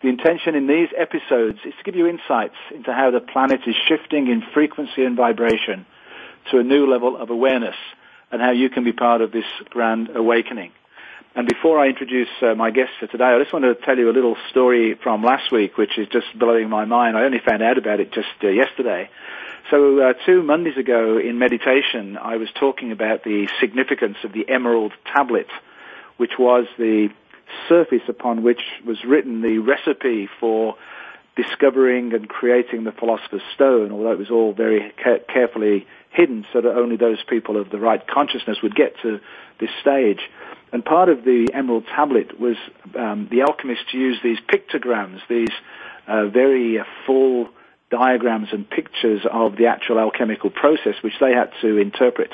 The 0.00 0.08
intention 0.08 0.54
in 0.54 0.68
these 0.68 0.88
episodes 0.96 1.58
is 1.64 1.74
to 1.76 1.82
give 1.84 1.96
you 1.96 2.06
insights 2.06 2.54
into 2.72 2.92
how 2.92 3.10
the 3.10 3.18
planet 3.20 3.62
is 3.66 3.74
shifting 3.88 4.28
in 4.28 4.42
frequency 4.54 5.02
and 5.04 5.16
vibration 5.16 5.86
to 6.52 6.58
a 6.58 6.62
new 6.62 6.86
level 6.88 7.16
of 7.16 7.30
awareness 7.30 7.74
and 8.30 8.40
how 8.40 8.52
you 8.52 8.70
can 8.70 8.84
be 8.84 8.92
part 8.92 9.22
of 9.22 9.32
this 9.32 9.44
grand 9.70 10.10
awakening. 10.14 10.70
And 11.34 11.48
before 11.48 11.80
I 11.80 11.88
introduce 11.88 12.28
uh, 12.42 12.54
my 12.54 12.70
guest 12.70 12.90
for 13.00 13.08
today, 13.08 13.24
I 13.24 13.38
just 13.40 13.52
want 13.52 13.64
to 13.64 13.74
tell 13.74 13.98
you 13.98 14.08
a 14.08 14.14
little 14.14 14.36
story 14.50 14.94
from 15.02 15.24
last 15.24 15.50
week, 15.50 15.76
which 15.76 15.98
is 15.98 16.06
just 16.08 16.26
blowing 16.38 16.68
my 16.68 16.84
mind. 16.84 17.16
I 17.16 17.24
only 17.24 17.40
found 17.44 17.62
out 17.62 17.76
about 17.76 17.98
it 17.98 18.12
just 18.12 18.28
uh, 18.44 18.48
yesterday. 18.48 19.10
So 19.70 20.00
uh, 20.00 20.12
two 20.24 20.44
Mondays 20.44 20.76
ago 20.76 21.18
in 21.18 21.40
meditation, 21.40 22.16
I 22.16 22.36
was 22.36 22.48
talking 22.58 22.92
about 22.92 23.24
the 23.24 23.48
significance 23.60 24.18
of 24.22 24.32
the 24.32 24.48
emerald 24.48 24.92
tablet, 25.12 25.48
which 26.18 26.32
was 26.38 26.66
the 26.78 27.10
surface 27.68 28.02
upon 28.08 28.42
which 28.42 28.62
was 28.86 29.04
written 29.04 29.42
the 29.42 29.58
recipe 29.58 30.28
for 30.40 30.76
discovering 31.36 32.12
and 32.14 32.28
creating 32.28 32.84
the 32.84 32.92
philosopher's 32.92 33.42
stone, 33.54 33.92
although 33.92 34.10
it 34.10 34.18
was 34.18 34.30
all 34.30 34.52
very 34.52 34.92
ca- 35.02 35.20
carefully 35.32 35.86
hidden 36.10 36.44
so 36.52 36.60
that 36.60 36.74
only 36.74 36.96
those 36.96 37.22
people 37.28 37.60
of 37.60 37.70
the 37.70 37.78
right 37.78 38.04
consciousness 38.06 38.58
would 38.62 38.74
get 38.74 38.94
to 39.02 39.20
this 39.60 39.70
stage. 39.80 40.20
And 40.72 40.84
part 40.84 41.08
of 41.08 41.24
the 41.24 41.48
emerald 41.54 41.84
tablet 41.86 42.40
was 42.40 42.56
um, 42.96 43.28
the 43.30 43.42
alchemists 43.42 43.94
used 43.94 44.22
these 44.22 44.38
pictograms, 44.52 45.20
these 45.28 45.54
uh, 46.08 46.26
very 46.26 46.80
uh, 46.80 46.84
full 47.06 47.48
diagrams 47.90 48.48
and 48.52 48.68
pictures 48.68 49.22
of 49.30 49.56
the 49.56 49.66
actual 49.66 49.98
alchemical 49.98 50.50
process, 50.50 50.94
which 51.02 51.14
they 51.20 51.32
had 51.32 51.50
to 51.62 51.78
interpret. 51.78 52.32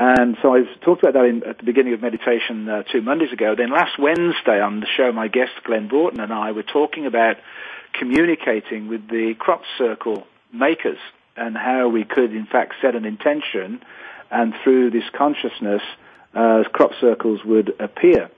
And 0.00 0.36
so 0.42 0.54
I 0.54 0.62
talked 0.84 1.02
about 1.02 1.14
that 1.14 1.24
in, 1.24 1.42
at 1.42 1.58
the 1.58 1.64
beginning 1.64 1.92
of 1.92 2.00
meditation 2.00 2.68
uh, 2.68 2.84
two 2.84 3.02
Mondays 3.02 3.32
ago. 3.32 3.56
Then 3.58 3.72
last 3.72 3.98
Wednesday 3.98 4.60
on 4.60 4.78
the 4.78 4.86
show, 4.96 5.10
my 5.10 5.26
guest 5.26 5.50
Glenn 5.64 5.88
Broughton 5.88 6.20
and 6.20 6.32
I 6.32 6.52
were 6.52 6.62
talking 6.62 7.04
about 7.04 7.36
communicating 7.94 8.86
with 8.86 9.08
the 9.08 9.34
crop 9.36 9.62
circle 9.76 10.24
makers 10.52 10.98
and 11.36 11.56
how 11.56 11.88
we 11.88 12.04
could 12.04 12.32
in 12.32 12.46
fact 12.46 12.74
set 12.80 12.94
an 12.94 13.04
intention 13.04 13.82
and 14.30 14.54
through 14.62 14.90
this 14.90 15.02
consciousness, 15.16 15.82
uh, 16.32 16.62
crop 16.72 16.92
circles 17.00 17.40
would 17.44 17.74
appear 17.80 18.30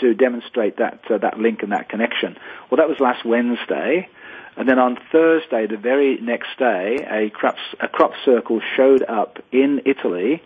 to 0.00 0.14
demonstrate 0.14 0.78
that, 0.78 1.00
uh, 1.08 1.18
that 1.18 1.38
link 1.38 1.62
and 1.62 1.70
that 1.70 1.90
connection. 1.90 2.36
Well, 2.70 2.78
that 2.78 2.88
was 2.88 2.98
last 2.98 3.24
Wednesday. 3.24 4.08
And 4.56 4.68
then 4.68 4.80
on 4.80 4.98
Thursday, 5.12 5.68
the 5.68 5.76
very 5.76 6.18
next 6.20 6.58
day, 6.58 6.96
a 7.08 7.30
crop, 7.30 7.54
a 7.78 7.86
crop 7.86 8.12
circle 8.24 8.60
showed 8.76 9.04
up 9.04 9.38
in 9.52 9.82
Italy 9.84 10.42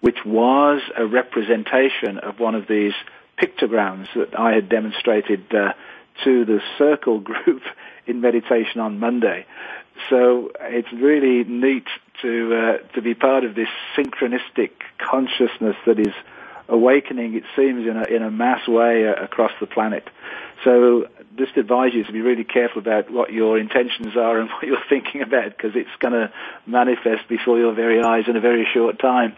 which 0.00 0.18
was 0.24 0.80
a 0.96 1.06
representation 1.06 2.18
of 2.18 2.38
one 2.38 2.54
of 2.54 2.66
these 2.66 2.94
pictograms 3.40 4.06
that 4.14 4.38
I 4.38 4.52
had 4.52 4.68
demonstrated 4.68 5.44
uh, 5.54 5.72
to 6.24 6.44
the 6.44 6.60
circle 6.78 7.20
group 7.30 7.62
in 8.06 8.20
meditation 8.20 8.80
on 8.80 8.98
Monday. 8.98 9.46
So 10.08 10.50
it's 10.60 10.92
really 10.92 11.44
neat 11.44 11.86
to 12.22 12.54
uh, 12.54 12.94
to 12.94 13.02
be 13.02 13.14
part 13.14 13.44
of 13.44 13.54
this 13.54 13.68
synchronistic 13.96 14.70
consciousness 14.98 15.76
that 15.86 15.98
is 15.98 16.14
awakening. 16.68 17.34
It 17.34 17.44
seems 17.54 17.86
in 17.86 17.96
a 17.96 18.04
in 18.04 18.22
a 18.22 18.30
mass 18.30 18.66
way 18.66 19.06
uh, 19.06 19.22
across 19.22 19.52
the 19.60 19.66
planet. 19.66 20.08
So 20.64 21.06
just 21.36 21.56
advise 21.56 21.94
you 21.94 22.04
to 22.04 22.12
be 22.12 22.20
really 22.20 22.44
careful 22.44 22.80
about 22.80 23.10
what 23.10 23.32
your 23.32 23.58
intentions 23.58 24.16
are 24.16 24.38
and 24.38 24.48
what 24.50 24.62
you're 24.62 24.84
thinking 24.88 25.22
about 25.22 25.56
because 25.56 25.72
it's 25.74 25.90
going 25.98 26.14
to 26.14 26.32
manifest 26.66 27.28
before 27.28 27.58
your 27.58 27.74
very 27.74 28.02
eyes 28.02 28.24
in 28.26 28.36
a 28.36 28.40
very 28.40 28.66
short 28.72 28.98
time. 28.98 29.36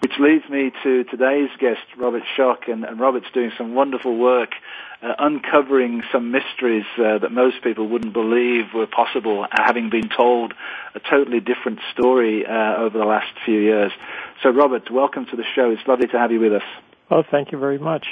Which 0.00 0.12
leads 0.18 0.48
me 0.48 0.72
to 0.82 1.04
today's 1.04 1.50
guest, 1.58 1.80
Robert 1.98 2.22
Schoch, 2.36 2.68
and, 2.68 2.84
and 2.84 2.98
Robert's 2.98 3.26
doing 3.34 3.52
some 3.58 3.74
wonderful 3.74 4.16
work 4.16 4.50
uh, 5.02 5.12
uncovering 5.18 6.02
some 6.10 6.30
mysteries 6.30 6.84
uh, 6.98 7.18
that 7.18 7.30
most 7.32 7.62
people 7.62 7.86
wouldn't 7.86 8.14
believe 8.14 8.72
were 8.74 8.86
possible, 8.86 9.46
having 9.50 9.90
been 9.90 10.08
told 10.08 10.54
a 10.94 11.00
totally 11.00 11.40
different 11.40 11.80
story 11.92 12.46
uh, 12.46 12.76
over 12.78 12.98
the 12.98 13.04
last 13.04 13.28
few 13.44 13.60
years. 13.60 13.92
So, 14.42 14.48
Robert, 14.48 14.90
welcome 14.90 15.26
to 15.26 15.36
the 15.36 15.44
show. 15.54 15.70
It's 15.70 15.86
lovely 15.86 16.06
to 16.08 16.18
have 16.18 16.32
you 16.32 16.40
with 16.40 16.54
us. 16.54 16.68
Well, 17.10 17.24
thank 17.30 17.52
you 17.52 17.58
very 17.58 17.78
much. 17.78 18.06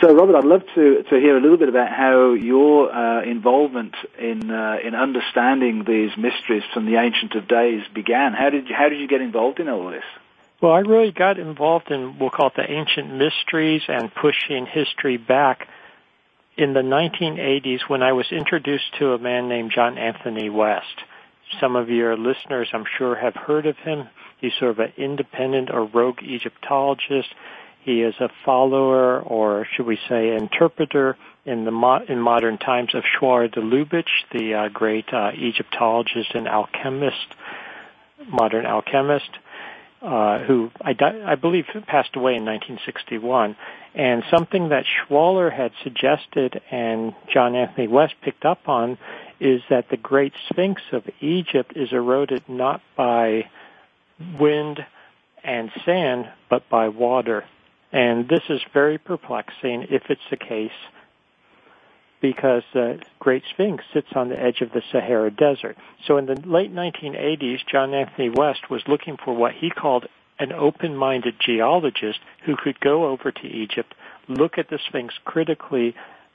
So, 0.00 0.14
Robert, 0.14 0.36
I'd 0.36 0.44
love 0.44 0.62
to, 0.74 1.02
to 1.02 1.20
hear 1.20 1.36
a 1.36 1.40
little 1.40 1.58
bit 1.58 1.68
about 1.68 1.90
how 1.90 2.32
your 2.32 2.90
uh, 2.90 3.22
involvement 3.22 3.94
in 4.18 4.50
uh, 4.50 4.76
in 4.82 4.94
understanding 4.94 5.84
these 5.86 6.16
mysteries 6.16 6.62
from 6.72 6.86
the 6.86 6.96
ancient 6.96 7.34
of 7.34 7.46
days 7.46 7.82
began. 7.94 8.32
How 8.32 8.48
did 8.48 8.68
you, 8.68 8.74
how 8.74 8.88
did 8.88 8.98
you 8.98 9.08
get 9.08 9.20
involved 9.20 9.60
in 9.60 9.68
all 9.68 9.90
this? 9.90 10.04
Well, 10.60 10.72
I 10.72 10.80
really 10.80 11.10
got 11.10 11.38
involved 11.38 11.90
in, 11.90 12.18
we'll 12.18 12.28
call 12.28 12.48
it 12.48 12.56
the 12.56 12.70
ancient 12.70 13.14
mysteries 13.14 13.82
and 13.88 14.14
pushing 14.14 14.66
history 14.66 15.16
back 15.16 15.66
in 16.58 16.74
the 16.74 16.80
1980s 16.80 17.88
when 17.88 18.02
I 18.02 18.12
was 18.12 18.26
introduced 18.30 18.94
to 18.98 19.14
a 19.14 19.18
man 19.18 19.48
named 19.48 19.72
John 19.74 19.96
Anthony 19.96 20.50
West. 20.50 21.00
Some 21.60 21.76
of 21.76 21.88
your 21.88 22.14
listeners, 22.14 22.68
I'm 22.74 22.84
sure, 22.98 23.16
have 23.16 23.34
heard 23.34 23.64
of 23.64 23.76
him. 23.78 24.08
He's 24.38 24.52
sort 24.58 24.72
of 24.72 24.78
an 24.80 24.92
independent 24.98 25.70
or 25.70 25.86
rogue 25.86 26.22
Egyptologist. 26.22 27.34
He 27.82 28.02
is 28.02 28.14
a 28.20 28.28
follower, 28.44 29.18
or 29.18 29.66
should 29.74 29.86
we 29.86 29.98
say, 30.10 30.36
interpreter 30.36 31.16
in 31.46 31.64
the 31.64 31.70
mo- 31.70 32.04
in 32.06 32.20
modern 32.20 32.58
times 32.58 32.94
of 32.94 33.02
Schwaller 33.04 33.50
de 33.50 33.62
Lubicz, 33.62 34.10
the 34.30 34.54
uh, 34.54 34.68
great 34.68 35.10
uh, 35.10 35.30
Egyptologist 35.34 36.34
and 36.34 36.46
alchemist, 36.46 37.34
modern 38.28 38.66
alchemist 38.66 39.30
uh, 40.02 40.38
who 40.40 40.70
I, 40.80 40.94
I 41.26 41.34
believe 41.34 41.66
passed 41.86 42.16
away 42.16 42.34
in 42.34 42.44
1961. 42.44 43.56
And 43.94 44.22
something 44.30 44.68
that 44.70 44.84
Schwaller 44.86 45.52
had 45.52 45.72
suggested 45.82 46.60
and 46.70 47.14
John 47.32 47.54
Anthony 47.54 47.88
West 47.88 48.14
picked 48.22 48.44
up 48.44 48.68
on 48.68 48.98
is 49.40 49.62
that 49.68 49.88
the 49.90 49.96
Great 49.96 50.32
Sphinx 50.48 50.80
of 50.92 51.04
Egypt 51.20 51.72
is 51.74 51.92
eroded 51.92 52.48
not 52.48 52.80
by 52.96 53.48
wind 54.38 54.84
and 55.42 55.70
sand, 55.84 56.28
but 56.48 56.68
by 56.68 56.88
water. 56.88 57.44
And 57.92 58.28
this 58.28 58.42
is 58.48 58.60
very 58.72 58.98
perplexing 58.98 59.86
if 59.90 60.02
it's 60.08 60.20
the 60.30 60.36
case 60.36 60.70
because 62.20 62.62
the 62.72 63.00
Great 63.18 63.42
Sphinx 63.50 63.84
sits 63.92 64.08
on 64.14 64.28
the 64.28 64.40
edge 64.40 64.60
of 64.60 64.72
the 64.72 64.82
Sahara 64.92 65.30
Desert. 65.30 65.76
So 66.06 66.18
in 66.18 66.26
the 66.26 66.40
late 66.44 66.72
1980s, 66.72 67.58
John 67.70 67.94
Anthony 67.94 68.30
West 68.30 68.70
was 68.70 68.82
looking 68.86 69.16
for 69.16 69.34
what 69.34 69.54
he 69.54 69.70
called 69.70 70.06
an 70.38 70.52
open-minded 70.52 71.34
geologist 71.38 72.18
who 72.44 72.56
could 72.56 72.80
go 72.80 73.06
over 73.06 73.30
to 73.30 73.46
Egypt, 73.46 73.94
look 74.28 74.58
at 74.58 74.70
the 74.70 74.78
Sphinx 74.88 75.14
critically, 75.24 75.94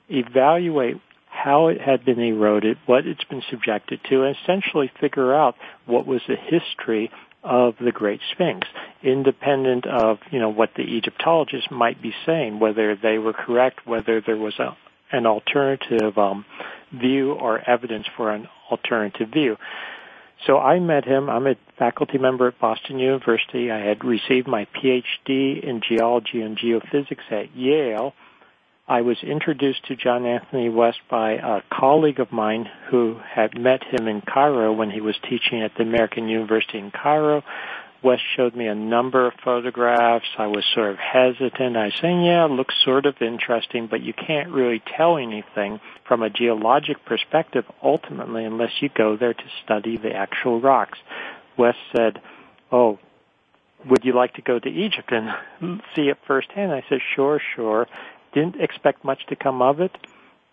evaluate 0.10 0.98
how 1.28 1.68
it 1.68 1.82
had 1.82 2.06
been 2.06 2.20
eroded, 2.20 2.78
what 2.86 3.06
it's 3.06 3.24
been 3.26 3.44
subjected 3.50 4.00
to, 4.10 4.24
and 4.24 4.36
essentially 4.42 4.92
figure 5.00 5.34
out 5.34 5.56
what 5.86 6.06
was 6.06 6.22
the 6.28 6.36
history 6.36 7.12
of 7.44 7.76
the 7.80 7.92
Great 7.92 8.22
Sphinx, 8.32 8.68
independent 9.04 9.86
of, 9.86 10.20
you 10.32 10.40
know, 10.40 10.50
what 10.50 10.72
the 10.76 10.84
Egyptologists 10.84 11.70
might 11.70 12.02
be 12.02 12.14
saying, 12.26 12.60
whether 12.60 12.96
they 12.96 13.18
were 13.18 13.34
correct, 13.34 13.86
whether 13.86 14.22
there 14.22 14.38
was 14.38 14.58
a 14.60 14.76
an 15.12 15.26
alternative 15.26 16.18
um, 16.18 16.46
view 16.94 17.34
or 17.34 17.60
evidence 17.70 18.06
for 18.16 18.32
an 18.32 18.48
alternative 18.72 19.30
view. 19.30 19.58
So 20.46 20.60
I 20.60 20.80
met 20.80 21.06
him. 21.06 21.30
I'm 21.30 21.48
a 21.48 21.56
faculty 21.80 22.18
member 22.18 22.48
at 22.48 22.60
Boston 22.60 23.00
University. 23.00 23.72
I 23.72 23.80
had 23.80 24.04
received 24.04 24.48
my 24.48 24.68
PhD 24.76 25.64
in 25.64 25.82
geology 25.88 26.42
and 26.42 26.58
geophysics 26.58 27.32
at 27.32 27.56
Yale. 27.56 28.14
I 28.88 29.02
was 29.02 29.18
introduced 29.24 29.86
to 29.88 29.96
John 29.96 30.28
Anthony 30.28 30.70
West 30.70 31.00
by 31.10 31.32
a 31.32 31.62
colleague 31.74 32.20
of 32.20 32.32
mine 32.32 32.70
who 32.92 33.18
had 33.28 33.60
met 33.60 33.82
him 33.84 34.08
in 34.08 34.22
Cairo 34.22 34.74
when 34.74 34.92
he 34.92 35.02
was 35.02 35.16
teaching 35.28 35.64
at 35.64 35.72
the 35.76 35.82
American 35.82 36.28
University 36.28 36.78
in 36.78 36.92
Cairo. 36.92 37.42
West 38.04 38.24
showed 38.36 38.56
me 38.56 38.68
a 38.68 38.76
number 38.76 39.28
of 39.28 39.34
photographs. 39.44 40.28
I 40.38 40.48
was 40.48 40.64
sort 40.74 40.92
of 40.92 40.98
hesitant. 40.98 41.76
I 41.76 41.86
was 41.86 41.94
saying, 42.02 42.24
yeah, 42.24 42.46
it 42.46 42.52
looks 42.52 42.76
sort 42.84 43.06
of 43.06 43.22
interesting, 43.22 43.88
but 43.88 44.02
you 44.02 44.14
can't 44.14 44.50
really 44.50 44.82
tell 44.96 45.18
anything 45.18 45.80
from 46.08 46.22
a 46.22 46.30
geologic 46.30 47.04
perspective 47.06 47.66
ultimately 47.82 48.46
unless 48.46 48.72
you 48.82 48.90
go 48.90 49.18
there 49.18 49.34
to 49.34 49.44
study 49.64 49.98
the 49.98 50.14
actual 50.14 50.62
rocks. 50.62 51.00
West 51.58 51.80
said, 51.96 52.22
oh, 52.72 53.00
would 53.88 54.04
you 54.04 54.14
like 54.14 54.34
to 54.36 54.42
go 54.42 54.60
to 54.60 54.70
Egypt 54.70 55.12
and 55.12 55.82
see 55.96 56.10
it 56.10 56.18
firsthand? 56.28 56.72
I 56.72 56.84
said, 56.90 57.00
sure, 57.16 57.42
sure. 57.56 57.88
Didn't 58.34 58.62
expect 58.62 59.04
much 59.04 59.26
to 59.28 59.36
come 59.36 59.62
of 59.62 59.80
it 59.80 59.92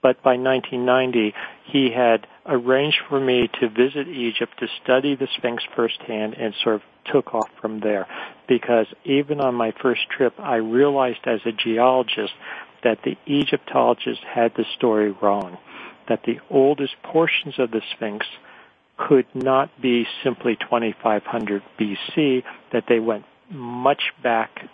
but 0.02 0.22
by 0.22 0.36
1990 0.36 1.32
he 1.64 1.90
had 1.90 2.26
arranged 2.46 2.98
for 3.08 3.20
me 3.20 3.48
to 3.60 3.68
visit 3.68 4.08
Egypt 4.08 4.52
to 4.58 4.66
study 4.82 5.14
the 5.14 5.28
Sphinx 5.36 5.62
firsthand 5.74 6.34
and 6.34 6.54
sort 6.62 6.76
of 6.76 6.82
took 7.10 7.34
off 7.34 7.48
from 7.60 7.80
there. 7.80 8.06
Because 8.48 8.86
even 9.04 9.40
on 9.40 9.54
my 9.54 9.72
first 9.80 10.02
trip 10.10 10.34
I 10.38 10.56
realized 10.56 11.20
as 11.24 11.40
a 11.46 11.52
geologist 11.52 12.32
that 12.82 12.98
the 13.04 13.16
Egyptologists 13.26 14.24
had 14.28 14.52
the 14.56 14.64
story 14.76 15.12
wrong, 15.12 15.56
that 16.08 16.24
the 16.24 16.40
oldest 16.50 16.94
portions 17.02 17.58
of 17.58 17.70
the 17.70 17.80
Sphinx 17.94 18.26
could 18.96 19.26
not 19.34 19.70
be 19.80 20.06
simply 20.22 20.56
2500 20.56 21.62
BC, 21.78 22.42
that 22.72 22.84
they 22.88 22.98
went 22.98 23.24
much 23.50 24.02
back 24.22 24.68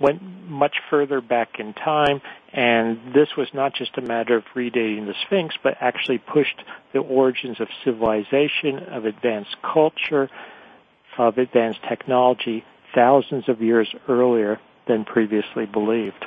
went 0.00 0.22
much 0.48 0.76
further 0.90 1.20
back 1.20 1.58
in 1.58 1.74
time, 1.74 2.20
and 2.52 3.12
this 3.14 3.28
was 3.36 3.48
not 3.52 3.74
just 3.74 3.96
a 3.98 4.00
matter 4.00 4.36
of 4.36 4.44
redating 4.54 5.06
the 5.06 5.14
Sphinx, 5.26 5.54
but 5.62 5.76
actually 5.80 6.18
pushed 6.18 6.62
the 6.92 7.00
origins 7.00 7.60
of 7.60 7.68
civilization, 7.84 8.78
of 8.90 9.04
advanced 9.04 9.56
culture, 9.62 10.30
of 11.18 11.38
advanced 11.38 11.80
technology 11.88 12.64
thousands 12.94 13.48
of 13.48 13.60
years 13.60 13.92
earlier 14.08 14.60
than 14.86 15.04
previously 15.04 15.66
believed. 15.66 16.24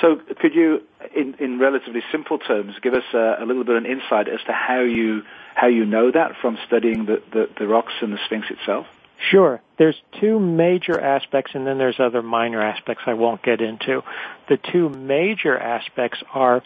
So, 0.00 0.20
could 0.40 0.54
you, 0.54 0.82
in, 1.14 1.34
in 1.40 1.58
relatively 1.58 2.02
simple 2.12 2.38
terms, 2.38 2.74
give 2.82 2.94
us 2.94 3.02
a, 3.14 3.36
a, 3.40 3.44
little 3.44 3.64
bit 3.64 3.76
of 3.76 3.84
an 3.84 3.90
insight 3.90 4.28
as 4.28 4.40
to 4.46 4.52
how 4.52 4.80
you 4.80 5.22
how 5.54 5.66
you 5.66 5.84
know 5.84 6.12
that 6.12 6.32
from 6.40 6.56
studying 6.66 7.06
the, 7.06 7.20
the, 7.32 7.48
the 7.58 7.66
rocks 7.66 7.92
and 8.00 8.12
the 8.12 8.18
Sphinx 8.26 8.46
itself? 8.48 8.86
Sure. 9.30 9.60
There's 9.78 10.00
two 10.20 10.38
major 10.38 10.98
aspects 10.98 11.52
and 11.54 11.66
then 11.66 11.78
there's 11.78 11.98
other 11.98 12.22
minor 12.22 12.62
aspects 12.62 13.02
I 13.06 13.14
won't 13.14 13.42
get 13.42 13.60
into. 13.60 14.02
The 14.48 14.58
two 14.72 14.88
major 14.88 15.56
aspects 15.56 16.22
are 16.32 16.62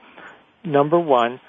number 0.65 0.99
one, 0.99 1.41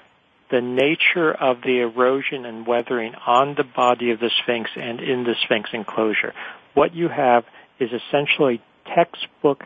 the 0.50 0.60
nature 0.60 1.32
of 1.32 1.62
the 1.62 1.80
erosion 1.80 2.44
and 2.46 2.66
weathering 2.66 3.14
on 3.26 3.54
the 3.54 3.64
body 3.64 4.10
of 4.10 4.20
the 4.20 4.30
Sphinx 4.42 4.70
and 4.76 5.00
in 5.00 5.24
the 5.24 5.34
Sphinx 5.44 5.70
enclosure. 5.72 6.32
What 6.74 6.94
you 6.94 7.08
have 7.08 7.44
is 7.78 7.90
essentially 7.92 8.62
textbook 8.94 9.64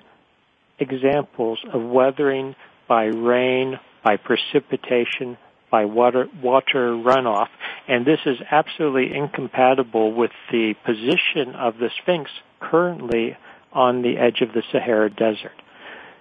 examples 0.78 1.58
of 1.72 1.82
weathering 1.82 2.54
by 2.88 3.04
rain, 3.04 3.78
by 4.04 4.16
precipitation, 4.16 5.36
by 5.70 5.84
water, 5.84 6.28
water 6.42 6.92
runoff, 6.92 7.48
and 7.86 8.06
this 8.06 8.20
is 8.26 8.38
absolutely 8.50 9.16
incompatible 9.16 10.12
with 10.12 10.30
the 10.50 10.74
position 10.84 11.54
of 11.54 11.78
the 11.78 11.90
Sphinx 12.02 12.30
currently 12.60 13.36
on 13.72 14.02
the 14.02 14.16
edge 14.16 14.40
of 14.40 14.52
the 14.52 14.62
Sahara 14.72 15.10
Desert. 15.10 15.52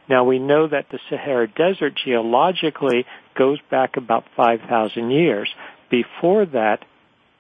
Now 0.10 0.24
we 0.24 0.40
know 0.40 0.68
that 0.68 0.88
the 0.90 1.00
Sahara 1.10 1.48
Desert 1.48 1.94
geologically 2.04 3.06
goes 3.36 3.60
back 3.70 3.98
about 3.98 4.26
5,000 4.36 5.12
years. 5.12 5.50
Before 5.90 6.46
that, 6.46 6.84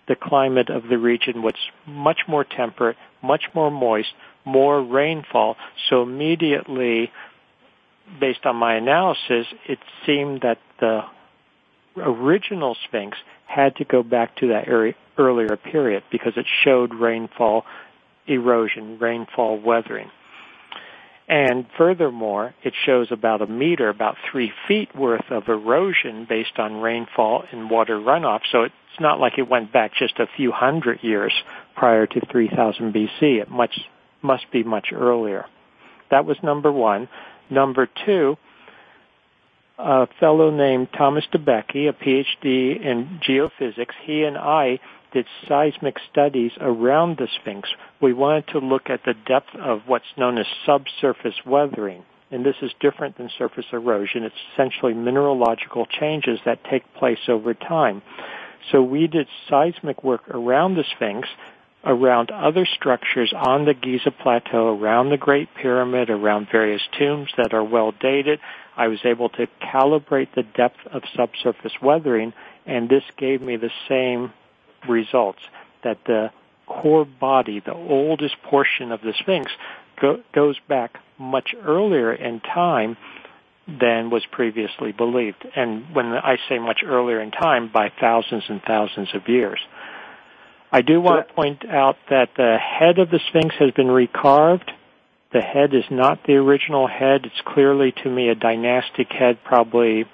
the 0.08 0.16
climate 0.16 0.70
of 0.70 0.84
the 0.88 0.98
region 0.98 1.42
was 1.42 1.56
much 1.86 2.20
more 2.28 2.46
temperate, 2.46 2.98
much 3.22 3.44
more 3.54 3.70
moist, 3.70 4.14
more 4.46 4.82
rainfall, 4.82 5.58
so 5.90 6.04
immediately, 6.04 7.12
based 8.20 8.46
on 8.46 8.56
my 8.56 8.76
analysis, 8.76 9.48
it 9.68 9.80
seemed 10.06 10.42
that 10.42 10.60
the 10.80 11.02
original 11.98 12.76
Sphinx 12.88 13.18
had 13.46 13.76
to 13.78 13.86
go 13.86 14.04
back 14.04 14.36
to 14.38 14.50
that 14.50 14.68
earlier 15.18 15.58
period 15.58 16.04
because 16.12 16.34
it 16.38 16.46
showed 16.64 16.94
rainfall 16.94 17.66
erosion, 18.28 19.00
rainfall 19.00 19.60
weathering. 19.60 20.12
And 21.30 21.66
furthermore, 21.78 22.56
it 22.64 22.74
shows 22.86 23.12
about 23.12 23.42
a 23.42 23.48
meter, 23.48 23.90
about 23.90 24.16
three 24.32 24.52
feet 24.68 24.96
worth 24.96 25.30
of 25.30 25.50
erosion 25.50 26.26
based 26.28 26.58
on 26.58 26.80
rainfall 26.82 27.44
and 27.52 27.70
water 27.70 27.98
runoff. 27.98 28.42
So 28.52 28.64
it's 28.64 28.74
not 29.00 29.20
like 29.20 29.38
it 29.38 29.50
went 29.50 29.74
back 29.74 29.92
just 30.00 30.20
a 30.20 30.28
few 30.38 30.54
hundred 30.54 31.04
years 31.04 31.34
prior 31.76 32.08
to 32.08 32.22
3000 32.32 32.94
BC. 32.94 33.42
It 33.42 33.50
much, 33.50 33.78
must 34.22 34.50
be 34.52 34.64
much 34.64 34.94
earlier. 34.94 35.46
That 36.12 36.26
was 36.26 36.38
number 36.42 36.72
one. 36.72 37.10
Number 37.50 37.90
two, 38.06 38.38
a 39.78 40.08
fellow 40.20 40.50
named 40.50 40.90
Thomas 40.98 41.26
Dobecki, 41.32 41.88
a 41.88 41.94
PhD 41.94 42.82
in 42.82 43.20
geophysics. 43.28 43.94
He 44.04 44.24
and 44.24 44.38
I 44.38 44.80
did 45.14 45.26
seismic 45.48 45.98
studies 46.12 46.52
around 46.60 47.18
the 47.18 47.28
Sphinx. 47.40 47.70
We 48.02 48.14
wanted 48.14 48.48
to 48.50 48.60
look 48.60 48.90
at 48.90 49.04
the 49.06 49.14
depth 49.14 49.56
of 49.56 49.82
what's 49.86 50.06
known 50.18 50.38
as 50.38 50.46
subsurface 50.66 51.46
weathering. 51.46 52.04
And 52.30 52.46
this 52.46 52.56
is 52.62 52.72
different 52.82 53.18
than 53.18 53.30
surface 53.38 53.66
erosion. 53.72 54.24
It's 54.24 54.36
essentially 54.54 54.94
mineralogical 54.94 55.86
changes 55.86 56.40
that 56.46 56.64
take 56.70 56.94
place 56.96 57.30
over 57.30 57.54
time. 57.54 58.02
So 58.72 58.82
we 58.82 59.08
did 59.08 59.28
seismic 59.50 60.04
work 60.04 60.28
around 60.30 60.76
the 60.76 60.84
Sphinx, 60.96 61.30
around 61.88 62.32
other 62.32 62.66
structures 62.66 63.34
on 63.34 63.64
the 63.64 63.74
Giza 63.74 64.12
Plateau, 64.12 64.78
around 64.78 65.10
the 65.10 65.18
Great 65.18 65.48
Pyramid, 65.56 66.10
around 66.10 66.50
various 66.52 66.82
tombs 67.00 67.30
that 67.38 67.54
are 67.54 67.64
well 67.64 67.94
dated, 67.98 68.40
I 68.76 68.90
was 68.90 69.00
able 69.06 69.30
to 69.30 69.48
calibrate 69.62 70.36
the 70.36 70.44
depth 70.44 70.86
of 70.92 71.04
subsurface 71.16 71.72
weathering, 71.82 72.34
and 72.66 72.90
this 72.90 73.04
gave 73.18 73.42
me 73.42 73.56
the 73.56 73.72
same 73.88 74.34
results 74.88 75.40
that 75.84 76.00
the 76.06 76.30
core 76.68 77.06
body, 77.06 77.62
the 77.66 77.74
oldest 77.74 78.36
portion 78.44 78.92
of 78.92 79.00
the 79.02 79.14
Sphinx, 79.20 79.50
go, 80.02 80.22
goes 80.36 80.58
back 80.68 81.00
much 81.18 81.56
earlier 81.64 82.14
in 82.14 82.42
time 82.42 82.98
than 83.68 84.10
was 84.10 84.26
previously 84.32 84.92
believed. 84.92 85.46
And 85.56 85.96
when 85.96 86.08
I 86.08 86.38
say 86.50 86.60
much 86.60 86.82
earlier 86.86 87.22
in 87.22 87.32
time, 87.32 87.70
by 87.74 87.92
thousands 88.00 88.44
and 88.50 88.62
thousands 88.62 89.10
of 89.14 89.28
years. 89.28 89.60
I 90.78 90.82
do 90.82 91.02
want 91.02 91.28
to 91.28 91.34
point 91.34 91.66
out 91.68 91.96
that 92.10 92.30
the 92.38 92.58
head 92.58 93.00
of 93.00 93.10
the 93.10 93.20
Sphinx 93.30 93.56
has 93.60 93.72
been 93.72 93.88
recarved 93.88 94.70
the 95.34 95.42
head 95.42 95.74
is 95.74 95.84
not 95.92 96.24
the 96.26 96.36
original 96.36 96.88
head. 96.88 97.26
It's 97.26 97.42
clearly 97.46 97.94
to 98.04 98.10
me 98.10 98.30
a 98.30 98.36
dynastic 98.36 99.12
head, 99.12 99.38
probably, 99.44 100.06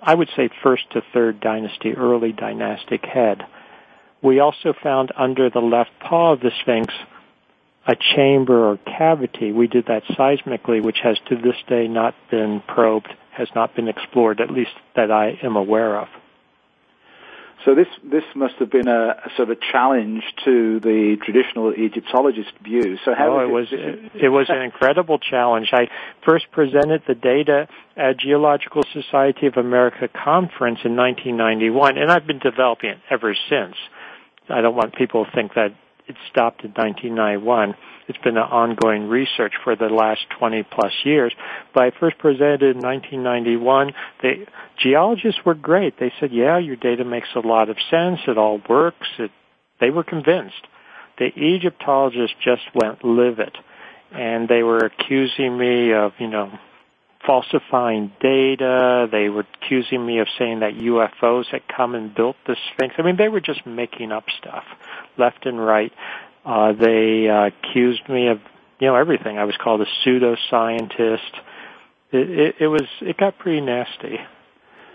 I 0.00 0.14
would 0.14 0.28
say 0.36 0.48
first 0.62 0.84
to 0.92 1.02
third 1.12 1.40
dynasty, 1.40 1.92
early 1.92 2.32
dynastic 2.32 3.04
head. 3.04 3.42
We 4.22 4.38
also 4.38 4.72
found 4.82 5.10
under 5.16 5.50
the 5.50 5.60
left 5.60 5.90
paw 6.00 6.34
of 6.34 6.40
the 6.40 6.52
Sphinx 6.62 6.94
a 7.86 7.96
chamber 8.14 8.70
or 8.70 8.76
cavity. 8.76 9.50
We 9.50 9.66
did 9.66 9.86
that 9.86 10.04
seismically, 10.04 10.82
which 10.82 10.98
has 11.02 11.18
to 11.28 11.36
this 11.36 11.56
day 11.66 11.88
not 11.88 12.14
been 12.30 12.62
probed, 12.68 13.12
has 13.32 13.48
not 13.54 13.74
been 13.74 13.88
explored, 13.88 14.40
at 14.40 14.50
least 14.50 14.70
that 14.94 15.10
I 15.10 15.38
am 15.42 15.56
aware 15.56 15.98
of. 15.98 16.08
So 17.64 17.74
this 17.74 17.88
this 18.02 18.24
must 18.34 18.54
have 18.54 18.70
been 18.70 18.88
a, 18.88 19.16
a, 19.24 19.30
sort 19.36 19.50
of 19.50 19.58
challenge 19.60 20.22
to 20.44 20.80
the 20.80 21.16
traditional 21.22 21.72
Egyptologist 21.72 22.52
view. 22.64 22.96
So 23.04 23.14
how 23.14 23.38
oh, 23.38 23.40
it 23.40 23.50
was 23.50 23.66
it, 23.70 24.12
it 24.14 24.28
was 24.30 24.46
an 24.48 24.62
incredible 24.62 25.18
challenge. 25.18 25.68
I 25.72 25.88
first 26.24 26.50
presented 26.52 27.02
the 27.06 27.14
data 27.14 27.68
at 27.96 28.18
Geological 28.18 28.82
Society 28.94 29.46
of 29.46 29.56
America 29.56 30.08
conference 30.08 30.80
in 30.84 30.96
1991, 30.96 31.98
and 31.98 32.10
I've 32.10 32.26
been 32.26 32.38
developing 32.38 32.90
it 32.90 32.98
ever 33.10 33.36
since. 33.50 33.76
I 34.48 34.62
don't 34.62 34.74
want 34.74 34.94
people 34.94 35.26
to 35.26 35.30
think 35.30 35.54
that 35.54 35.74
it 36.10 36.16
stopped 36.30 36.64
in 36.64 36.72
1991. 36.72 37.74
It's 38.08 38.18
been 38.18 38.36
an 38.36 38.42
ongoing 38.42 39.08
research 39.08 39.54
for 39.62 39.76
the 39.76 39.86
last 39.86 40.22
20 40.38 40.64
plus 40.64 40.92
years. 41.04 41.32
But 41.72 41.84
I 41.84 41.90
first 41.98 42.18
presented 42.18 42.62
in 42.62 42.78
1991. 42.78 43.92
The 44.22 44.46
geologists 44.82 45.40
were 45.44 45.54
great. 45.54 45.98
They 45.98 46.12
said, 46.18 46.32
yeah, 46.32 46.58
your 46.58 46.76
data 46.76 47.04
makes 47.04 47.28
a 47.36 47.40
lot 47.40 47.70
of 47.70 47.76
sense. 47.90 48.20
It 48.26 48.36
all 48.36 48.60
works. 48.68 49.06
It, 49.18 49.30
they 49.80 49.90
were 49.90 50.04
convinced. 50.04 50.66
The 51.18 51.26
Egyptologists 51.26 52.36
just 52.44 52.62
went 52.74 53.04
livid. 53.04 53.56
And 54.12 54.48
they 54.48 54.64
were 54.64 54.78
accusing 54.78 55.56
me 55.56 55.92
of, 55.92 56.12
you 56.18 56.26
know, 56.26 56.50
falsifying 57.30 58.10
data. 58.20 59.06
They 59.10 59.28
were 59.28 59.46
accusing 59.62 60.04
me 60.04 60.18
of 60.18 60.26
saying 60.36 60.60
that 60.60 60.74
UFOs 60.74 61.46
had 61.46 61.62
come 61.68 61.94
and 61.94 62.12
built 62.12 62.34
the 62.44 62.56
Sphinx. 62.72 62.96
I 62.98 63.02
mean, 63.02 63.16
they 63.16 63.28
were 63.28 63.40
just 63.40 63.64
making 63.64 64.10
up 64.10 64.24
stuff 64.38 64.64
left 65.16 65.46
and 65.46 65.64
right. 65.64 65.92
Uh, 66.44 66.72
they 66.72 67.28
uh, 67.28 67.46
accused 67.46 68.08
me 68.08 68.28
of, 68.28 68.40
you 68.80 68.88
know, 68.88 68.96
everything. 68.96 69.38
I 69.38 69.44
was 69.44 69.54
called 69.62 69.80
a 69.80 69.86
pseudoscientist. 70.04 71.18
It, 72.10 72.30
it, 72.30 72.54
it 72.62 72.66
was, 72.66 72.88
it 73.00 73.16
got 73.16 73.38
pretty 73.38 73.60
nasty. 73.60 74.16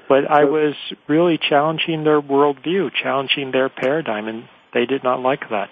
But 0.09 0.29
I 0.29 0.43
was 0.43 0.75
really 1.07 1.37
challenging 1.37 2.03
their 2.03 2.21
worldview, 2.21 2.91
challenging 3.01 3.51
their 3.51 3.69
paradigm, 3.69 4.27
and 4.27 4.49
they 4.73 4.85
did 4.85 5.05
not 5.05 5.21
like 5.21 5.49
that. 5.51 5.69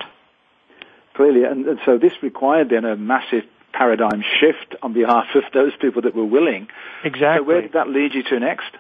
Clearly, 1.13 1.43
and, 1.43 1.67
and 1.67 1.79
so 1.85 1.97
this 1.97 2.13
required 2.21 2.69
then 2.69 2.85
a 2.85 2.95
massive 2.95 3.43
paradigm 3.83 4.23
shift 4.39 4.75
on 4.81 4.93
behalf 4.93 5.25
of 5.35 5.43
those 5.53 5.73
people 5.81 6.03
that 6.03 6.15
were 6.15 6.25
willing. 6.25 6.67
Exactly. 7.03 7.39
So 7.39 7.43
where 7.43 7.61
did 7.61 7.73
that 7.73 7.89
lead 7.89 8.13
you 8.13 8.23
to 8.23 8.39
next? 8.39 8.71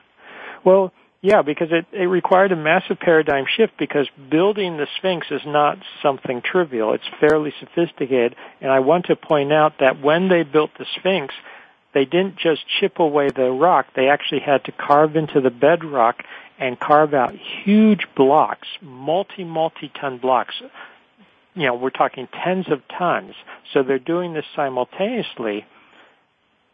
Well, 0.63 0.93
yeah, 1.21 1.41
because 1.41 1.69
it, 1.71 1.85
it 1.91 2.05
required 2.05 2.51
a 2.51 2.55
massive 2.55 2.99
paradigm 2.99 3.45
shift 3.57 3.73
because 3.77 4.07
building 4.29 4.77
the 4.77 4.87
Sphinx 4.97 5.27
is 5.29 5.41
not 5.45 5.77
something 6.01 6.41
trivial. 6.41 6.93
It's 6.93 7.03
fairly 7.19 7.53
sophisticated. 7.59 8.35
And 8.61 8.71
I 8.71 8.79
want 8.79 9.05
to 9.07 9.15
point 9.15 9.51
out 9.51 9.73
that 9.79 10.01
when 10.01 10.29
they 10.29 10.43
built 10.43 10.71
the 10.77 10.85
Sphinx, 10.97 11.33
they 11.93 12.05
didn't 12.05 12.37
just 12.37 12.61
chip 12.79 12.99
away 12.99 13.29
the 13.29 13.51
rock. 13.51 13.87
They 13.95 14.07
actually 14.07 14.41
had 14.41 14.65
to 14.65 14.71
carve 14.71 15.15
into 15.15 15.41
the 15.41 15.49
bedrock 15.49 16.23
and 16.59 16.79
carve 16.79 17.13
out 17.13 17.33
huge 17.63 18.07
blocks, 18.15 18.67
multi, 18.81 19.43
multi-ton 19.43 20.17
blocks. 20.17 20.55
You 21.55 21.67
know, 21.67 21.75
we're 21.75 21.91
talking 21.91 22.27
tens 22.43 22.65
of 22.71 22.81
tons. 22.97 23.33
So 23.73 23.83
they're 23.83 23.99
doing 23.99 24.33
this 24.33 24.45
simultaneously 24.55 25.65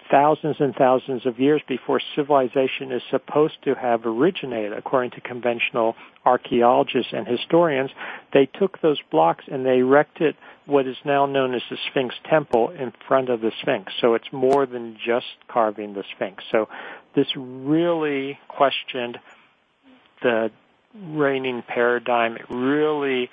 thousands 0.09 0.55
and 0.59 0.75
thousands 0.75 1.25
of 1.25 1.39
years 1.39 1.61
before 1.67 2.01
civilization 2.15 2.91
is 2.91 3.01
supposed 3.09 3.55
to 3.63 3.75
have 3.75 4.05
originated, 4.05 4.73
according 4.73 5.11
to 5.11 5.21
conventional 5.21 5.95
archaeologists 6.25 7.13
and 7.13 7.27
historians. 7.27 7.91
They 8.33 8.47
took 8.47 8.81
those 8.81 8.99
blocks 9.11 9.45
and 9.51 9.65
they 9.65 9.79
erected 9.79 10.35
what 10.65 10.87
is 10.87 10.97
now 11.05 11.25
known 11.25 11.53
as 11.53 11.61
the 11.69 11.77
Sphinx 11.89 12.15
Temple 12.29 12.69
in 12.69 12.93
front 13.07 13.29
of 13.29 13.41
the 13.41 13.51
Sphinx. 13.61 13.93
So 14.01 14.15
it's 14.15 14.31
more 14.31 14.65
than 14.65 14.97
just 15.03 15.27
carving 15.47 15.93
the 15.93 16.03
Sphinx. 16.15 16.43
So 16.51 16.69
this 17.15 17.27
really 17.35 18.39
questioned 18.47 19.19
the 20.21 20.51
reigning 20.95 21.63
paradigm. 21.67 22.35
It 22.35 22.45
really 22.49 23.29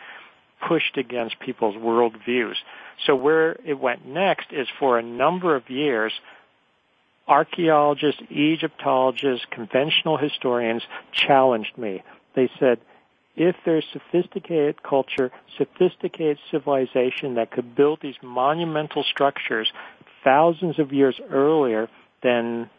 pushed 0.66 0.96
against 0.96 1.38
people's 1.40 1.76
worldviews. 1.76 2.54
So 3.06 3.14
where 3.14 3.52
it 3.64 3.78
went 3.78 4.06
next 4.06 4.52
is 4.52 4.68
for 4.78 4.98
a 4.98 5.02
number 5.02 5.54
of 5.54 5.68
years, 5.68 6.12
archaeologists, 7.28 8.22
Egyptologists, 8.30 9.46
conventional 9.50 10.16
historians 10.16 10.82
challenged 11.12 11.76
me. 11.76 12.02
They 12.34 12.48
said, 12.58 12.78
if 13.36 13.54
there's 13.66 13.84
sophisticated 13.92 14.82
culture, 14.82 15.30
sophisticated 15.58 16.38
civilization 16.50 17.34
that 17.34 17.50
could 17.50 17.76
build 17.76 17.98
these 18.00 18.14
monumental 18.22 19.04
structures 19.04 19.70
thousands 20.24 20.78
of 20.78 20.92
years 20.92 21.20
earlier 21.30 21.88
than 22.22 22.70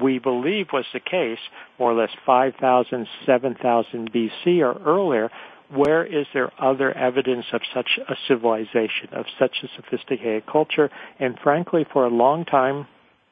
we 0.00 0.18
believe 0.18 0.66
was 0.72 0.84
the 0.92 1.00
case, 1.00 1.38
more 1.78 1.92
or 1.92 1.94
less 1.94 2.10
5,000, 2.26 3.06
7,000 3.24 4.12
BC 4.12 4.60
or 4.60 4.80
earlier, 4.84 5.30
where 5.70 6.04
is 6.04 6.26
there 6.32 6.50
other 6.58 6.92
evidence 6.92 7.46
of 7.52 7.62
such 7.72 7.98
a 8.08 8.14
civilization, 8.28 9.08
of 9.12 9.26
such 9.38 9.56
a 9.62 9.68
sophisticated 9.76 10.46
culture? 10.46 10.90
And 11.18 11.38
frankly, 11.38 11.86
for 11.92 12.04
a 12.04 12.10
long 12.10 12.44
time, 12.44 12.86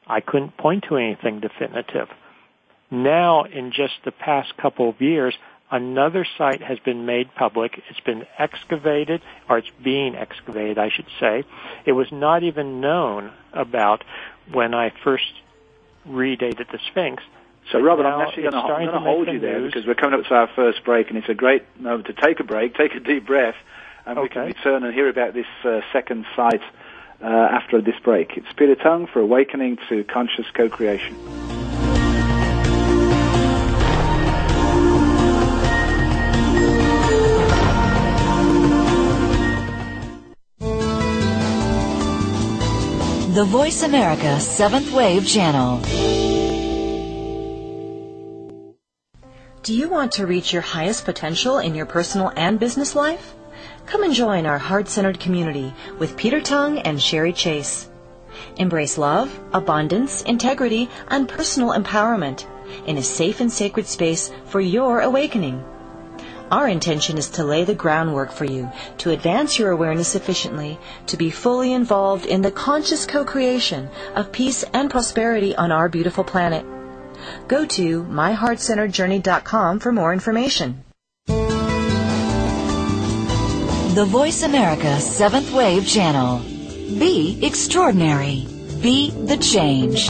I 0.07 0.19
couldn't 0.19 0.57
point 0.57 0.85
to 0.89 0.97
anything 0.97 1.39
definitive. 1.39 2.09
Now, 2.91 3.43
in 3.43 3.71
just 3.71 3.93
the 4.03 4.11
past 4.11 4.55
couple 4.57 4.89
of 4.89 5.01
years, 5.01 5.35
another 5.71 6.25
site 6.37 6.61
has 6.61 6.77
been 6.79 7.05
made 7.05 7.33
public. 7.35 7.81
It's 7.89 7.99
been 8.01 8.25
excavated, 8.37 9.21
or 9.49 9.57
it's 9.57 9.71
being 9.83 10.15
excavated, 10.15 10.77
I 10.77 10.89
should 10.89 11.07
say. 11.19 11.43
It 11.85 11.93
was 11.93 12.11
not 12.11 12.43
even 12.43 12.81
known 12.81 13.31
about 13.53 14.03
when 14.51 14.73
I 14.73 14.91
first 15.03 15.31
redated 16.07 16.71
the 16.71 16.79
Sphinx. 16.91 17.23
So, 17.71 17.79
Robert, 17.79 18.05
I'm 18.05 18.21
actually 18.21 18.43
going 18.43 18.53
to 18.53 18.99
hold 18.99 19.27
you 19.27 19.39
there 19.39 19.59
news. 19.59 19.73
because 19.73 19.87
we're 19.87 19.95
coming 19.95 20.19
up 20.19 20.25
to 20.27 20.33
our 20.33 20.47
first 20.55 20.83
break, 20.83 21.09
and 21.09 21.17
it's 21.17 21.29
a 21.29 21.33
great 21.33 21.63
moment 21.79 22.07
to 22.07 22.13
take 22.13 22.39
a 22.39 22.43
break, 22.43 22.75
take 22.77 22.93
a 22.95 22.99
deep 22.99 23.25
breath, 23.25 23.55
and 24.05 24.19
okay. 24.19 24.23
we 24.23 24.29
can 24.29 24.45
return 24.45 24.83
and 24.83 24.93
hear 24.93 25.09
about 25.09 25.33
this 25.33 25.47
uh, 25.63 25.81
second 25.91 26.25
site 26.35 26.61
uh, 27.21 27.25
after 27.25 27.81
this 27.81 27.95
break. 28.03 28.37
It's 28.37 28.51
Peter 28.55 28.75
Tongue 28.75 29.07
for 29.07 29.21
Awakening 29.21 29.77
to 29.89 30.03
Conscious 30.03 30.45
Co-Creation. 30.53 31.17
The 43.33 43.45
Voice 43.45 43.81
America 43.81 44.39
Seventh 44.39 44.91
Wave 44.93 45.25
Channel. 45.25 45.81
Do 49.63 49.73
you 49.73 49.87
want 49.87 50.11
to 50.13 50.27
reach 50.27 50.51
your 50.51 50.61
highest 50.61 51.05
potential 51.05 51.59
in 51.59 51.73
your 51.73 51.85
personal 51.85 52.33
and 52.35 52.59
business 52.59 52.95
life? 52.95 53.33
Come 53.85 54.03
and 54.03 54.13
join 54.13 54.45
our 54.45 54.57
heart 54.57 54.89
centered 54.89 55.21
community 55.21 55.73
with 55.97 56.17
Peter 56.17 56.41
Tongue 56.41 56.79
and 56.79 57.01
Sherry 57.01 57.31
Chase. 57.31 57.87
Embrace 58.57 58.97
love, 58.97 59.39
abundance, 59.53 60.21
integrity, 60.23 60.89
and 61.07 61.29
personal 61.29 61.69
empowerment 61.69 62.45
in 62.87 62.97
a 62.97 63.01
safe 63.01 63.39
and 63.39 63.49
sacred 63.49 63.87
space 63.87 64.33
for 64.43 64.59
your 64.59 64.99
awakening. 64.99 65.63
Our 66.51 66.67
intention 66.67 67.17
is 67.17 67.29
to 67.29 67.45
lay 67.45 67.63
the 67.63 67.73
groundwork 67.73 68.33
for 68.33 68.43
you 68.43 68.69
to 68.97 69.11
advance 69.11 69.57
your 69.57 69.71
awareness 69.71 70.13
efficiently, 70.13 70.77
to 71.07 71.15
be 71.15 71.29
fully 71.29 71.71
involved 71.71 72.25
in 72.25 72.41
the 72.41 72.51
conscious 72.51 73.05
co 73.05 73.23
creation 73.23 73.87
of 74.13 74.33
peace 74.33 74.65
and 74.73 74.91
prosperity 74.91 75.55
on 75.55 75.71
our 75.71 75.87
beautiful 75.87 76.25
planet. 76.25 76.65
Go 77.47 77.65
to 77.65 78.03
myheartcenteredjourney.com 78.03 79.79
for 79.79 79.91
more 79.91 80.13
information. 80.13 80.83
The 83.93 84.05
Voice 84.07 84.41
America 84.43 84.99
Seventh 84.99 85.51
Wave 85.53 85.87
Channel. 85.87 86.39
Be 86.99 87.39
extraordinary. 87.43 88.47
Be 88.81 89.11
the 89.11 89.37
change. 89.37 90.09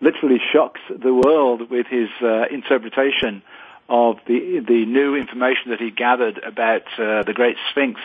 literally 0.00 0.40
shocks 0.52 0.80
the 0.88 1.12
world 1.12 1.70
with 1.70 1.86
his 1.86 2.08
uh, 2.22 2.44
interpretation 2.50 3.42
of 3.88 4.16
the 4.26 4.64
the 4.66 4.86
new 4.86 5.14
information 5.14 5.70
that 5.70 5.80
he 5.80 5.90
gathered 5.90 6.38
about 6.38 6.82
uh, 6.98 7.22
the 7.22 7.32
Great 7.34 7.56
Sphinx 7.70 8.00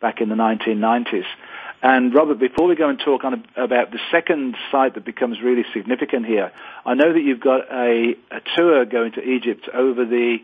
back 0.00 0.20
in 0.20 0.28
the 0.28 0.34
1990s. 0.34 1.26
And 1.82 2.14
Robert, 2.14 2.38
before 2.38 2.66
we 2.68 2.74
go 2.74 2.88
and 2.88 2.98
talk 2.98 3.24
on 3.24 3.44
about 3.56 3.90
the 3.90 4.00
second 4.10 4.56
site 4.70 4.94
that 4.94 5.04
becomes 5.04 5.40
really 5.42 5.64
significant 5.72 6.26
here, 6.26 6.52
I 6.84 6.94
know 6.94 7.12
that 7.12 7.20
you've 7.20 7.40
got 7.40 7.70
a, 7.72 8.14
a 8.30 8.40
tour 8.56 8.84
going 8.84 9.12
to 9.12 9.22
Egypt 9.22 9.68
over 9.72 10.04
the 10.04 10.38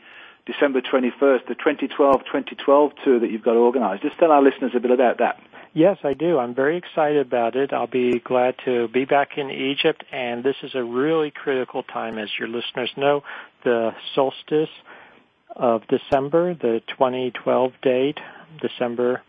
December 0.47 0.81
21st, 0.81 1.47
the 1.49 1.55
2012-2012 1.57 2.93
tour 3.05 3.21
that 3.21 3.31
you've 3.31 3.43
got 3.43 3.57
organized. 3.57 4.03
Just 4.03 4.19
tell 4.19 4.31
our 4.31 4.43
listeners 4.43 4.73
a 4.75 4.81
bit 4.81 4.93
about 4.93 5.19
that. 5.19 5.39
Yes, 5.77 5.99
I 6.05 6.15
do. 6.15 6.39
I'm 6.39 6.55
very 6.55 6.79
excited 6.79 7.27
about 7.27 7.55
it. 7.55 7.71
I'll 7.71 7.87
be 7.87 8.19
glad 8.19 8.55
to 8.65 8.89
be 8.89 9.05
back 9.05 9.37
in 9.37 9.51
Egypt, 9.51 10.05
and 10.11 10.43
this 10.43 10.57
is 10.63 10.75
a 10.75 10.83
really 10.83 11.31
critical 11.31 11.83
time, 11.83 12.17
as 12.17 12.31
your 12.39 12.49
listeners 12.49 12.91
know. 12.97 13.23
The 13.63 13.91
solstice 14.15 14.71
of 15.55 15.83
December, 15.89 16.55
the 16.55 16.81
2012 16.89 17.73
date, 17.83 18.17
December 18.63 19.21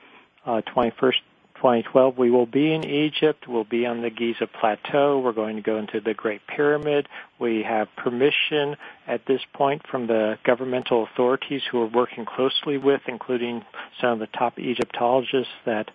uh, 0.46 0.62
21st, 0.74 1.20
2012. 1.56 2.18
We 2.18 2.32
will 2.32 2.46
be 2.46 2.74
in 2.74 2.86
Egypt. 2.86 3.46
We'll 3.46 3.66
be 3.66 3.86
on 3.86 4.02
the 4.02 4.10
Giza 4.10 4.48
Plateau. 4.48 5.20
We're 5.20 5.34
going 5.34 5.58
to 5.58 5.62
go 5.62 5.78
into 5.78 6.00
the 6.00 6.14
Great 6.14 6.48
Pyramid. 6.48 7.10
We 7.40 7.64
have 7.64 7.90
permission 7.98 8.78
at 9.06 9.26
this 9.28 9.42
point 9.54 9.82
from 9.92 10.08
the 10.08 10.38
governmental 10.46 11.04
authorities 11.12 11.64
who 11.70 11.82
are 11.82 11.88
working 11.88 12.26
closely 12.26 12.78
with, 12.78 13.02
including 13.06 13.66
some 14.00 14.12
of 14.12 14.20
the 14.20 14.28
top 14.28 14.58
Egyptologists 14.58 15.52
that 15.66 15.92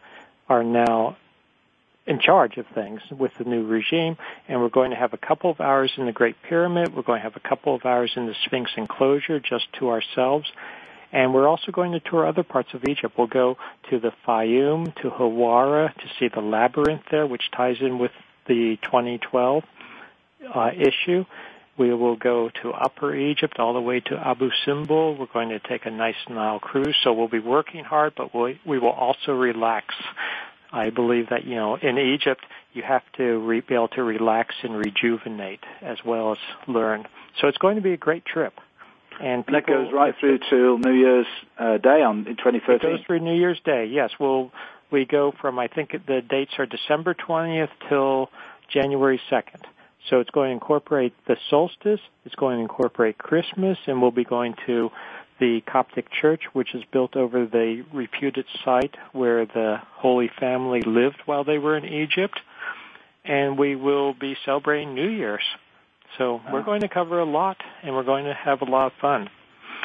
are 0.52 0.62
now 0.62 1.16
in 2.06 2.18
charge 2.20 2.58
of 2.58 2.66
things 2.74 3.00
with 3.10 3.32
the 3.38 3.44
new 3.44 3.66
regime. 3.66 4.16
And 4.48 4.60
we're 4.60 4.68
going 4.68 4.90
to 4.90 4.96
have 4.96 5.14
a 5.14 5.18
couple 5.18 5.50
of 5.50 5.60
hours 5.60 5.90
in 5.96 6.06
the 6.06 6.12
Great 6.12 6.36
Pyramid. 6.48 6.94
We're 6.94 7.02
going 7.02 7.20
to 7.20 7.22
have 7.22 7.36
a 7.36 7.48
couple 7.48 7.74
of 7.74 7.86
hours 7.86 8.12
in 8.16 8.26
the 8.26 8.34
Sphinx 8.44 8.70
enclosure 8.76 9.40
just 9.40 9.66
to 9.78 9.88
ourselves. 9.88 10.46
And 11.12 11.32
we're 11.32 11.48
also 11.48 11.72
going 11.72 11.92
to 11.92 12.00
tour 12.00 12.26
other 12.26 12.42
parts 12.42 12.70
of 12.74 12.84
Egypt. 12.88 13.14
We'll 13.16 13.28
go 13.28 13.56
to 13.90 13.98
the 13.98 14.12
Fayum, 14.26 14.94
to 15.02 15.10
Hawara, 15.10 15.94
to 15.94 16.04
see 16.18 16.28
the 16.28 16.40
labyrinth 16.40 17.02
there, 17.10 17.26
which 17.26 17.50
ties 17.54 17.76
in 17.80 17.98
with 17.98 18.12
the 18.46 18.78
2012 18.82 19.62
uh, 20.54 20.70
issue. 20.74 21.24
We 21.78 21.94
will 21.94 22.16
go 22.16 22.50
to 22.62 22.70
Upper 22.70 23.14
Egypt 23.14 23.58
all 23.58 23.72
the 23.72 23.80
way 23.80 24.00
to 24.00 24.16
Abu 24.16 24.50
Simbel. 24.66 25.18
We're 25.18 25.26
going 25.32 25.50
to 25.50 25.60
take 25.60 25.86
a 25.86 25.90
nice 25.90 26.16
Nile 26.28 26.60
cruise, 26.60 26.96
so 27.02 27.12
we'll 27.12 27.28
be 27.28 27.38
working 27.38 27.84
hard, 27.84 28.12
but 28.16 28.34
we, 28.34 28.60
we 28.66 28.78
will 28.78 28.90
also 28.90 29.32
relax. 29.32 29.94
I 30.72 30.90
believe 30.90 31.28
that, 31.30 31.44
you 31.44 31.56
know, 31.56 31.76
in 31.76 31.98
Egypt, 31.98 32.44
you 32.72 32.82
have 32.82 33.02
to 33.18 33.38
re- 33.38 33.60
be 33.60 33.74
able 33.74 33.88
to 33.88 34.02
relax 34.02 34.54
and 34.62 34.76
rejuvenate 34.76 35.60
as 35.82 35.98
well 36.04 36.32
as 36.32 36.38
learn. 36.66 37.06
So 37.40 37.48
it's 37.48 37.58
going 37.58 37.76
to 37.76 37.82
be 37.82 37.92
a 37.92 37.98
great 37.98 38.24
trip. 38.24 38.54
And 39.20 39.46
people, 39.46 39.60
that 39.60 39.66
goes 39.66 39.92
right 39.92 40.14
through 40.18 40.38
to 40.50 40.78
New 40.78 40.94
Year's 40.94 41.26
uh, 41.58 41.76
Day 41.78 42.02
on 42.02 42.26
in 42.26 42.36
2013. 42.36 42.74
It 42.74 42.82
goes 42.82 43.06
through 43.06 43.20
New 43.20 43.34
Year's 43.34 43.60
Day. 43.64 43.86
Yes, 43.90 44.10
we'll 44.18 44.50
we 44.90 45.04
go 45.04 45.32
from 45.40 45.58
I 45.58 45.68
think 45.68 45.92
the 46.06 46.22
dates 46.22 46.52
are 46.58 46.66
December 46.66 47.14
20th 47.14 47.70
till 47.88 48.30
January 48.72 49.20
2nd. 49.30 49.62
So 50.10 50.20
it's 50.20 50.30
going 50.30 50.48
to 50.48 50.52
incorporate 50.54 51.14
the 51.26 51.36
solstice. 51.48 52.00
It's 52.24 52.34
going 52.34 52.56
to 52.56 52.62
incorporate 52.62 53.18
Christmas, 53.18 53.78
and 53.86 54.02
we'll 54.02 54.10
be 54.10 54.24
going 54.24 54.54
to 54.66 54.90
the 55.38 55.60
Coptic 55.66 56.10
Church, 56.10 56.42
which 56.52 56.74
is 56.74 56.82
built 56.92 57.16
over 57.16 57.46
the 57.46 57.84
reputed 57.92 58.46
site 58.64 58.96
where 59.12 59.46
the 59.46 59.76
Holy 59.94 60.30
Family 60.40 60.82
lived 60.82 61.18
while 61.26 61.44
they 61.44 61.58
were 61.58 61.76
in 61.76 61.84
Egypt. 61.84 62.40
And 63.24 63.58
we 63.58 63.76
will 63.76 64.14
be 64.14 64.36
celebrating 64.44 64.94
New 64.94 65.08
Year's. 65.08 65.44
So 66.18 66.40
we're 66.52 66.60
ah. 66.60 66.64
going 66.64 66.82
to 66.82 66.88
cover 66.88 67.20
a 67.20 67.24
lot, 67.24 67.56
and 67.82 67.94
we're 67.94 68.02
going 68.02 68.24
to 68.24 68.34
have 68.34 68.62
a 68.62 68.64
lot 68.64 68.86
of 68.86 68.92
fun. 69.00 69.30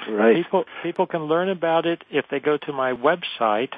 Right. 0.10 0.36
People 0.36 0.66
people 0.84 1.08
can 1.08 1.25
learn 1.25 1.50
about 1.50 1.86
it 1.86 2.04
if 2.10 2.25
they 2.30 2.39
go 2.39 2.58
to 2.58 2.74
my 2.74 2.94
website 2.94 3.74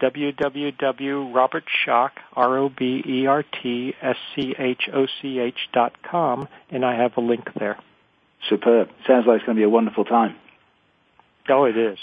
www.robertschoch 0.00 2.10
r 2.34 2.58
o 2.58 2.70
b 2.70 3.02
e 3.06 3.26
r 3.26 3.42
t 3.42 3.94
s 4.00 4.16
c 4.34 4.54
h 4.58 4.88
o 4.92 5.06
c 5.20 5.38
h 5.38 5.68
dot 5.72 6.02
com, 6.02 6.48
and 6.70 6.84
I 6.84 6.96
have 6.96 7.16
a 7.16 7.20
link 7.20 7.52
there. 7.54 7.78
Superb. 8.48 8.88
Sounds 9.06 9.26
like 9.26 9.36
it's 9.36 9.46
going 9.46 9.56
to 9.56 9.60
be 9.60 9.64
a 9.64 9.68
wonderful 9.68 10.04
time. 10.04 10.34
Oh, 11.48 11.64
it 11.66 11.76
is. 11.76 11.98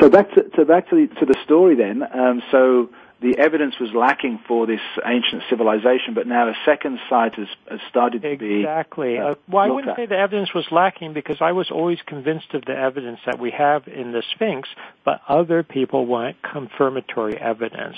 so 0.00 0.08
back 0.08 0.30
to, 0.32 0.42
to 0.42 0.64
back 0.64 0.88
to 0.90 1.06
the, 1.06 1.14
to 1.16 1.26
the 1.26 1.36
story 1.44 1.74
then. 1.74 2.02
Um, 2.02 2.42
so 2.50 2.90
the 3.20 3.38
evidence 3.38 3.74
was 3.80 3.90
lacking 3.94 4.40
for 4.46 4.66
this 4.66 4.80
ancient 5.04 5.42
civilization, 5.48 6.12
but 6.14 6.26
now 6.26 6.48
a 6.48 6.54
second 6.66 6.98
site 7.08 7.34
has, 7.36 7.48
has 7.70 7.80
started 7.88 8.22
to 8.22 8.28
exactly. 8.28 8.48
be. 8.48 8.60
Exactly. 8.60 9.18
Uh, 9.18 9.34
well, 9.48 9.64
I 9.64 9.70
wouldn't 9.70 9.90
at. 9.90 9.96
say 9.96 10.06
the 10.06 10.18
evidence 10.18 10.52
was 10.54 10.66
lacking 10.70 11.14
because 11.14 11.38
I 11.40 11.52
was 11.52 11.70
always 11.70 11.98
convinced 12.06 12.52
of 12.52 12.64
the 12.66 12.76
evidence 12.76 13.20
that 13.24 13.38
we 13.38 13.52
have 13.52 13.88
in 13.88 14.12
the 14.12 14.22
Sphinx, 14.34 14.68
but 15.04 15.22
other 15.28 15.62
people 15.62 16.04
want 16.04 16.36
confirmatory 16.42 17.38
evidence. 17.38 17.96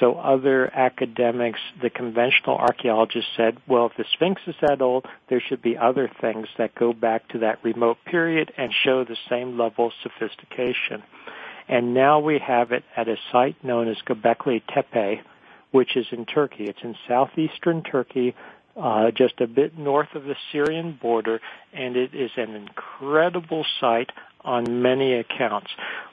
So 0.00 0.14
other 0.14 0.70
academics, 0.74 1.60
the 1.80 1.90
conventional 1.90 2.56
archaeologists 2.56 3.30
said, 3.36 3.58
well, 3.66 3.86
if 3.86 3.96
the 3.96 4.04
Sphinx 4.12 4.40
is 4.46 4.54
that 4.60 4.80
old, 4.80 5.06
there 5.28 5.42
should 5.46 5.62
be 5.62 5.76
other 5.76 6.10
things 6.20 6.46
that 6.58 6.74
go 6.74 6.92
back 6.92 7.28
to 7.28 7.38
that 7.38 7.62
remote 7.62 7.98
period 8.04 8.52
and 8.56 8.72
show 8.84 9.04
the 9.04 9.16
same 9.28 9.58
level 9.58 9.86
of 9.86 9.92
sophistication. 10.02 11.02
And 11.68 11.94
now 11.94 12.20
we 12.20 12.38
have 12.38 12.72
it 12.72 12.84
at 12.96 13.08
a 13.08 13.16
site 13.30 13.62
known 13.64 13.88
as 13.88 13.96
Göbekli 14.06 14.62
Tepe, 14.72 15.22
which 15.70 15.96
is 15.96 16.06
in 16.10 16.26
Turkey. 16.26 16.64
It's 16.64 16.82
in 16.82 16.94
southeastern 17.08 17.82
Turkey, 17.82 18.34
uh, 18.76 19.10
just 19.10 19.40
a 19.40 19.46
bit 19.46 19.78
north 19.78 20.14
of 20.14 20.24
the 20.24 20.36
Syrian 20.50 20.98
border, 21.00 21.40
and 21.72 21.96
it 21.96 22.14
is 22.14 22.30
an 22.36 22.54
incredible 22.54 23.64
site 23.80 24.10
on 24.44 24.82
many 24.82 25.14
accounts. 25.14 25.70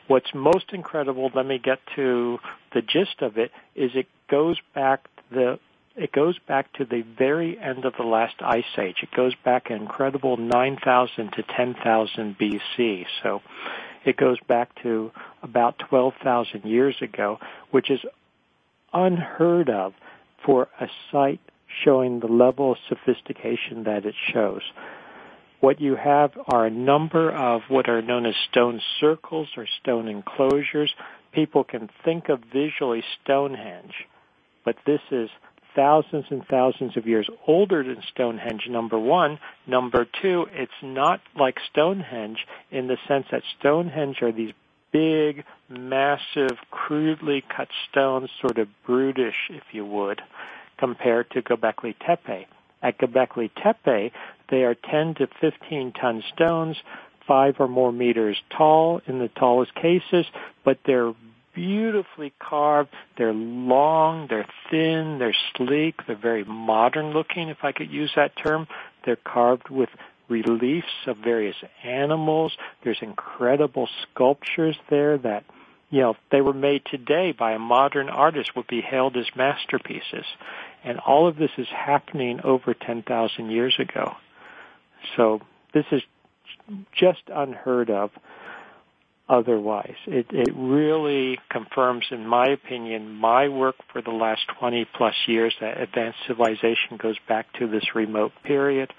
What's 0.08 0.34
most 0.34 0.72
incredible, 0.72 1.32
let 1.34 1.46
me 1.46 1.60
get 1.60 1.80
to 1.96 2.40
the 2.74 2.82
gist 2.82 3.22
of 3.22 3.38
it, 3.38 3.52
is 3.76 3.92
it 3.96 4.08
goes 4.30 4.58
back 4.74 5.08
the 5.32 5.60
it 5.96 6.14
goes 6.14 6.38
back 6.48 6.72
to 6.74 6.86
the 6.86 7.02
very 7.18 7.60
end 7.60 7.84
of 7.84 7.94
the 7.98 8.06
last 8.06 8.36
ice 8.42 8.64
age. 8.78 8.98
It 9.04 9.10
goes 9.14 9.34
back 9.44 9.70
an 9.70 9.78
incredible 9.78 10.38
9,000 10.38 11.32
to 11.34 11.44
10,000 11.44 12.38
BC. 12.38 13.06
So 13.22 13.42
it 14.06 14.18
goes 14.18 14.38
back 14.48 14.70
to 14.84 15.12
about 15.44 15.80
12,000 15.90 16.64
years 16.64 16.96
ago, 17.02 17.40
which 17.72 17.90
is 17.90 18.00
unheard 18.94 19.70
of 19.70 19.94
for 20.46 20.68
a 20.80 20.88
site 21.12 21.42
showing 21.84 22.20
the 22.20 22.28
level 22.28 22.72
of 22.72 22.78
sophistication 22.88 23.84
that 23.84 24.06
it 24.06 24.16
shows. 24.34 24.62
What 25.60 25.82
you 25.82 25.96
have 25.96 26.32
are 26.48 26.66
a 26.66 26.72
number 26.72 27.32
of 27.32 27.64
what 27.68 27.90
are 27.90 28.02
known 28.02 28.26
as 28.26 28.36
stone 28.50 28.82
circles 29.00 29.50
or 29.58 29.68
stone 29.82 30.08
enclosures. 30.08 30.94
People 31.34 31.64
can 31.64 31.90
think 32.06 32.30
of 32.30 32.40
visually 32.54 33.04
Stonehenge, 33.22 33.94
but 34.64 34.78
this 34.86 35.02
is 35.12 35.30
thousands 35.80 36.26
and 36.30 36.46
thousands 36.46 36.98
of 36.98 37.08
years 37.08 37.30
older 37.48 37.82
than 37.82 38.04
Stonehenge, 38.14 38.64
number 38.70 39.00
one. 39.00 39.40
Number 39.66 40.06
two, 40.22 40.46
it's 40.52 40.72
not 40.84 41.22
like 41.40 41.56
Stonehenge 41.72 42.46
in 42.70 42.88
the 42.88 42.98
sense 43.08 43.28
that 43.32 43.44
Stonehenge 43.58 44.22
are 44.22 44.34
these 44.34 44.52
big, 44.92 45.46
massive, 45.70 46.58
crudely 46.70 47.46
cut 47.56 47.70
stones, 47.90 48.30
sort 48.42 48.58
of 48.58 48.68
brutish, 48.86 49.50
if 49.50 49.64
you 49.72 49.86
would, 49.86 50.22
compared 50.78 51.32
to 51.32 51.42
Göbekli 51.42 51.96
Tepe. 52.06 52.48
At 52.84 52.98
Göbekli 52.98 53.50
Tepe, 53.56 54.12
they 54.50 54.64
are 54.64 54.76
10 54.76 55.16
to 55.16 55.28
15 55.40 55.94
ton 55.94 56.22
stones, 56.36 56.76
five 57.26 57.56
or 57.60 57.70
more 57.70 57.94
meters 57.94 58.38
tall 58.50 59.00
in 59.08 59.20
the 59.20 59.30
tallest 59.30 59.74
cases, 59.76 60.26
but 60.66 60.80
they're 60.86 61.14
beautifully 61.54 62.34
carved. 62.40 62.90
They're 63.18 63.34
long, 63.34 64.28
they're 64.30 64.48
thin, 64.70 65.18
they're 65.20 65.36
sleek, 65.56 65.96
they're 66.08 66.16
very 66.16 66.44
modern 66.44 67.12
looking, 67.12 67.50
if 67.50 67.64
I 67.64 67.72
could 67.72 67.92
use 67.92 68.12
that 68.16 68.34
term. 68.36 68.68
They're 69.06 69.16
carved 69.16 69.70
with 69.70 69.90
reliefs 70.28 70.88
of 71.08 71.18
various 71.18 71.56
animals. 71.84 72.56
There's 72.84 73.00
incredible 73.02 73.90
sculptures 74.04 74.78
there 74.90 75.18
that, 75.18 75.44
you 75.90 76.02
know, 76.02 76.12
if 76.12 76.18
they 76.32 76.42
were 76.42 76.54
made 76.54 76.84
today 76.86 77.32
by 77.32 77.54
a 77.54 77.60
modern 77.60 78.10
artist 78.10 78.56
would 78.56 78.68
be 78.68 78.82
hailed 78.82 79.18
as 79.18 79.26
masterpieces. 79.36 80.26
And 80.84 81.00
all 81.00 81.28
of 81.28 81.36
this 81.36 81.52
is 81.58 81.68
happening 81.68 82.42
over 82.44 82.74
10,000 82.74 83.50
years 83.50 83.76
ago. 83.80 84.16
So 85.18 85.42
this 85.74 85.86
is 85.92 86.02
just 86.94 87.22
unheard 87.28 87.90
of 87.90 88.12
otherwise. 89.30 89.96
It, 90.08 90.26
it 90.32 90.52
really 90.56 91.38
confirms, 91.52 92.06
in 92.12 92.28
my 92.28 92.48
opinion, 92.48 93.14
my 93.14 93.48
work 93.48 93.76
for 93.94 94.02
the 94.02 94.12
last 94.12 94.42
20 94.60 94.86
plus 94.98 95.14
years 95.28 95.54
that 95.62 95.80
advanced 95.80 96.20
civilization 96.28 96.98
goes 96.98 97.18
back 97.28 97.54
to 97.60 97.68
this 97.68 97.96
remote 97.96 98.32
period. 98.44 98.92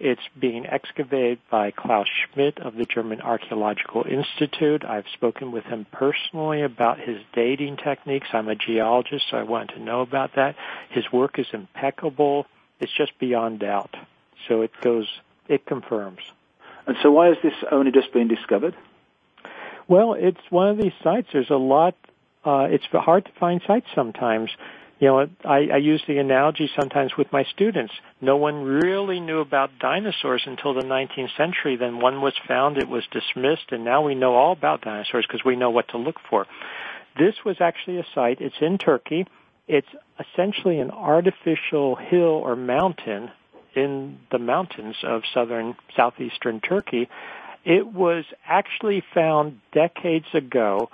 It's 0.00 0.22
being 0.38 0.64
excavated 0.64 1.40
by 1.50 1.72
Klaus 1.72 2.06
Schmidt 2.06 2.58
of 2.60 2.76
the 2.76 2.86
German 2.86 3.20
Archaeological 3.20 4.04
Institute. 4.08 4.84
I've 4.84 5.08
spoken 5.12 5.50
with 5.50 5.64
him 5.64 5.86
personally 5.92 6.62
about 6.62 7.00
his 7.00 7.18
dating 7.34 7.78
techniques. 7.78 8.28
I'm 8.32 8.48
a 8.48 8.54
geologist, 8.54 9.24
so 9.30 9.36
I 9.36 9.42
wanted 9.42 9.74
to 9.74 9.80
know 9.80 10.00
about 10.00 10.36
that. 10.36 10.54
His 10.90 11.04
work 11.12 11.38
is 11.38 11.46
impeccable. 11.52 12.46
It's 12.80 12.92
just 12.96 13.18
beyond 13.18 13.58
doubt. 13.58 13.96
So 14.46 14.62
it 14.62 14.70
goes, 14.82 15.08
it 15.48 15.66
confirms. 15.66 16.20
And 16.86 16.96
so 17.02 17.10
why 17.10 17.26
has 17.26 17.36
this 17.42 17.54
only 17.70 17.90
just 17.90 18.12
been 18.12 18.28
discovered? 18.28 18.76
Well, 19.88 20.14
it's 20.18 20.40
one 20.50 20.68
of 20.68 20.76
these 20.76 20.92
sites. 21.02 21.28
There's 21.32 21.50
a 21.50 21.56
lot. 21.56 21.94
Uh, 22.44 22.68
it's 22.70 22.84
hard 22.92 23.24
to 23.24 23.30
find 23.40 23.60
sites 23.66 23.86
sometimes. 23.94 24.50
You 25.00 25.08
know, 25.08 25.28
I, 25.44 25.68
I 25.74 25.76
use 25.76 26.02
the 26.06 26.18
analogy 26.18 26.68
sometimes 26.78 27.12
with 27.16 27.32
my 27.32 27.44
students. 27.54 27.92
No 28.20 28.36
one 28.36 28.64
really 28.64 29.20
knew 29.20 29.40
about 29.40 29.70
dinosaurs 29.78 30.42
until 30.44 30.74
the 30.74 30.82
19th 30.82 31.36
century. 31.36 31.76
Then 31.76 32.00
one 32.00 32.20
was 32.20 32.34
found, 32.46 32.78
it 32.78 32.88
was 32.88 33.04
dismissed, 33.12 33.70
and 33.70 33.84
now 33.84 34.02
we 34.04 34.14
know 34.14 34.34
all 34.34 34.52
about 34.52 34.82
dinosaurs 34.82 35.24
because 35.26 35.44
we 35.44 35.56
know 35.56 35.70
what 35.70 35.88
to 35.88 35.98
look 35.98 36.16
for. 36.28 36.46
This 37.16 37.34
was 37.44 37.56
actually 37.60 37.98
a 37.98 38.06
site. 38.14 38.40
It's 38.40 38.56
in 38.60 38.76
Turkey. 38.76 39.26
It's 39.68 39.88
essentially 40.18 40.80
an 40.80 40.90
artificial 40.90 41.94
hill 41.94 42.42
or 42.44 42.56
mountain 42.56 43.30
in 43.76 44.18
the 44.32 44.38
mountains 44.38 44.96
of 45.04 45.22
southern, 45.32 45.76
southeastern 45.96 46.60
Turkey 46.60 47.08
it 47.64 47.86
was 47.86 48.24
actually 48.46 49.02
found 49.14 49.60
decades 49.72 50.26
ago 50.34 50.90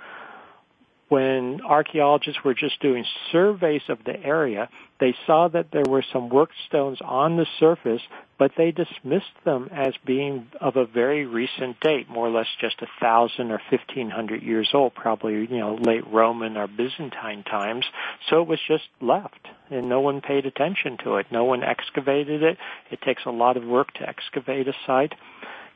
when 1.09 1.61
archaeologists 1.61 2.42
were 2.44 2.55
just 2.55 2.81
doing 2.81 3.05
surveys 3.31 3.83
of 3.88 3.98
the 4.05 4.20
area, 4.24 4.68
they 4.98 5.14
saw 5.27 5.48
that 5.48 5.70
there 5.70 5.85
were 5.88 6.05
some 6.12 6.29
worked 6.29 6.55
stones 6.66 6.98
on 7.03 7.37
the 7.37 7.46
surface, 7.61 8.00
but 8.38 8.53
they 8.57 8.70
dismissed 8.70 9.37
them 9.44 9.68
as 9.70 9.94
being 10.05 10.48
of 10.61 10.77
a 10.77 10.87
very 10.87 11.27
recent 11.27 11.79
date, 11.81 12.09
more 12.09 12.27
or 12.27 12.31
less 12.31 12.48
just 12.61 12.81
a 12.81 12.87
thousand 13.00 13.50
or 13.50 13.61
fifteen 13.70 14.11
hundred 14.11 14.42
years 14.42 14.70
old, 14.72 14.94
probably 14.94 15.35
you 15.35 15.59
know 15.59 15.74
late 15.77 16.07
Roman 16.11 16.57
or 16.57 16.66
Byzantine 16.66 17.44
times. 17.44 17.85
So 18.29 18.40
it 18.40 18.48
was 18.48 18.61
just 18.66 18.88
left, 19.00 19.46
and 19.70 19.88
no 19.88 20.00
one 20.00 20.20
paid 20.20 20.46
attention 20.46 20.96
to 21.05 21.16
it. 21.16 21.27
No 21.31 21.44
one 21.44 21.62
excavated 21.62 22.42
it. 22.42 22.57
It 22.90 23.00
takes 23.03 23.22
a 23.27 23.31
lot 23.31 23.57
of 23.57 23.64
work 23.64 23.92
to 23.94 24.09
excavate 24.09 24.68
a 24.68 24.74
site. 24.87 25.12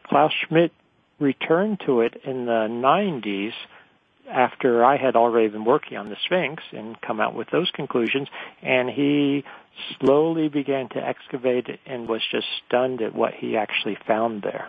Klaus 0.09 0.33
Schmidt 0.47 0.73
returned 1.19 1.81
to 1.87 2.01
it 2.01 2.21
in 2.25 2.47
the 2.47 2.69
90s 2.69 3.53
after 4.31 4.85
I 4.85 4.97
had 4.97 5.17
already 5.17 5.49
been 5.49 5.65
working 5.65 5.97
on 5.97 6.11
the 6.11 6.17
Sphinx 6.25 6.63
and 6.73 7.01
come 7.01 7.21
out 7.21 7.35
with 7.35 7.49
those 7.51 7.71
conclusions, 7.71 8.29
and 8.63 8.89
he 8.91 9.45
slowly 9.99 10.49
began 10.49 10.89
to 10.91 10.99
excavate 10.99 11.69
it 11.69 11.81
and 11.87 12.09
was 12.09 12.23
just 12.31 12.47
stunned 12.67 13.01
at 13.01 13.15
what 13.15 13.35
he 13.35 13.57
actually 13.57 13.97
found 14.07 14.43
there. 14.43 14.69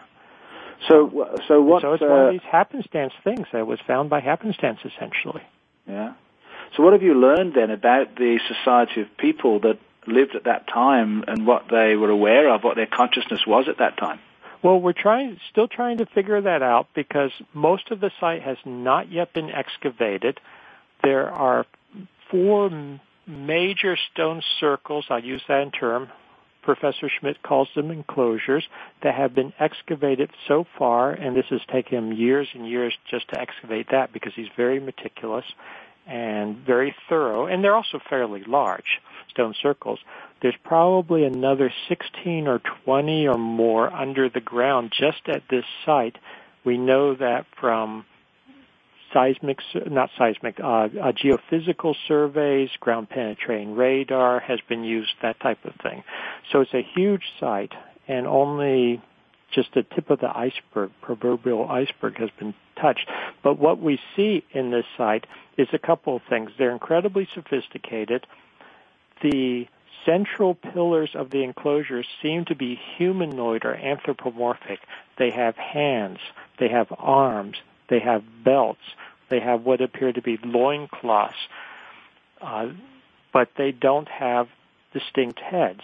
So, 0.87 1.37
so 1.47 1.61
what? 1.61 1.81
So 1.81 1.93
it's 1.93 2.03
uh, 2.03 2.07
one 2.07 2.25
of 2.27 2.31
these 2.31 2.49
happenstance 2.49 3.13
things 3.23 3.47
that 3.51 3.67
was 3.67 3.79
found 3.85 4.09
by 4.09 4.21
happenstance, 4.21 4.79
essentially. 4.85 5.43
Yeah. 5.87 6.13
So 6.75 6.83
what 6.83 6.93
have 6.93 7.03
you 7.03 7.15
learned 7.15 7.53
then 7.53 7.69
about 7.69 8.15
the 8.15 8.39
society 8.47 9.01
of 9.01 9.17
people 9.17 9.59
that 9.61 9.77
lived 10.07 10.35
at 10.35 10.45
that 10.45 10.67
time 10.67 11.25
and 11.27 11.45
what 11.45 11.65
they 11.69 11.95
were 11.95 12.09
aware 12.09 12.53
of, 12.53 12.63
what 12.63 12.75
their 12.75 12.87
consciousness 12.87 13.41
was 13.45 13.67
at 13.67 13.79
that 13.79 13.97
time? 13.97 14.19
Well, 14.61 14.79
we're 14.81 14.93
trying, 14.93 15.39
still 15.51 15.67
trying 15.67 15.99
to 15.99 16.05
figure 16.05 16.41
that 16.41 16.61
out 16.61 16.87
because 16.93 17.31
most 17.53 17.91
of 17.91 18.01
the 18.01 18.11
site 18.19 18.41
has 18.41 18.57
not 18.65 19.11
yet 19.11 19.33
been 19.33 19.49
excavated. 19.49 20.39
There 21.01 21.29
are 21.29 21.65
four 22.29 22.69
major 23.25 23.97
stone 24.11 24.41
circles, 24.59 25.05
I 25.09 25.19
use 25.19 25.41
that 25.47 25.61
in 25.61 25.71
term, 25.71 26.09
Professor 26.61 27.09
Schmidt 27.09 27.41
calls 27.41 27.69
them 27.73 27.89
enclosures, 27.89 28.67
that 29.01 29.15
have 29.15 29.33
been 29.33 29.53
excavated 29.59 30.29
so 30.47 30.65
far, 30.77 31.11
and 31.11 31.35
this 31.35 31.45
has 31.49 31.61
taken 31.71 31.97
him 31.97 32.13
years 32.13 32.47
and 32.53 32.67
years 32.67 32.93
just 33.09 33.29
to 33.29 33.39
excavate 33.39 33.87
that 33.91 34.11
because 34.11 34.33
he's 34.35 34.49
very 34.57 34.79
meticulous 34.79 35.45
and 36.09 36.57
very 36.65 36.95
thorough, 37.07 37.45
and 37.45 37.63
they're 37.63 37.75
also 37.75 37.99
fairly 38.09 38.43
large 38.45 38.99
stone 39.29 39.53
circles 39.61 39.99
there's 40.41 40.55
probably 40.63 41.25
another 41.25 41.71
16 41.89 42.47
or 42.47 42.61
20 42.85 43.27
or 43.27 43.37
more 43.37 43.91
under 43.93 44.29
the 44.29 44.39
ground 44.39 44.93
just 44.97 45.27
at 45.27 45.43
this 45.49 45.65
site. 45.85 46.17
We 46.63 46.77
know 46.77 47.15
that 47.15 47.45
from 47.59 48.05
seismic, 49.13 49.57
not 49.87 50.09
seismic, 50.17 50.59
uh, 50.59 50.65
uh, 50.65 51.11
geophysical 51.11 51.95
surveys, 52.07 52.69
ground 52.79 53.09
penetrating 53.09 53.75
radar 53.75 54.39
has 54.39 54.59
been 54.69 54.83
used, 54.83 55.11
that 55.21 55.39
type 55.39 55.65
of 55.65 55.73
thing. 55.81 56.03
So 56.51 56.61
it's 56.61 56.73
a 56.73 56.87
huge 56.95 57.23
site 57.39 57.73
and 58.07 58.27
only 58.27 59.01
just 59.53 59.73
the 59.73 59.83
tip 59.83 60.09
of 60.09 60.19
the 60.19 60.29
iceberg, 60.35 60.91
proverbial 61.01 61.67
iceberg 61.69 62.17
has 62.17 62.29
been 62.37 62.53
touched. 62.79 63.09
But 63.43 63.59
what 63.59 63.79
we 63.79 63.99
see 64.15 64.43
in 64.51 64.71
this 64.71 64.85
site 64.97 65.25
is 65.57 65.67
a 65.73 65.79
couple 65.79 66.15
of 66.15 66.21
things. 66.29 66.51
They're 66.57 66.71
incredibly 66.71 67.27
sophisticated. 67.33 68.25
The 69.21 69.67
central 70.05 70.55
pillars 70.55 71.11
of 71.13 71.29
the 71.29 71.43
enclosure 71.43 72.03
seem 72.21 72.45
to 72.45 72.55
be 72.55 72.79
humanoid 72.97 73.65
or 73.65 73.75
anthropomorphic. 73.75 74.79
They 75.17 75.31
have 75.31 75.55
hands, 75.55 76.19
they 76.57 76.69
have 76.69 76.87
arms, 76.97 77.57
they 77.89 77.99
have 77.99 78.23
belts, 78.43 78.79
they 79.29 79.39
have 79.39 79.63
what 79.63 79.81
appear 79.81 80.11
to 80.13 80.21
be 80.21 80.39
loincloths, 80.43 81.35
uh, 82.41 82.69
but 83.33 83.49
they 83.57 83.71
don't 83.71 84.07
have 84.07 84.47
distinct 84.93 85.39
heads. 85.39 85.81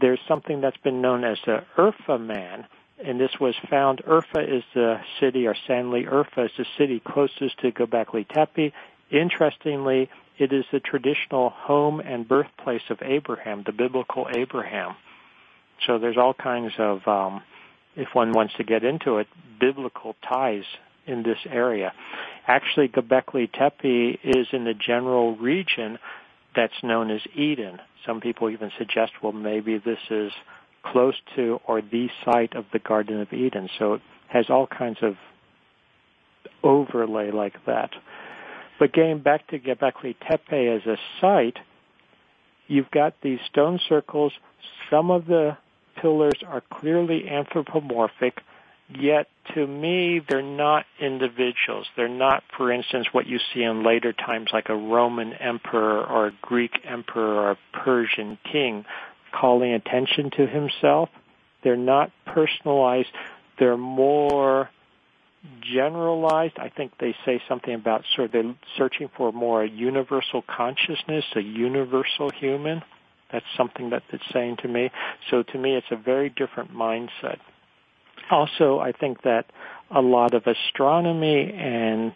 There's 0.00 0.20
something 0.26 0.60
that's 0.60 0.76
been 0.78 1.00
known 1.00 1.24
as 1.24 1.38
the 1.46 1.64
Urfa 1.76 2.20
man, 2.20 2.66
and 3.04 3.20
this 3.20 3.30
was 3.40 3.54
found. 3.70 4.02
Urfa 4.06 4.42
is 4.42 4.64
the 4.74 5.00
city, 5.20 5.46
or 5.46 5.54
Sanli 5.68 6.08
Urfa 6.08 6.46
is 6.46 6.50
the 6.58 6.66
city 6.78 7.00
closest 7.00 7.58
to 7.60 7.70
Göbekli 7.70 8.26
Tepe. 8.28 8.72
Interestingly, 9.10 10.10
it 10.38 10.52
is 10.52 10.64
the 10.72 10.80
traditional 10.80 11.50
home 11.50 12.00
and 12.00 12.26
birthplace 12.26 12.82
of 12.90 12.98
Abraham, 13.02 13.62
the 13.64 13.72
biblical 13.72 14.26
Abraham. 14.34 14.96
So 15.86 15.98
there's 15.98 16.16
all 16.16 16.34
kinds 16.34 16.72
of, 16.78 17.06
um, 17.06 17.42
if 17.94 18.08
one 18.14 18.32
wants 18.32 18.54
to 18.54 18.64
get 18.64 18.84
into 18.84 19.18
it, 19.18 19.28
biblical 19.60 20.16
ties 20.28 20.64
in 21.06 21.22
this 21.22 21.38
area. 21.48 21.92
Actually, 22.46 22.88
Göbekli 22.88 23.50
Tepe 23.52 24.18
is 24.24 24.48
in 24.52 24.64
the 24.64 24.74
general 24.74 25.36
region 25.36 25.98
that's 26.54 26.82
known 26.82 27.10
as 27.10 27.20
Eden. 27.34 27.80
Some 28.06 28.20
people 28.20 28.50
even 28.50 28.70
suggest, 28.78 29.12
well, 29.22 29.32
maybe 29.32 29.78
this 29.78 29.98
is 30.10 30.32
close 30.84 31.14
to 31.36 31.60
or 31.66 31.80
the 31.80 32.08
site 32.24 32.54
of 32.54 32.66
the 32.72 32.78
Garden 32.78 33.20
of 33.20 33.32
Eden. 33.32 33.68
So 33.78 33.94
it 33.94 34.02
has 34.28 34.46
all 34.50 34.66
kinds 34.66 34.98
of 35.02 35.14
overlay 36.62 37.30
like 37.30 37.64
that. 37.66 37.90
But 38.78 38.92
getting 38.92 39.20
back 39.20 39.46
to 39.48 39.58
Göbekli 39.58 40.16
Tepe 40.28 40.68
as 40.68 40.86
a 40.86 40.96
site, 41.20 41.58
you've 42.66 42.90
got 42.90 43.14
these 43.22 43.38
stone 43.50 43.78
circles. 43.88 44.32
Some 44.90 45.10
of 45.10 45.26
the 45.26 45.56
pillars 46.00 46.40
are 46.46 46.62
clearly 46.72 47.28
anthropomorphic, 47.28 48.40
yet 48.88 49.28
to 49.54 49.66
me 49.66 50.20
they're 50.28 50.42
not 50.42 50.84
individuals. 51.00 51.86
They're 51.96 52.08
not, 52.08 52.42
for 52.56 52.72
instance, 52.72 53.06
what 53.12 53.26
you 53.26 53.38
see 53.52 53.62
in 53.62 53.84
later 53.84 54.12
times 54.12 54.50
like 54.52 54.68
a 54.68 54.74
Roman 54.76 55.32
emperor 55.34 56.04
or 56.04 56.28
a 56.28 56.32
Greek 56.42 56.72
emperor 56.84 57.34
or 57.34 57.50
a 57.52 57.58
Persian 57.72 58.38
king 58.50 58.84
calling 59.32 59.72
attention 59.72 60.30
to 60.36 60.46
himself. 60.46 61.08
They're 61.62 61.76
not 61.76 62.10
personalized. 62.26 63.08
They're 63.58 63.76
more 63.76 64.70
generalized. 65.60 66.58
I 66.58 66.68
think 66.68 66.92
they 66.98 67.14
say 67.24 67.42
something 67.48 67.74
about 67.74 68.04
sort 68.14 68.26
of 68.26 68.32
they're 68.32 68.54
searching 68.76 69.10
for 69.16 69.32
more 69.32 69.62
a 69.62 69.68
universal 69.68 70.42
consciousness, 70.42 71.24
a 71.36 71.40
universal 71.40 72.30
human. 72.30 72.82
That's 73.32 73.44
something 73.56 73.90
that 73.90 74.02
it's 74.10 74.24
saying 74.32 74.58
to 74.62 74.68
me. 74.68 74.90
So 75.30 75.42
to 75.42 75.58
me, 75.58 75.74
it's 75.74 75.86
a 75.90 75.96
very 75.96 76.28
different 76.30 76.72
mindset. 76.72 77.38
Also, 78.30 78.78
I 78.78 78.92
think 78.92 79.22
that 79.22 79.46
a 79.90 80.00
lot 80.00 80.34
of 80.34 80.46
astronomy 80.46 81.52
and 81.52 82.12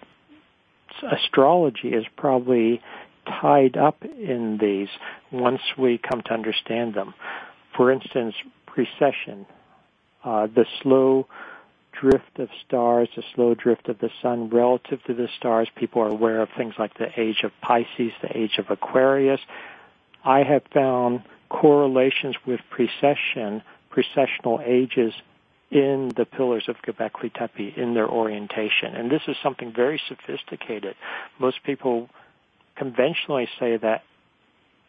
astrology 1.12 1.88
is 1.88 2.04
probably 2.16 2.80
tied 3.26 3.76
up 3.76 4.02
in 4.04 4.58
these 4.60 4.88
once 5.30 5.60
we 5.76 5.98
come 5.98 6.22
to 6.22 6.32
understand 6.32 6.94
them. 6.94 7.14
For 7.76 7.92
instance, 7.92 8.34
precession, 8.66 9.46
uh, 10.24 10.46
the 10.46 10.64
slow 10.82 11.26
drift 12.00 12.38
of 12.38 12.48
stars, 12.66 13.08
the 13.16 13.22
slow 13.34 13.54
drift 13.54 13.88
of 13.88 13.98
the 13.98 14.10
sun 14.22 14.48
relative 14.50 15.02
to 15.04 15.14
the 15.14 15.28
stars. 15.36 15.68
People 15.76 16.02
are 16.02 16.08
aware 16.08 16.40
of 16.40 16.48
things 16.56 16.74
like 16.78 16.96
the 16.96 17.08
age 17.16 17.42
of 17.44 17.52
Pisces, 17.60 18.12
the 18.22 18.36
age 18.36 18.58
of 18.58 18.70
Aquarius. 18.70 19.40
I 20.24 20.42
have 20.42 20.62
found 20.72 21.22
correlations 21.48 22.36
with 22.46 22.60
precession, 22.70 23.62
precessional 23.92 24.66
ages 24.66 25.12
in 25.70 26.10
the 26.16 26.24
pillars 26.24 26.68
of 26.68 26.76
Göbekli 26.76 27.32
Tepe 27.32 27.74
in 27.76 27.94
their 27.94 28.08
orientation. 28.08 28.94
And 28.94 29.10
this 29.10 29.22
is 29.28 29.36
something 29.42 29.72
very 29.72 30.00
sophisticated. 30.08 30.96
Most 31.38 31.62
people 31.62 32.08
conventionally 32.76 33.48
say 33.58 33.76
that 33.76 34.02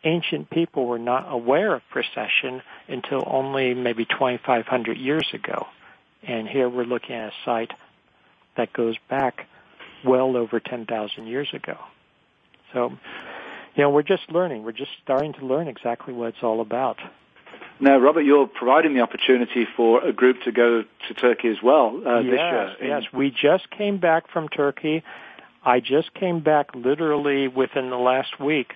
ancient 0.04 0.50
people 0.50 0.86
were 0.86 1.00
not 1.00 1.26
aware 1.30 1.74
of 1.74 1.82
precession 1.92 2.62
until 2.88 3.24
only 3.28 3.74
maybe 3.74 4.06
2,500 4.06 4.98
years 4.98 5.28
ago. 5.34 5.68
And 6.24 6.48
here 6.48 6.70
we're 6.70 6.86
looking 6.86 7.15
at 7.15 7.30
a 7.30 7.34
site 7.44 7.72
that 8.56 8.72
goes 8.72 8.96
back 9.10 9.48
well 10.06 10.38
over 10.38 10.60
10,000 10.60 11.28
years 11.28 11.50
ago. 11.54 11.78
So, 12.74 12.89
you 13.76 13.84
know, 13.84 13.89
we're 13.89 14.04
just 14.04 14.32
learning. 14.32 14.63
We're 14.63 14.72
just 14.72 14.92
starting 15.04 15.34
to 15.34 15.46
learn 15.46 15.68
exactly 15.68 16.13
what 16.13 16.30
it's 16.30 16.44
all 16.44 16.62
about. 16.62 16.98
Now, 17.80 17.98
Robert, 17.98 18.22
you're 18.22 18.48
providing 18.48 18.94
the 18.94 19.02
opportunity 19.02 19.65
for 19.78 20.04
a 20.04 20.12
group 20.12 20.42
to 20.44 20.52
go 20.52 20.84
to 21.08 21.13
Turkey 21.13 21.48
as 21.48 21.62
well 21.63 22.02
uh, 22.06 22.20
yes, 22.20 22.32
this 22.32 22.39
year. 22.39 22.76
Yes, 22.89 23.04
we 23.13 23.32
just 23.32 23.70
came 23.70 24.00
back 24.00 24.30
from 24.30 24.50
Turkey. 24.50 25.04
I 25.63 25.80
just 25.80 26.13
came 26.13 26.42
back 26.42 26.76
literally 26.76 27.48
within 27.48 27.89
the 27.89 27.98
last 27.98 28.39
week 28.39 28.74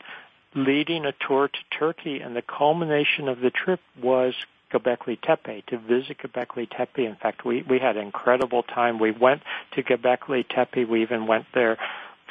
leading 0.56 1.06
a 1.06 1.14
tour 1.28 1.48
to 1.48 1.60
Turkey, 1.78 2.20
and 2.20 2.36
the 2.36 2.42
culmination 2.42 3.28
of 3.28 3.40
the 3.40 3.50
trip 3.50 3.80
was 4.02 4.34
Göbekli 4.72 5.20
Tepe, 5.22 5.66
to 5.68 5.78
visit 5.78 6.18
Göbekli 6.20 6.70
Tepe. 6.70 7.06
In 7.06 7.16
fact, 7.16 7.46
we, 7.46 7.64
we 7.64 7.80
had 7.80 7.98
an 7.98 8.04
incredible 8.04 8.64
time. 8.64 9.00
We 9.00 9.12
went 9.12 9.42
to 9.74 9.84
Göbekli 9.84 10.48
Tepe. 10.48 10.88
We 10.88 11.02
even 11.02 11.28
went 11.28 11.46
there 11.54 11.78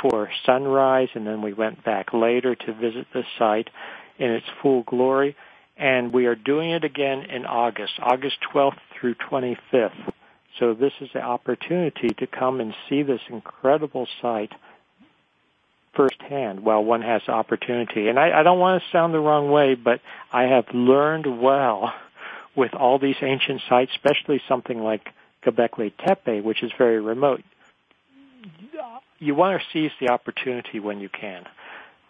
for 0.00 0.30
sunrise, 0.44 1.08
and 1.14 1.26
then 1.26 1.42
we 1.42 1.52
went 1.52 1.84
back 1.84 2.12
later 2.12 2.54
to 2.54 2.72
visit 2.72 3.06
the 3.12 3.24
site 3.38 3.70
in 4.18 4.30
its 4.30 4.46
full 4.60 4.82
glory. 4.82 5.36
And 5.82 6.12
we 6.12 6.26
are 6.26 6.36
doing 6.36 6.70
it 6.70 6.84
again 6.84 7.22
in 7.22 7.44
August, 7.44 7.94
August 7.98 8.36
12th 8.54 8.78
through 8.94 9.16
25th. 9.16 10.12
So 10.60 10.74
this 10.74 10.92
is 11.00 11.08
the 11.12 11.20
opportunity 11.20 12.10
to 12.18 12.26
come 12.28 12.60
and 12.60 12.72
see 12.88 13.02
this 13.02 13.20
incredible 13.28 14.06
site 14.20 14.52
firsthand 15.92 16.60
while 16.60 16.84
one 16.84 17.02
has 17.02 17.22
the 17.26 17.32
opportunity. 17.32 18.06
And 18.06 18.16
I, 18.16 18.30
I 18.30 18.42
don't 18.44 18.60
want 18.60 18.80
to 18.80 18.88
sound 18.96 19.12
the 19.12 19.18
wrong 19.18 19.50
way, 19.50 19.74
but 19.74 20.00
I 20.32 20.44
have 20.44 20.66
learned 20.72 21.40
well 21.42 21.92
with 22.54 22.74
all 22.74 23.00
these 23.00 23.16
ancient 23.20 23.62
sites, 23.68 23.90
especially 23.96 24.40
something 24.46 24.78
like 24.78 25.08
Göbekli 25.44 25.94
Tepe, 25.98 26.44
which 26.44 26.62
is 26.62 26.70
very 26.78 27.00
remote. 27.00 27.42
You 29.18 29.34
want 29.34 29.60
to 29.60 29.66
seize 29.72 29.90
the 30.00 30.10
opportunity 30.10 30.78
when 30.78 31.00
you 31.00 31.08
can. 31.08 31.44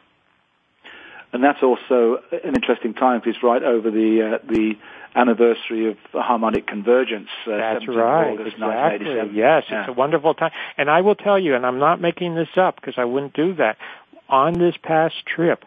And 1.32 1.42
that's 1.42 1.62
also 1.62 2.18
an 2.30 2.54
interesting 2.54 2.92
time 2.92 3.20
because 3.20 3.36
it's 3.36 3.42
right 3.42 3.62
over 3.62 3.90
the 3.90 4.34
uh, 4.34 4.46
the 4.46 4.74
anniversary 5.14 5.90
of 5.90 5.96
harmonic 6.12 6.66
convergence. 6.66 7.28
Uh, 7.46 7.56
That's 7.56 7.88
right. 7.88 8.32
August 8.32 8.56
exactly. 8.56 9.14
Yes, 9.34 9.64
yeah. 9.70 9.80
it's 9.80 9.88
a 9.88 9.92
wonderful 9.92 10.34
time. 10.34 10.52
And 10.76 10.90
I 10.90 11.00
will 11.00 11.14
tell 11.14 11.38
you, 11.38 11.54
and 11.54 11.66
I'm 11.66 11.78
not 11.78 12.00
making 12.00 12.34
this 12.34 12.48
up 12.56 12.76
because 12.76 12.94
I 12.96 13.04
wouldn't 13.04 13.34
do 13.34 13.54
that. 13.54 13.76
On 14.28 14.54
this 14.58 14.74
past 14.82 15.14
trip, 15.26 15.64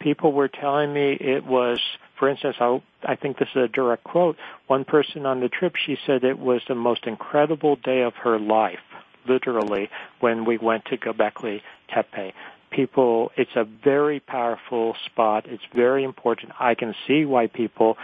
people 0.00 0.32
were 0.32 0.48
telling 0.48 0.92
me 0.92 1.16
it 1.20 1.44
was, 1.44 1.80
for 2.18 2.28
instance, 2.28 2.56
I, 2.60 2.82
I 3.04 3.16
think 3.16 3.38
this 3.38 3.48
is 3.54 3.62
a 3.64 3.68
direct 3.68 4.04
quote. 4.04 4.36
One 4.66 4.84
person 4.84 5.26
on 5.26 5.40
the 5.40 5.48
trip, 5.48 5.74
she 5.76 5.96
said 6.06 6.24
it 6.24 6.38
was 6.38 6.62
the 6.66 6.74
most 6.74 7.06
incredible 7.06 7.76
day 7.76 8.02
of 8.02 8.14
her 8.14 8.38
life, 8.38 8.80
literally, 9.28 9.90
when 10.20 10.44
we 10.44 10.58
went 10.58 10.86
to 10.86 10.96
Göbekli 10.96 11.60
Tepe 11.88 12.34
people, 12.74 13.30
it's 13.36 13.54
a 13.56 13.64
very 13.64 14.20
powerful 14.20 14.96
spot. 15.06 15.46
It's 15.46 15.62
very 15.74 16.04
important. 16.04 16.52
I 16.58 16.74
can 16.74 16.94
see 17.06 17.24
why 17.24 17.46
people 17.46 17.96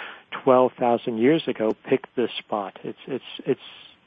12,000 0.44 1.18
years 1.18 1.42
ago 1.46 1.72
picked 1.88 2.14
this 2.16 2.30
spot. 2.38 2.78
It's, 2.84 2.98
it's, 3.06 3.24
it's, 3.46 3.60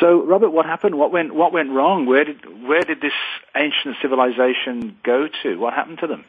So, 0.00 0.24
Robert, 0.24 0.50
what 0.50 0.66
happened? 0.66 0.96
What 0.96 1.12
went 1.12 1.32
what 1.34 1.52
went 1.52 1.70
wrong? 1.70 2.06
Where 2.06 2.24
did 2.24 2.66
where 2.66 2.82
did 2.82 3.00
this 3.00 3.12
ancient 3.54 3.96
civilization 4.02 4.98
go 5.04 5.28
to? 5.42 5.56
What 5.56 5.74
happened 5.74 5.98
to 6.00 6.08
them? 6.08 6.24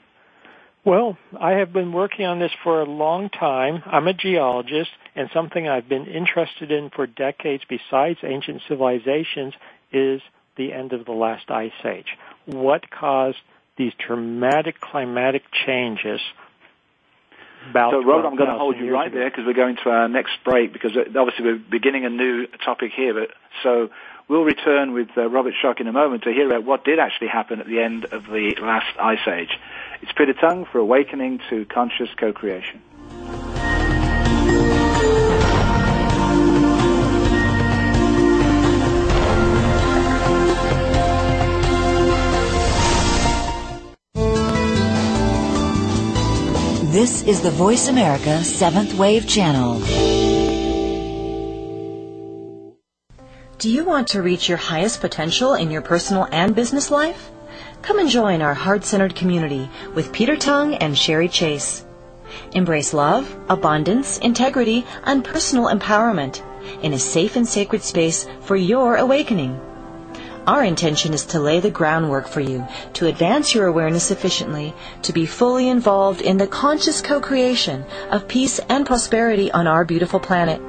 Well, 0.83 1.17
I 1.39 1.53
have 1.53 1.73
been 1.73 1.93
working 1.93 2.25
on 2.25 2.37
this 2.37 2.51
for 2.63 2.79
a 2.79 2.85
long 2.85 3.29
time. 3.29 3.81
I'm 3.87 4.07
a 4.07 4.13
geologist, 4.13 4.91
and 5.15 5.31
something 5.33 5.67
I've 5.67 5.89
been 5.89 6.05
interested 6.05 6.71
in 6.71 6.91
for 6.91 7.07
decades 7.07 7.63
besides 7.67 8.19
ancient 8.23 8.61
civilizations 8.67 9.55
is 9.91 10.21
the 10.57 10.73
end 10.73 10.93
of 10.93 11.05
the 11.05 11.11
last 11.11 11.49
ice 11.49 11.71
age. 11.85 12.07
What 12.45 12.89
caused 12.89 13.37
these 13.77 13.93
dramatic 14.05 14.79
climatic 14.79 15.43
changes 15.65 16.21
about 17.69 17.91
so, 17.91 18.03
Robert, 18.03 18.27
I'm 18.27 18.35
going 18.35 18.49
to 18.49 18.57
hold 18.57 18.77
you 18.77 18.93
right 18.93 19.07
ago. 19.07 19.19
there 19.19 19.29
because 19.29 19.45
we're 19.45 19.53
going 19.53 19.77
to 19.83 19.89
our 19.89 20.07
next 20.07 20.33
break 20.43 20.71
because 20.71 20.95
uh, 20.95 21.19
obviously 21.19 21.45
we're 21.45 21.57
beginning 21.57 22.05
a 22.05 22.09
new 22.09 22.47
topic 22.63 22.91
here. 22.95 23.13
But 23.13 23.29
so 23.63 23.89
we'll 24.27 24.43
return 24.43 24.93
with 24.93 25.09
uh, 25.17 25.27
Robert 25.29 25.53
Schoch 25.63 25.79
in 25.81 25.87
a 25.87 25.91
moment 25.91 26.23
to 26.23 26.31
hear 26.31 26.45
about 26.45 26.63
what 26.63 26.83
did 26.83 26.99
actually 26.99 27.27
happen 27.27 27.59
at 27.59 27.67
the 27.67 27.79
end 27.79 28.05
of 28.05 28.25
the 28.25 28.55
last 28.61 28.97
ice 28.99 29.27
age. 29.27 29.57
It's 30.01 30.11
Peter 30.11 30.33
Tongue 30.33 30.65
for 30.71 30.79
Awakening 30.79 31.41
to 31.49 31.65
Conscious 31.65 32.09
Co-Creation. 32.17 32.81
This 46.95 47.23
is 47.23 47.41
the 47.41 47.51
Voice 47.51 47.89
America 47.89 48.41
Seventh 48.41 48.93
Wave 48.93 49.27
Channel. 49.27 49.79
Do 53.57 53.69
you 53.69 53.83
want 53.83 54.07
to 54.07 54.21
reach 54.21 54.47
your 54.47 54.57
highest 54.57 55.01
potential 55.01 55.55
in 55.55 55.69
your 55.69 55.81
personal 55.81 56.29
and 56.31 56.55
business 56.55 56.89
life? 56.89 57.31
Come 57.81 57.99
and 57.99 58.07
join 58.07 58.41
our 58.41 58.53
heart 58.53 58.85
centered 58.85 59.13
community 59.13 59.69
with 59.93 60.13
Peter 60.13 60.37
Tongue 60.37 60.75
and 60.75 60.97
Sherry 60.97 61.27
Chase. 61.27 61.85
Embrace 62.53 62.93
love, 62.93 63.27
abundance, 63.49 64.17
integrity, 64.19 64.85
and 65.03 65.25
personal 65.25 65.65
empowerment 65.65 66.41
in 66.81 66.93
a 66.93 66.97
safe 66.97 67.35
and 67.35 67.45
sacred 67.45 67.81
space 67.81 68.25
for 68.39 68.55
your 68.55 68.95
awakening. 68.95 69.59
Our 70.47 70.63
intention 70.63 71.13
is 71.13 71.25
to 71.27 71.39
lay 71.39 71.59
the 71.59 71.71
groundwork 71.71 72.27
for 72.27 72.39
you 72.39 72.67
to 72.93 73.07
advance 73.07 73.55
your 73.55 73.65
awareness 73.65 74.03
sufficiently 74.03 74.75
to 75.01 75.11
be 75.11 75.25
fully 75.25 75.69
involved 75.69 76.21
in 76.21 76.37
the 76.37 76.45
conscious 76.45 77.01
co-creation 77.01 77.83
of 78.11 78.27
peace 78.27 78.59
and 78.69 78.85
prosperity 78.85 79.51
on 79.51 79.65
our 79.65 79.83
beautiful 79.83 80.19
planet. 80.19 80.61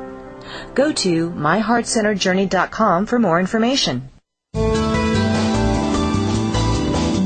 Go 0.75 0.93
to 0.93 1.31
myheartcenteredjourney.com 1.31 3.05
for 3.05 3.19
more 3.19 3.39
information. 3.39 4.09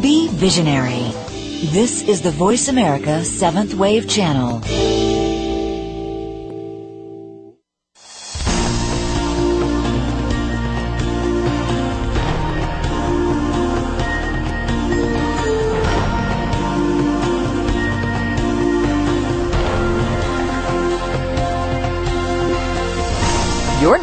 Be 0.03 0.29
visionary. 0.29 1.13
This 1.71 2.03
is 2.03 2.21
the 2.23 2.33
Voice 2.33 2.67
America 2.67 3.21
7th 3.23 3.75
Wave 3.75 4.09
Channel. 4.09 4.90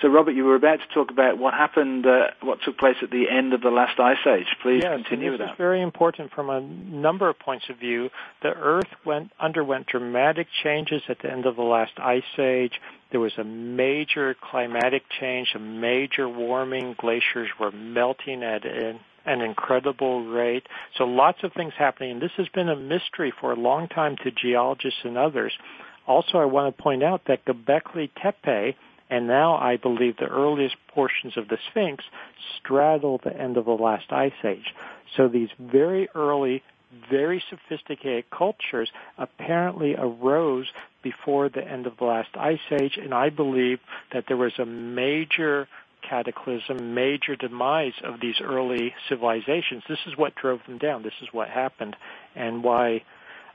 So, 0.00 0.08
Robert, 0.08 0.32
you 0.32 0.44
were 0.44 0.54
about 0.54 0.78
to 0.80 0.94
talk 0.94 1.10
about 1.10 1.36
what 1.36 1.52
happened, 1.52 2.06
uh, 2.06 2.28
what 2.42 2.58
took 2.64 2.78
place 2.78 2.96
at 3.02 3.10
the 3.10 3.24
end 3.28 3.52
of 3.52 3.60
the 3.60 3.68
last 3.68 4.00
ice 4.00 4.16
age. 4.26 4.46
Please 4.62 4.80
yes, 4.82 4.94
continue 4.94 5.32
with 5.32 5.40
that. 5.40 5.46
This 5.46 5.52
is 5.52 5.58
very 5.58 5.82
important 5.82 6.32
from 6.32 6.48
a 6.48 6.60
number 6.60 7.28
of 7.28 7.38
points 7.38 7.66
of 7.68 7.76
view. 7.78 8.08
The 8.42 8.48
Earth 8.48 8.88
went 9.04 9.30
underwent 9.38 9.88
dramatic 9.88 10.46
changes 10.62 11.02
at 11.10 11.18
the 11.20 11.30
end 11.30 11.44
of 11.44 11.56
the 11.56 11.62
last 11.62 11.92
ice 11.98 12.22
age. 12.38 12.80
There 13.10 13.20
was 13.20 13.32
a 13.36 13.44
major 13.44 14.34
climatic 14.40 15.02
change, 15.20 15.48
a 15.54 15.58
major 15.58 16.26
warming. 16.28 16.94
Glaciers 16.98 17.50
were 17.58 17.70
melting 17.70 18.42
at 18.42 18.64
an, 18.64 19.00
an 19.26 19.42
incredible 19.42 20.24
rate. 20.24 20.66
So 20.96 21.04
lots 21.04 21.38
of 21.42 21.52
things 21.52 21.74
happening. 21.78 22.12
And 22.12 22.22
this 22.22 22.32
has 22.38 22.48
been 22.48 22.70
a 22.70 22.76
mystery 22.76 23.34
for 23.38 23.52
a 23.52 23.56
long 23.56 23.88
time 23.88 24.16
to 24.24 24.30
geologists 24.30 25.00
and 25.04 25.18
others. 25.18 25.52
Also, 26.06 26.38
I 26.38 26.46
want 26.46 26.74
to 26.74 26.82
point 26.82 27.02
out 27.02 27.22
that 27.26 27.44
Göbekli 27.44 28.10
Tepe, 28.20 28.74
and 29.10 29.26
now 29.26 29.56
I 29.56 29.76
believe 29.76 30.16
the 30.16 30.26
earliest 30.26 30.76
portions 30.88 31.36
of 31.36 31.48
the 31.48 31.58
Sphinx 31.70 32.04
straddle 32.58 33.20
the 33.22 33.36
end 33.36 33.56
of 33.56 33.64
the 33.64 33.72
last 33.72 34.12
ice 34.12 34.32
age. 34.44 34.74
So 35.16 35.28
these 35.28 35.50
very 35.58 36.08
early, 36.14 36.62
very 37.10 37.42
sophisticated 37.50 38.30
cultures 38.30 38.90
apparently 39.18 39.96
arose 39.96 40.68
before 41.02 41.48
the 41.48 41.66
end 41.66 41.86
of 41.86 41.96
the 41.98 42.04
last 42.04 42.30
ice 42.36 42.60
age, 42.80 42.96
and 42.96 43.12
I 43.12 43.30
believe 43.30 43.80
that 44.12 44.24
there 44.28 44.36
was 44.36 44.58
a 44.58 44.66
major 44.66 45.68
cataclysm, 46.08 46.94
major 46.94 47.36
demise 47.36 47.92
of 48.02 48.20
these 48.20 48.40
early 48.40 48.94
civilizations. 49.08 49.82
This 49.88 49.98
is 50.06 50.16
what 50.16 50.34
drove 50.34 50.60
them 50.66 50.78
down. 50.78 51.02
This 51.02 51.12
is 51.20 51.28
what 51.32 51.48
happened, 51.48 51.96
and 52.34 52.62
why 52.62 53.02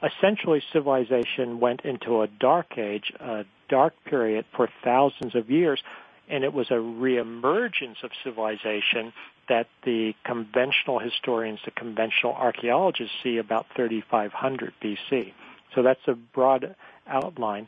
essentially 0.04 0.62
civilization 0.74 1.60
went 1.60 1.82
into 1.82 2.22
a 2.22 2.28
dark 2.28 2.78
age, 2.78 3.12
a 3.20 3.46
dark 3.70 3.94
period 4.06 4.46
for 4.56 4.70
thousands 4.84 5.36
of 5.36 5.50
years, 5.50 5.82
and 6.30 6.44
it 6.44 6.54
was 6.54 6.72
a 6.72 6.76
reemergence 6.76 8.04
of 8.04 8.12
civilization 8.24 9.14
that 9.48 9.68
the 9.84 10.14
conventional 10.26 11.00
historians, 11.00 11.60
the 11.66 11.72
conventional 11.72 12.34
archaeologists 12.34 13.16
see 13.24 13.38
about 13.38 13.68
3500 13.76 14.74
BC. 14.82 15.34
So 15.76 15.84
that's 15.84 16.00
a 16.08 16.14
broad 16.14 16.76
outline. 17.08 17.68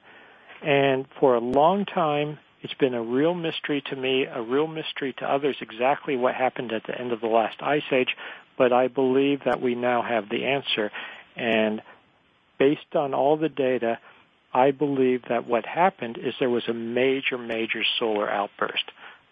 And 0.63 1.05
for 1.19 1.35
a 1.35 1.39
long 1.39 1.85
time, 1.85 2.39
it's 2.61 2.73
been 2.73 2.95
a 2.95 3.03
real 3.03 3.35
mystery 3.35 3.83
to 3.89 3.95
me, 3.95 4.25
a 4.25 4.41
real 4.41 4.67
mystery 4.67 5.13
to 5.19 5.25
others, 5.25 5.57
exactly 5.61 6.15
what 6.15 6.33
happened 6.33 6.71
at 6.73 6.83
the 6.87 6.99
end 6.99 7.11
of 7.11 7.21
the 7.21 7.27
last 7.27 7.61
ice 7.61 7.83
age. 7.91 8.15
But 8.57 8.73
I 8.73 8.87
believe 8.87 9.43
that 9.45 9.61
we 9.61 9.75
now 9.75 10.01
have 10.01 10.29
the 10.29 10.45
answer. 10.45 10.91
And 11.35 11.83
based 12.57 12.95
on 12.95 13.13
all 13.13 13.37
the 13.37 13.49
data, 13.49 13.99
I 14.53 14.71
believe 14.71 15.23
that 15.29 15.47
what 15.47 15.65
happened 15.65 16.17
is 16.17 16.33
there 16.39 16.49
was 16.49 16.67
a 16.67 16.73
major, 16.73 17.37
major 17.37 17.83
solar 17.99 18.29
outburst, 18.29 18.85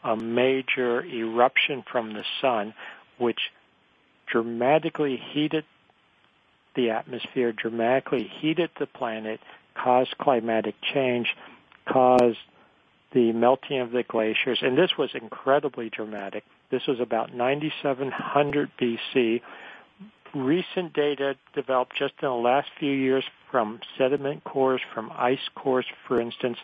a 0.03 0.15
major 0.15 1.03
eruption 1.03 1.83
from 1.89 2.13
the 2.13 2.23
sun, 2.41 2.73
which 3.17 3.39
dramatically 4.27 5.17
heated 5.17 5.65
the 6.75 6.91
atmosphere, 6.91 7.53
dramatically 7.53 8.29
heated 8.41 8.69
the 8.79 8.85
planet, 8.85 9.39
caused 9.75 10.17
climatic 10.17 10.75
change, 10.93 11.35
caused 11.87 12.37
the 13.13 13.31
melting 13.31 13.79
of 13.79 13.91
the 13.91 14.03
glaciers, 14.03 14.59
and 14.61 14.77
this 14.77 14.91
was 14.97 15.09
incredibly 15.13 15.89
dramatic. 15.89 16.43
This 16.69 16.85
was 16.85 16.99
about 16.99 17.33
9700 17.33 18.71
BC 18.79 19.41
recent 20.35 20.93
data 20.93 21.35
developed 21.53 21.95
just 21.97 22.13
in 22.21 22.27
the 22.27 22.33
last 22.33 22.69
few 22.77 22.91
years 22.91 23.23
from 23.49 23.79
sediment 23.97 24.43
cores, 24.43 24.81
from 24.93 25.11
ice 25.15 25.49
cores, 25.55 25.85
for 26.07 26.19
instance, 26.19 26.57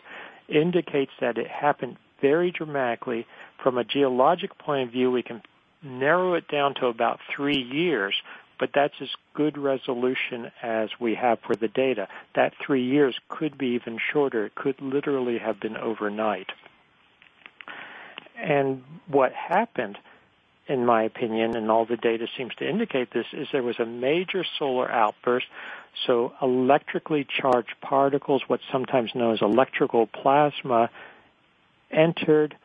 indicates 0.48 1.12
that 1.20 1.38
it 1.38 1.48
happened 1.48 1.96
very 2.20 2.50
dramatically. 2.50 3.26
From 3.62 3.78
a 3.78 3.84
geologic 3.84 4.58
point 4.58 4.86
of 4.88 4.92
view, 4.92 5.10
we 5.10 5.22
can 5.22 5.42
narrow 5.82 6.34
it 6.34 6.48
down 6.48 6.74
to 6.74 6.86
about 6.86 7.18
three 7.34 7.60
years, 7.60 8.14
but 8.58 8.70
that's 8.74 8.94
as 9.00 9.08
good 9.34 9.58
resolution 9.58 10.52
as 10.62 10.90
we 11.00 11.14
have 11.14 11.40
for 11.40 11.56
the 11.56 11.68
data. 11.68 12.08
That 12.34 12.52
three 12.64 12.84
years 12.84 13.18
could 13.28 13.58
be 13.58 13.68
even 13.68 13.98
shorter. 14.12 14.46
It 14.46 14.54
could 14.54 14.80
literally 14.80 15.38
have 15.38 15.58
been 15.58 15.76
overnight. 15.76 16.50
And 18.36 18.82
what 19.08 19.32
happened 19.32 19.98
in 20.72 20.86
my 20.86 21.02
opinion, 21.02 21.54
and 21.54 21.70
all 21.70 21.84
the 21.84 21.96
data 21.96 22.26
seems 22.36 22.54
to 22.56 22.68
indicate 22.68 23.12
this, 23.12 23.26
is 23.32 23.48
there 23.52 23.62
was 23.62 23.78
a 23.78 23.86
major 23.86 24.44
solar 24.58 24.90
outburst. 24.90 25.46
So 26.06 26.32
electrically 26.40 27.24
charged 27.24 27.74
particles, 27.82 28.42
what's 28.46 28.62
sometimes 28.72 29.14
known 29.14 29.34
as 29.34 29.42
electrical 29.42 30.06
plasma, 30.06 30.90
entered, 31.90 32.56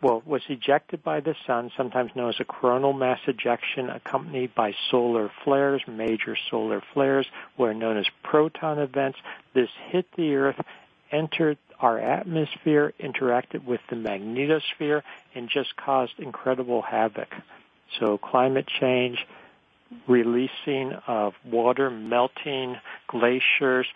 well, 0.00 0.22
was 0.24 0.42
ejected 0.48 1.04
by 1.04 1.20
the 1.20 1.34
sun, 1.46 1.70
sometimes 1.76 2.12
known 2.14 2.30
as 2.30 2.40
a 2.40 2.44
coronal 2.44 2.92
mass 2.94 3.20
ejection, 3.26 3.90
accompanied 3.90 4.54
by 4.54 4.74
solar 4.90 5.30
flares, 5.44 5.82
major 5.86 6.36
solar 6.50 6.82
flares, 6.94 7.26
were 7.58 7.74
known 7.74 7.98
as 7.98 8.06
proton 8.22 8.78
events. 8.78 9.18
This 9.54 9.68
hit 9.90 10.06
the 10.16 10.34
Earth, 10.36 10.60
entered 11.12 11.58
our 11.80 11.98
atmosphere, 11.98 12.92
interacted 13.00 13.64
with 13.64 13.80
the 13.88 13.96
magnetosphere, 13.96 15.02
and 15.34 15.48
just 15.48 15.76
caused 15.76 16.18
incredible 16.18 16.82
havoc. 16.82 17.28
So 17.98 18.18
climate 18.18 18.66
change, 18.80 19.18
releasing 20.06 20.92
of 21.06 21.34
water, 21.44 21.90
melting 21.90 22.76
glaciers. 23.06 23.86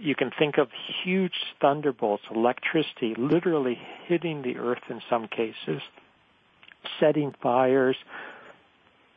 You 0.00 0.14
can 0.14 0.30
think 0.36 0.58
of 0.58 0.68
huge 1.04 1.34
thunderbolts, 1.60 2.24
electricity 2.34 3.14
literally 3.16 3.78
hitting 4.06 4.42
the 4.42 4.56
earth 4.56 4.82
in 4.88 5.00
some 5.08 5.28
cases, 5.28 5.82
setting 6.98 7.34
fires, 7.42 7.96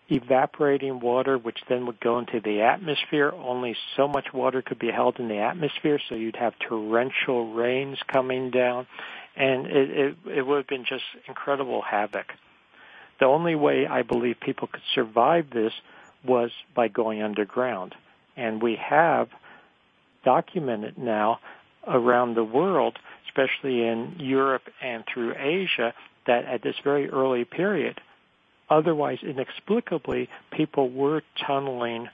evaporating 0.10 1.00
water, 1.00 1.38
which 1.38 1.60
then 1.67 1.86
would 1.86 2.00
go 2.00 2.20
into 2.20 2.39
the 2.39 2.62
atmosphere. 2.62 3.32
Only 3.32 3.76
so 3.96 4.08
much 4.08 4.34
water 4.34 4.62
could 4.62 4.80
be 4.80 4.91
held 4.91 5.20
in 5.20 5.28
the 5.28 5.39
atmosphere, 5.39 6.00
so 6.08 6.15
you'd 6.15 6.38
have 6.38 6.54
torrential 6.60 7.54
rains 7.54 7.98
coming 8.08 8.52
down, 8.52 8.88
and 9.36 9.67
it, 9.67 9.89
it, 9.89 10.17
it 10.38 10.48
would 10.48 10.58
have 10.58 10.67
been 10.67 10.86
just 10.86 11.04
incredible 11.28 11.82
havoc. 11.82 12.28
The 13.20 13.26
only 13.26 13.56
way 13.56 13.88
I 13.88 14.04
believe 14.04 14.39
people 14.39 14.67
could 14.67 14.84
survive 14.93 15.50
this 15.50 15.74
was 16.24 16.52
by 16.76 16.88
going 16.88 17.22
underground. 17.22 17.96
And 18.36 18.62
we 18.62 18.76
have 18.76 19.30
documented 20.24 20.98
now 20.98 21.39
around 21.88 22.36
the 22.36 22.43
world, 22.43 23.00
especially 23.28 23.88
in 23.88 24.15
Europe 24.20 24.63
and 24.82 25.04
through 25.12 25.36
Asia, 25.38 25.93
that 26.28 26.46
at 26.46 26.62
this 26.62 26.76
very 26.84 27.10
early 27.10 27.46
period, 27.46 28.00
otherwise 28.70 29.20
inexplicably, 29.22 30.30
people 30.52 30.90
were 30.90 31.22
tunneling 31.46 32.10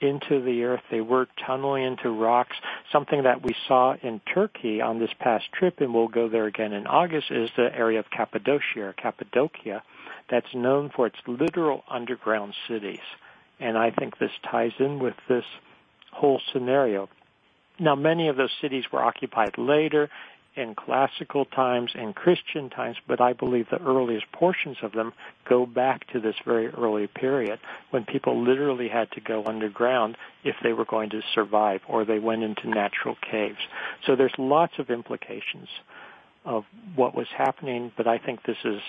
into 0.00 0.42
the 0.42 0.64
earth. 0.64 0.82
They 0.90 1.00
were 1.00 1.26
tunneling 1.46 1.84
into 1.84 2.10
rocks. 2.10 2.56
Something 2.92 3.22
that 3.22 3.42
we 3.42 3.54
saw 3.66 3.96
in 4.02 4.20
Turkey 4.32 4.80
on 4.80 4.98
this 4.98 5.10
past 5.18 5.44
trip, 5.52 5.80
and 5.80 5.94
we'll 5.94 6.08
go 6.08 6.28
there 6.28 6.46
again 6.46 6.72
in 6.72 6.86
August, 6.86 7.30
is 7.30 7.50
the 7.56 7.74
area 7.74 8.00
of 8.00 8.10
Cappadocia 8.10 8.80
or 8.80 8.92
Cappadocia 8.92 9.82
that's 10.30 10.54
known 10.54 10.90
for 10.94 11.06
its 11.06 11.16
literal 11.26 11.84
underground 11.88 12.54
cities. 12.68 13.00
And 13.60 13.78
I 13.78 13.90
think 13.90 14.18
this 14.18 14.30
ties 14.50 14.72
in 14.78 14.98
with 14.98 15.14
this 15.28 15.44
whole 16.12 16.40
scenario. 16.52 17.08
Now, 17.78 17.94
many 17.94 18.28
of 18.28 18.36
those 18.36 18.52
cities 18.60 18.84
were 18.92 19.02
occupied 19.02 19.58
later 19.58 20.10
in 20.56 20.74
classical 20.74 21.44
times 21.44 21.92
and 21.94 22.14
Christian 22.14 22.70
times, 22.70 22.96
but 23.08 23.20
I 23.20 23.32
believe 23.32 23.66
the 23.70 23.82
earliest 23.82 24.30
portions 24.32 24.76
of 24.82 24.92
them 24.92 25.12
go 25.48 25.66
back 25.66 26.06
to 26.12 26.20
this 26.20 26.36
very 26.44 26.68
early 26.68 27.08
period 27.08 27.58
when 27.90 28.04
people 28.04 28.42
literally 28.44 28.88
had 28.88 29.10
to 29.12 29.20
go 29.20 29.44
underground 29.44 30.16
if 30.44 30.54
they 30.62 30.72
were 30.72 30.84
going 30.84 31.10
to 31.10 31.22
survive 31.34 31.80
or 31.88 32.04
they 32.04 32.18
went 32.18 32.44
into 32.44 32.68
natural 32.68 33.16
caves. 33.28 33.58
So 34.06 34.14
there's 34.14 34.34
lots 34.38 34.74
of 34.78 34.90
implications 34.90 35.68
of 36.44 36.64
what 36.94 37.14
was 37.16 37.26
happening, 37.36 37.90
but 37.96 38.06
I 38.06 38.18
think 38.18 38.44
this 38.44 38.56
is 38.64 38.80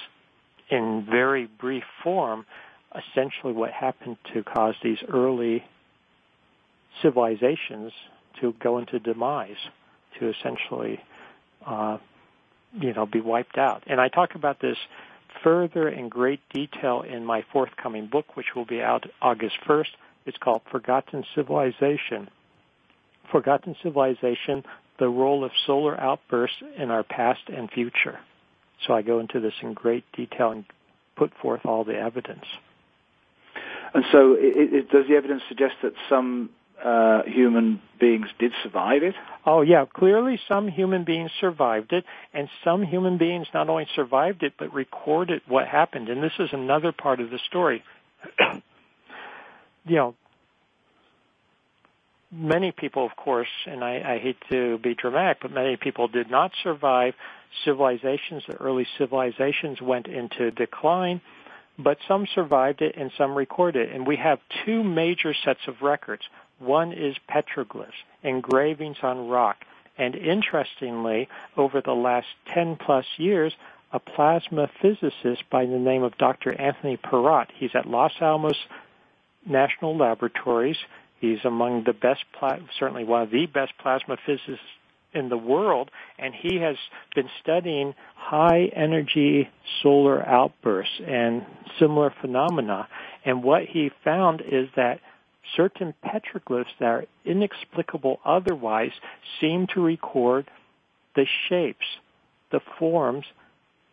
in 0.69 1.05
very 1.09 1.45
brief 1.45 1.83
form 2.03 2.45
essentially 2.95 3.53
what 3.53 3.71
happened 3.71 4.17
to 4.33 4.43
cause 4.43 4.75
these 4.83 4.99
early 5.09 5.63
civilizations 7.01 7.91
to 8.39 8.53
go 8.61 8.77
into 8.77 8.99
demise, 8.99 9.57
to 10.19 10.29
essentially 10.29 10.99
uh, 11.65 11.97
you 12.79 12.93
know, 12.93 13.05
be 13.05 13.21
wiped 13.21 13.57
out. 13.57 13.83
And 13.87 13.99
I 13.99 14.09
talk 14.09 14.35
about 14.35 14.59
this 14.59 14.77
further 15.43 15.87
in 15.87 16.09
great 16.09 16.41
detail 16.53 17.01
in 17.01 17.25
my 17.25 17.43
forthcoming 17.51 18.07
book, 18.07 18.35
which 18.35 18.47
will 18.55 18.65
be 18.65 18.81
out 18.81 19.05
August 19.21 19.55
1st. 19.67 19.89
It's 20.25 20.37
called 20.37 20.61
Forgotten 20.71 21.23
Civilization. 21.35 22.29
Forgotten 23.31 23.75
Civilization, 23.83 24.63
the 24.99 25.09
role 25.09 25.43
of 25.43 25.51
solar 25.65 25.99
outbursts 25.99 26.57
in 26.77 26.91
our 26.91 27.03
past 27.03 27.41
and 27.47 27.69
future. 27.69 28.19
So 28.85 28.93
I 28.93 29.01
go 29.01 29.19
into 29.19 29.39
this 29.39 29.53
in 29.61 29.73
great 29.73 30.03
detail 30.13 30.51
and 30.51 30.65
put 31.15 31.31
forth 31.41 31.61
all 31.65 31.83
the 31.83 31.97
evidence. 31.97 32.45
And 33.93 34.03
so, 34.11 34.33
it, 34.33 34.73
it, 34.73 34.89
does 34.89 35.07
the 35.07 35.15
evidence 35.15 35.41
suggest 35.47 35.75
that 35.81 35.93
some 36.09 36.49
uh, 36.83 37.23
human 37.25 37.81
beings 37.99 38.27
did 38.39 38.51
survive 38.63 39.03
it? 39.03 39.15
Oh 39.45 39.61
yeah, 39.61 39.85
clearly 39.85 40.39
some 40.47 40.67
human 40.67 41.03
beings 41.03 41.31
survived 41.39 41.93
it, 41.93 42.03
and 42.33 42.49
some 42.63 42.83
human 42.83 43.17
beings 43.17 43.47
not 43.53 43.69
only 43.69 43.87
survived 43.95 44.43
it 44.43 44.53
but 44.57 44.73
recorded 44.73 45.41
what 45.47 45.67
happened. 45.67 46.09
And 46.09 46.21
this 46.21 46.33
is 46.39 46.49
another 46.51 46.91
part 46.91 47.19
of 47.19 47.29
the 47.29 47.39
story. 47.47 47.83
you 49.85 49.95
know, 49.95 50.15
many 52.31 52.71
people, 52.71 53.05
of 53.05 53.15
course, 53.15 53.47
and 53.65 53.83
I, 53.83 54.15
I 54.15 54.19
hate 54.19 54.37
to 54.51 54.77
be 54.77 54.95
dramatic, 54.95 55.37
but 55.41 55.51
many 55.51 55.77
people 55.77 56.07
did 56.07 56.29
not 56.29 56.51
survive 56.63 57.13
civilizations. 57.63 58.43
The 58.47 58.55
early 58.55 58.85
civilizations 58.97 59.81
went 59.81 60.07
into 60.07 60.51
decline, 60.51 61.21
but 61.77 61.97
some 62.07 62.27
survived 62.33 62.81
it 62.81 62.95
and 62.97 63.11
some 63.17 63.35
recorded 63.35 63.89
it. 63.89 63.95
And 63.95 64.05
we 64.05 64.17
have 64.17 64.39
two 64.65 64.83
major 64.83 65.33
sets 65.45 65.61
of 65.67 65.81
records. 65.81 66.23
One 66.59 66.93
is 66.93 67.15
petroglyphs, 67.29 67.91
engravings 68.23 68.97
on 69.03 69.27
rock. 69.27 69.57
And 69.97 70.15
interestingly, 70.15 71.29
over 71.55 71.81
the 71.81 71.93
last 71.93 72.27
10 72.53 72.77
plus 72.77 73.05
years, 73.17 73.53
a 73.91 73.99
plasma 73.99 74.69
physicist 74.81 75.43
by 75.49 75.65
the 75.65 75.79
name 75.79 76.03
of 76.03 76.17
Dr. 76.17 76.53
Anthony 76.59 76.97
Peratt, 76.97 77.47
he's 77.55 77.71
at 77.75 77.87
Los 77.87 78.11
Alamos 78.19 78.57
National 79.45 79.95
Laboratories. 79.95 80.77
He's 81.21 81.39
among 81.45 81.85
the 81.85 81.93
best, 81.93 82.25
certainly 82.77 83.05
one 83.05 83.21
of 83.21 83.31
the 83.31 83.45
best 83.45 83.71
plasma 83.81 84.17
physicists 84.25 84.65
in 85.13 85.29
the 85.29 85.37
world, 85.37 85.89
and 86.19 86.33
he 86.33 86.57
has 86.57 86.75
been 87.15 87.29
studying 87.41 87.95
high 88.15 88.69
energy 88.75 89.49
solar 89.81 90.27
outbursts 90.27 90.99
and 91.07 91.45
similar 91.79 92.13
phenomena. 92.19 92.87
And 93.23 93.43
what 93.43 93.63
he 93.63 93.91
found 94.03 94.41
is 94.41 94.67
that 94.75 94.99
certain 95.55 95.93
petroglyphs 96.03 96.77
that 96.79 96.85
are 96.85 97.05
inexplicable 97.23 98.19
otherwise 98.25 98.91
seem 99.39 99.67
to 99.73 99.81
record 99.81 100.49
the 101.15 101.25
shapes, 101.47 101.85
the 102.51 102.61
forms 102.79 103.25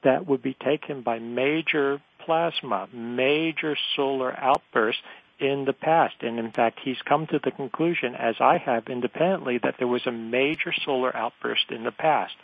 that 0.05 0.27
would 0.27 0.43
be 0.43 0.55
taken 0.55 1.03
by 1.03 1.19
major 1.19 2.01
plasma, 2.25 2.89
major 2.93 3.77
solar 3.97 4.37
outbursts 4.39 5.03
in 5.39 5.65
the 5.65 5.73
past. 5.73 6.15
And 6.21 6.39
in 6.39 6.51
fact, 6.51 6.81
he's 6.83 7.01
come 7.05 7.27
to 7.29 7.41
the 7.43 7.51
conclusion, 7.51 8.15
as 8.15 8.37
I 8.41 8.59
have 8.59 8.89
independently, 8.89 9.59
that 9.59 9.77
there 9.79 9.89
was 9.89 10.07
a 10.07 10.13
major 10.13 10.73
solar 10.85 11.15
outburst 11.15 11.71
in 11.71 11.85
the 11.85 11.93
past. 11.93 12.35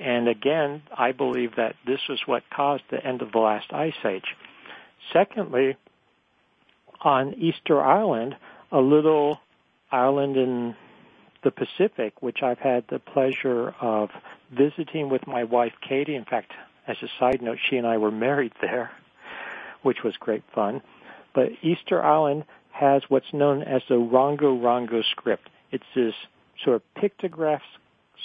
And 0.00 0.28
again, 0.28 0.82
I 0.96 1.12
believe 1.12 1.56
that 1.56 1.76
this 1.86 2.00
was 2.08 2.20
what 2.26 2.42
caused 2.50 2.84
the 2.90 3.04
end 3.04 3.22
of 3.22 3.32
the 3.32 3.38
last 3.38 3.72
ice 3.72 3.92
age. 4.04 4.36
Secondly, 5.12 5.76
on 7.04 7.34
Easter 7.34 7.80
Island, 7.80 8.36
a 8.70 8.80
little 8.80 9.40
island 9.90 10.36
in 10.36 10.74
the 11.42 11.50
Pacific, 11.50 12.14
which 12.22 12.42
I've 12.42 12.58
had 12.58 12.84
the 12.88 12.98
pleasure 12.98 13.74
of 13.80 14.10
visiting 14.50 15.08
with 15.08 15.26
my 15.26 15.44
wife 15.44 15.72
Katie. 15.86 16.14
In 16.14 16.24
fact, 16.24 16.52
as 16.86 16.96
a 17.02 17.08
side 17.18 17.42
note, 17.42 17.58
she 17.68 17.76
and 17.76 17.86
I 17.86 17.98
were 17.98 18.10
married 18.28 18.52
there, 18.60 18.90
which 19.82 20.02
was 20.02 20.16
great 20.16 20.44
fun. 20.54 20.82
But 21.34 21.50
Easter 21.62 22.02
Island 22.02 22.44
has 22.70 23.02
what's 23.08 23.32
known 23.32 23.62
as 23.62 23.82
the 23.88 23.94
Rongo 23.94 24.60
Rongo 24.60 25.02
script. 25.04 25.48
It's 25.70 25.84
this 25.94 26.14
sort 26.64 26.76
of 26.76 26.82
pictograph 27.02 27.60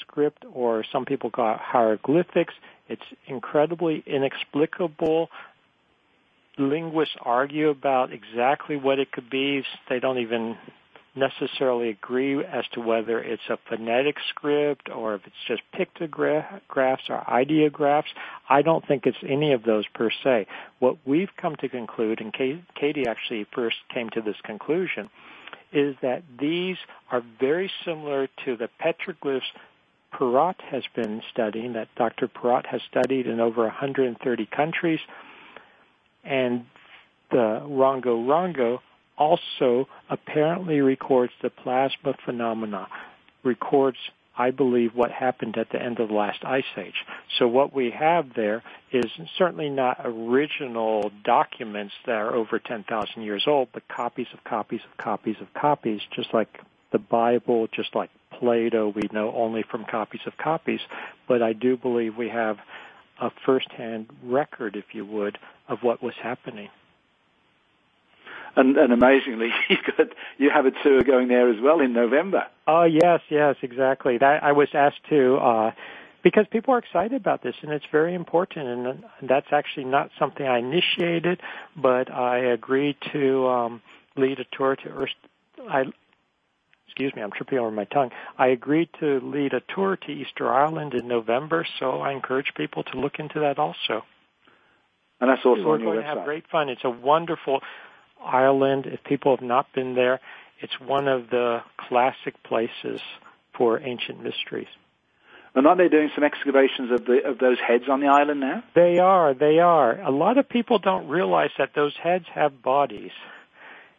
script, 0.02 0.46
or 0.54 0.84
some 0.92 1.06
people 1.06 1.30
call 1.30 1.56
it 1.56 1.60
hieroglyphics. 1.60 2.54
It's 2.88 3.04
incredibly 3.26 4.04
inexplicable 4.06 5.30
linguists 6.58 7.16
argue 7.22 7.70
about 7.70 8.12
exactly 8.12 8.76
what 8.76 9.00
it 9.00 9.12
could 9.12 9.30
be. 9.30 9.64
They 9.90 10.00
don't 10.00 10.20
even 10.20 10.58
necessarily 11.16 11.90
agree 11.90 12.44
as 12.46 12.64
to 12.74 12.80
whether 12.80 13.20
it's 13.20 13.50
a 13.50 13.58
phonetic 13.68 14.18
script 14.30 14.88
or 14.88 15.16
if 15.16 15.22
it's 15.26 15.36
just 15.48 15.62
pictographs 15.74 17.04
or 17.10 17.30
ideographs. 17.30 18.10
I 18.48 18.62
don't 18.62 18.88
think 18.88 19.08
it's 19.08 19.18
any 19.28 19.54
of 19.54 19.64
those 19.64 19.86
per 19.96 20.12
se. 20.24 20.46
What 20.78 20.98
we've 21.06 21.36
come 21.36 21.56
to 21.58 21.70
conclude, 21.70 22.22
and 22.22 22.32
Katie 22.32 23.08
actually 23.08 23.48
first 23.52 23.78
came 23.92 24.10
to 24.12 24.22
this 24.22 24.36
conclusion, 24.44 25.10
is 25.74 25.96
that 26.02 26.22
these 26.40 26.78
are 27.12 27.24
very 27.40 27.72
similar 27.84 28.28
to 28.46 28.56
the 28.56 28.70
petroglyphs 28.80 29.42
Peratt 30.14 30.62
has 30.62 30.84
been 30.96 31.22
studying, 31.32 31.74
that 31.74 31.90
Dr. 31.98 32.28
Peratt 32.28 32.66
has 32.68 32.82
studied 32.90 33.28
in 33.28 33.40
over 33.40 33.64
130 33.64 34.46
countries 34.46 35.00
and 36.28 36.66
the 37.32 37.62
Rongo 37.66 38.26
Rongo 38.26 38.80
also 39.18 39.88
apparently 40.10 40.80
records 40.82 41.34
the 41.42 41.50
plasma 41.50 42.16
phenomena, 42.24 42.88
records, 43.44 43.98
I 44.38 44.52
believe, 44.52 44.94
what 44.94 45.12
happened 45.12 45.58
at 45.58 45.72
the 45.72 45.82
end 45.82 46.00
of 46.00 46.10
the 46.10 46.14
last 46.14 46.46
ice 46.46 46.64
age. 46.78 47.06
So 47.40 47.48
what 47.48 47.74
we 47.74 47.92
have 47.92 48.34
there 48.36 48.62
is 48.92 49.06
certainly 49.38 49.70
not 49.70 50.02
original 50.04 51.12
documents 51.24 51.94
that 52.06 52.16
are 52.16 52.36
over 52.36 52.60
10,000 52.60 53.22
years 53.24 53.46
old, 53.48 53.70
but 53.74 53.88
copies 53.88 54.28
of 54.34 54.44
copies 54.44 54.82
of 54.90 54.98
copies 55.04 55.38
of 55.42 55.52
copies, 55.60 56.02
just 56.16 56.34
like 56.34 56.60
the 56.92 57.00
Bible, 57.00 57.68
just 57.76 57.96
like 57.96 58.10
Plato, 58.40 58.90
we 58.90 59.02
know 59.12 59.34
only 59.36 59.64
from 59.64 59.86
copies 59.86 60.22
of 60.28 60.38
copies. 60.38 60.80
But 61.28 61.42
I 61.42 61.54
do 61.54 61.76
believe 61.76 62.16
we 62.16 62.30
have 62.30 62.58
a 63.20 63.32
first-hand 63.46 64.08
record, 64.24 64.76
if 64.76 64.86
you 64.94 65.06
would, 65.06 65.38
of 65.68 65.80
what 65.82 66.02
was 66.02 66.14
happening. 66.22 66.70
And, 68.56 68.76
and 68.78 68.92
amazingly, 68.92 69.52
you 69.70 69.78
got 69.98 70.08
you 70.38 70.50
have 70.50 70.66
a 70.66 70.72
tour 70.84 71.04
going 71.04 71.28
there 71.28 71.50
as 71.50 71.62
well 71.62 71.80
in 71.80 71.94
November. 71.94 72.48
Oh 72.66 72.84
yes, 72.84 73.22
yes, 73.30 73.56
exactly. 73.62 74.18
That 74.18 74.44
I 74.44 74.52
was 74.52 74.70
asked 74.74 75.04
to 75.10 75.36
uh, 75.38 75.72
because 76.24 76.48
people 76.50 76.74
are 76.74 76.80
excited 76.80 77.14
about 77.14 77.44
this, 77.44 77.56
and 77.62 77.72
it's 77.72 77.86
very 77.92 78.16
important. 78.16 78.88
And 78.88 79.04
that's 79.22 79.48
actually 79.52 79.86
not 79.86 80.10
something 80.18 80.48
I 80.48 80.58
initiated, 80.58 81.40
but 81.76 82.12
I 82.12 82.40
agreed 82.40 82.98
to 83.14 83.48
um, 83.48 83.82
lead 84.16 84.40
a 84.40 84.46
tour 84.56 84.76
to 84.76 84.90
Earth. 84.90 85.10
I 85.70 85.86
excuse 86.88 87.14
me, 87.16 87.22
I'm 87.22 87.32
tripping 87.32 87.60
over 87.60 87.72
my 87.72 87.86
tongue. 87.86 88.12
I 88.38 88.48
agreed 88.48 88.90
to 89.00 89.20
lead 89.20 89.54
a 89.54 89.62
tour 89.76 89.98
to 89.98 90.12
Easter 90.12 90.52
Island 90.52 90.94
in 90.94 91.08
November, 91.08 91.66
so 91.80 92.02
I 92.02 92.12
encourage 92.14 92.54
people 92.56 92.84
to 92.84 93.00
look 93.00 93.20
into 93.20 93.42
that 93.42 93.60
also. 93.60 94.04
And 95.20 95.30
that's 95.30 95.42
also 95.46 95.64
We're 95.64 95.74
on 95.76 95.80
your 95.82 95.94
going 95.94 96.04
website. 96.06 96.14
to 96.14 96.18
have 96.20 96.26
great 96.26 96.48
fun. 96.52 96.70
It's 96.70 96.84
a 96.84 96.90
wonderful 96.90 97.60
island. 98.24 98.86
If 98.86 99.04
people 99.04 99.36
have 99.36 99.46
not 99.46 99.72
been 99.74 99.96
there, 99.96 100.20
it's 100.60 100.80
one 100.80 101.08
of 101.08 101.30
the 101.30 101.60
classic 101.78 102.42
places 102.44 103.02
for 103.58 103.80
ancient 103.80 104.24
mysteries. 104.24 104.68
And 105.56 105.66
aren't 105.66 105.80
they 105.80 105.88
doing 105.90 106.12
some 106.14 106.24
excavations 106.24 106.92
of 106.92 107.06
the 107.06 107.22
of 107.26 107.40
those 107.40 107.58
heads 107.60 107.86
on 107.90 108.00
the 108.00 108.08
island 108.08 108.40
now? 108.42 108.64
They 108.76 109.00
are. 109.00 109.34
They 109.34 109.58
are. 109.58 110.00
A 110.02 110.12
lot 110.12 110.38
of 110.38 110.48
people 110.48 110.78
don't 110.78 111.08
realize 111.08 111.50
that 111.58 111.72
those 111.76 111.96
heads 112.02 112.26
have 112.36 112.62
bodies. 112.62 113.12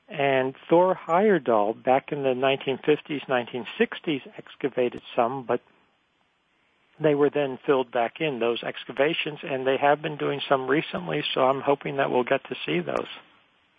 And 0.08 0.54
Thor 0.68 0.98
Heyerdahl, 1.06 1.82
back 1.82 2.12
in 2.12 2.22
the 2.22 2.30
1950s, 2.30 3.26
1960s, 3.28 4.22
excavated 4.38 5.02
some, 5.14 5.44
but 5.46 5.60
they 7.00 7.14
were 7.14 7.30
then 7.30 7.58
filled 7.66 7.92
back 7.92 8.20
in, 8.20 8.38
those 8.38 8.62
excavations, 8.62 9.40
and 9.42 9.66
they 9.66 9.76
have 9.76 10.00
been 10.02 10.16
doing 10.16 10.40
some 10.48 10.66
recently, 10.66 11.22
so 11.34 11.42
I'm 11.42 11.60
hoping 11.60 11.96
that 11.96 12.10
we'll 12.10 12.24
get 12.24 12.42
to 12.48 12.56
see 12.66 12.80
those. 12.80 13.06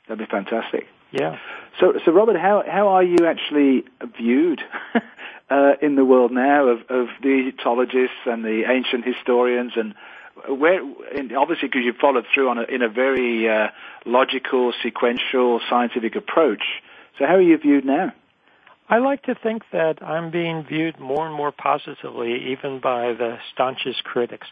That'd 0.08 0.26
be 0.26 0.32
fantastic. 0.32 0.86
Yeah. 1.12 1.38
So, 1.80 1.94
so 2.06 2.12
Robert, 2.12 2.38
how 2.38 2.64
how 2.68 2.90
are 2.90 3.04
you 3.04 3.26
actually 3.26 3.84
viewed 4.18 4.62
uh, 5.50 5.74
in 5.82 5.96
the 5.96 6.06
world 6.06 6.32
now 6.32 6.68
of, 6.68 6.80
of 6.90 7.08
the 7.22 7.30
Egyptologists 7.30 8.26
and 8.26 8.46
the 8.46 8.64
ancient 8.70 9.06
historians 9.06 9.74
and 9.76 9.96
where 10.48 10.82
obviously 11.38 11.68
because 11.68 11.82
you 11.84 11.94
followed 12.00 12.26
through 12.34 12.50
on 12.50 12.58
a, 12.58 12.64
in 12.64 12.82
a 12.82 12.90
very 12.90 13.50
uh, 13.50 13.68
logical, 14.06 14.74
sequential, 14.84 15.62
scientific 15.70 16.16
approach. 16.16 16.64
So 17.18 17.26
how 17.26 17.36
are 17.36 17.42
you 17.42 17.58
viewed 17.58 17.86
now? 17.86 18.14
I 18.90 18.98
like 18.98 19.24
to 19.24 19.36
think 19.36 19.64
that 19.72 20.02
I'm 20.02 20.32
being 20.32 20.66
viewed 20.68 21.00
more 21.00 21.28
and 21.28 21.36
more 21.36 21.52
positively, 21.52 22.52
even 22.52 22.80
by 22.80 23.14
the 23.14 23.38
staunchest 23.54 24.04
critics. 24.04 24.48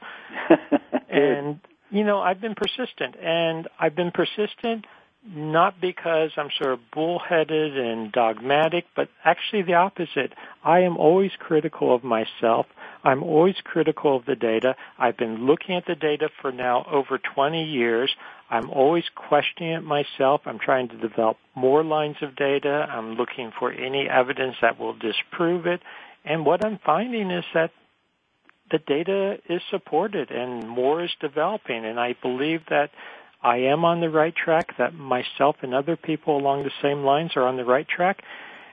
and 1.09 1.59
you 1.89 2.03
know, 2.03 2.19
I've 2.19 2.41
been 2.41 2.55
persistent, 2.55 3.15
and 3.21 3.67
I've 3.79 3.95
been 3.95 4.11
persistent 4.11 4.85
not 5.25 5.81
because 5.81 6.31
I'm 6.37 6.49
sort 6.57 6.73
of 6.73 6.79
bullheaded 6.93 7.77
and 7.77 8.11
dogmatic, 8.11 8.85
but 8.95 9.09
actually 9.25 9.63
the 9.63 9.73
opposite. 9.73 10.33
I 10.63 10.81
am 10.81 10.97
always 10.97 11.31
critical 11.39 11.93
of 11.93 12.03
myself. 12.03 12.65
I'm 13.03 13.23
always 13.23 13.55
critical 13.63 14.15
of 14.15 14.25
the 14.25 14.35
data. 14.35 14.75
I've 14.97 15.17
been 15.17 15.45
looking 15.45 15.75
at 15.75 15.85
the 15.85 15.95
data 15.95 16.29
for 16.41 16.51
now 16.51 16.85
over 16.89 17.17
20 17.17 17.63
years. 17.63 18.09
I'm 18.49 18.69
always 18.69 19.03
questioning 19.15 19.73
it 19.73 19.83
myself. 19.83 20.41
I'm 20.45 20.59
trying 20.59 20.89
to 20.89 20.97
develop 20.97 21.37
more 21.55 21.83
lines 21.83 22.17
of 22.21 22.35
data. 22.35 22.87
I'm 22.89 23.15
looking 23.15 23.51
for 23.59 23.71
any 23.71 24.07
evidence 24.07 24.55
that 24.61 24.79
will 24.79 24.93
disprove 24.93 25.65
it. 25.67 25.81
And 26.23 26.45
what 26.45 26.65
I'm 26.65 26.79
finding 26.85 27.31
is 27.31 27.45
that 27.53 27.71
the 28.71 28.79
data 28.79 29.37
is 29.49 29.61
supported 29.69 30.31
and 30.31 30.67
more 30.67 31.03
is 31.03 31.11
developing. 31.21 31.85
And 31.85 31.99
I 31.99 32.15
believe 32.21 32.61
that 32.69 32.89
I 33.41 33.57
am 33.57 33.85
on 33.85 34.01
the 34.01 34.09
right 34.09 34.35
track, 34.35 34.77
that 34.77 34.93
myself 34.93 35.57
and 35.61 35.73
other 35.73 35.95
people 35.95 36.37
along 36.37 36.63
the 36.63 36.71
same 36.81 37.03
lines 37.03 37.31
are 37.35 37.43
on 37.43 37.57
the 37.57 37.65
right 37.65 37.87
track. 37.87 38.23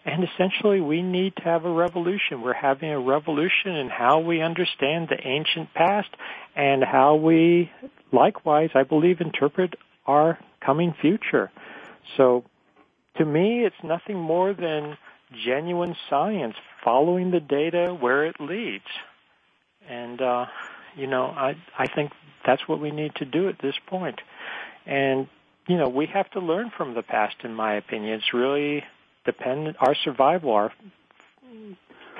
And 0.06 0.24
essentially, 0.24 0.80
we 0.80 1.00
need 1.00 1.36
to 1.36 1.42
have 1.42 1.64
a 1.64 1.70
revolution. 1.70 2.42
We're 2.42 2.52
having 2.52 2.90
a 2.90 3.00
revolution 3.00 3.76
in 3.76 3.88
how 3.88 4.20
we 4.20 4.42
understand 4.42 5.08
the 5.08 5.26
ancient 5.26 5.72
past 5.72 6.10
and 6.54 6.84
how 6.84 7.14
we, 7.14 7.70
likewise, 8.12 8.70
I 8.74 8.82
believe, 8.82 9.20
interpret 9.20 9.74
our 10.06 10.38
coming 10.64 10.94
future. 11.00 11.50
So, 12.16 12.44
to 13.16 13.24
me, 13.24 13.64
it's 13.64 13.76
nothing 13.82 14.18
more 14.18 14.52
than 14.52 14.98
genuine 15.46 15.96
science, 16.10 16.54
following 16.84 17.30
the 17.30 17.40
data 17.40 17.96
where 17.98 18.26
it 18.26 18.36
leads. 18.40 18.84
And, 19.88 20.20
uh, 20.20 20.46
you 20.96 21.06
know, 21.06 21.24
I, 21.24 21.56
I 21.78 21.86
think 21.94 22.12
that's 22.46 22.62
what 22.66 22.80
we 22.80 22.90
need 22.90 23.14
to 23.16 23.24
do 23.24 23.48
at 23.48 23.58
this 23.60 23.74
point. 23.86 24.20
And, 24.86 25.28
you 25.66 25.76
know, 25.76 25.88
we 25.88 26.06
have 26.06 26.30
to 26.32 26.40
learn 26.40 26.70
from 26.76 26.94
the 26.94 27.02
past, 27.02 27.36
in 27.44 27.54
my 27.54 27.74
opinion. 27.74 28.14
It's 28.14 28.34
really 28.34 28.84
dependent, 29.24 29.76
our 29.80 29.94
survival, 30.04 30.52
our 30.52 30.72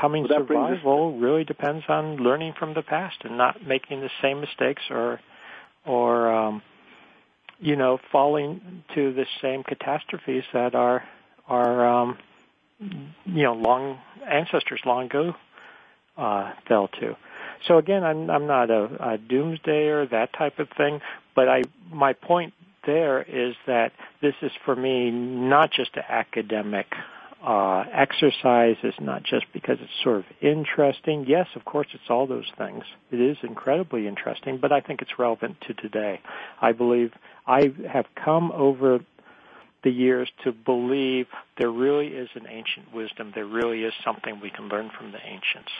coming 0.00 0.26
well, 0.28 0.40
survival 0.40 1.18
really 1.18 1.44
depends 1.44 1.84
on 1.88 2.16
learning 2.16 2.54
from 2.58 2.74
the 2.74 2.82
past 2.82 3.16
and 3.24 3.36
not 3.36 3.66
making 3.66 4.00
the 4.00 4.10
same 4.22 4.40
mistakes 4.40 4.82
or, 4.90 5.20
or, 5.86 6.32
um, 6.34 6.62
you 7.60 7.76
know, 7.76 7.98
falling 8.10 8.82
to 8.94 9.12
the 9.12 9.26
same 9.40 9.62
catastrophes 9.62 10.44
that 10.52 10.74
our, 10.74 11.04
our, 11.46 11.86
um, 11.86 12.18
you 12.80 13.42
know, 13.42 13.54
long 13.54 13.98
ancestors 14.28 14.80
long 14.84 15.06
ago, 15.06 15.34
uh, 16.16 16.52
fell 16.66 16.88
to. 16.88 17.16
So 17.66 17.78
again, 17.78 18.04
I'm 18.04 18.30
I'm 18.30 18.46
not 18.46 18.70
a, 18.70 18.84
a 18.84 19.18
doomsdayer, 19.18 20.10
that 20.10 20.32
type 20.32 20.58
of 20.58 20.68
thing. 20.76 21.00
But 21.34 21.48
I 21.48 21.62
my 21.90 22.12
point 22.12 22.54
there 22.86 23.22
is 23.22 23.54
that 23.66 23.92
this 24.20 24.34
is 24.42 24.52
for 24.64 24.76
me 24.76 25.10
not 25.10 25.70
just 25.70 25.96
an 25.96 26.04
academic 26.08 26.86
uh, 27.44 27.84
exercise. 27.92 28.76
It's 28.82 29.00
not 29.00 29.22
just 29.22 29.46
because 29.52 29.78
it's 29.80 29.92
sort 30.02 30.18
of 30.18 30.24
interesting. 30.40 31.26
Yes, 31.28 31.46
of 31.54 31.64
course, 31.64 31.88
it's 31.92 32.08
all 32.08 32.26
those 32.26 32.50
things. 32.56 32.84
It 33.10 33.20
is 33.20 33.36
incredibly 33.42 34.06
interesting, 34.06 34.58
but 34.58 34.72
I 34.72 34.80
think 34.80 35.02
it's 35.02 35.18
relevant 35.18 35.56
to 35.66 35.74
today. 35.74 36.20
I 36.60 36.72
believe 36.72 37.12
I 37.46 37.72
have 37.92 38.06
come 38.22 38.50
over 38.52 39.00
the 39.82 39.90
years 39.90 40.30
to 40.44 40.52
believe 40.52 41.26
there 41.58 41.70
really 41.70 42.08
is 42.08 42.30
an 42.34 42.46
ancient 42.48 42.94
wisdom. 42.94 43.32
There 43.34 43.46
really 43.46 43.84
is 43.84 43.92
something 44.02 44.40
we 44.40 44.50
can 44.50 44.68
learn 44.68 44.90
from 44.96 45.12
the 45.12 45.18
ancients. 45.18 45.70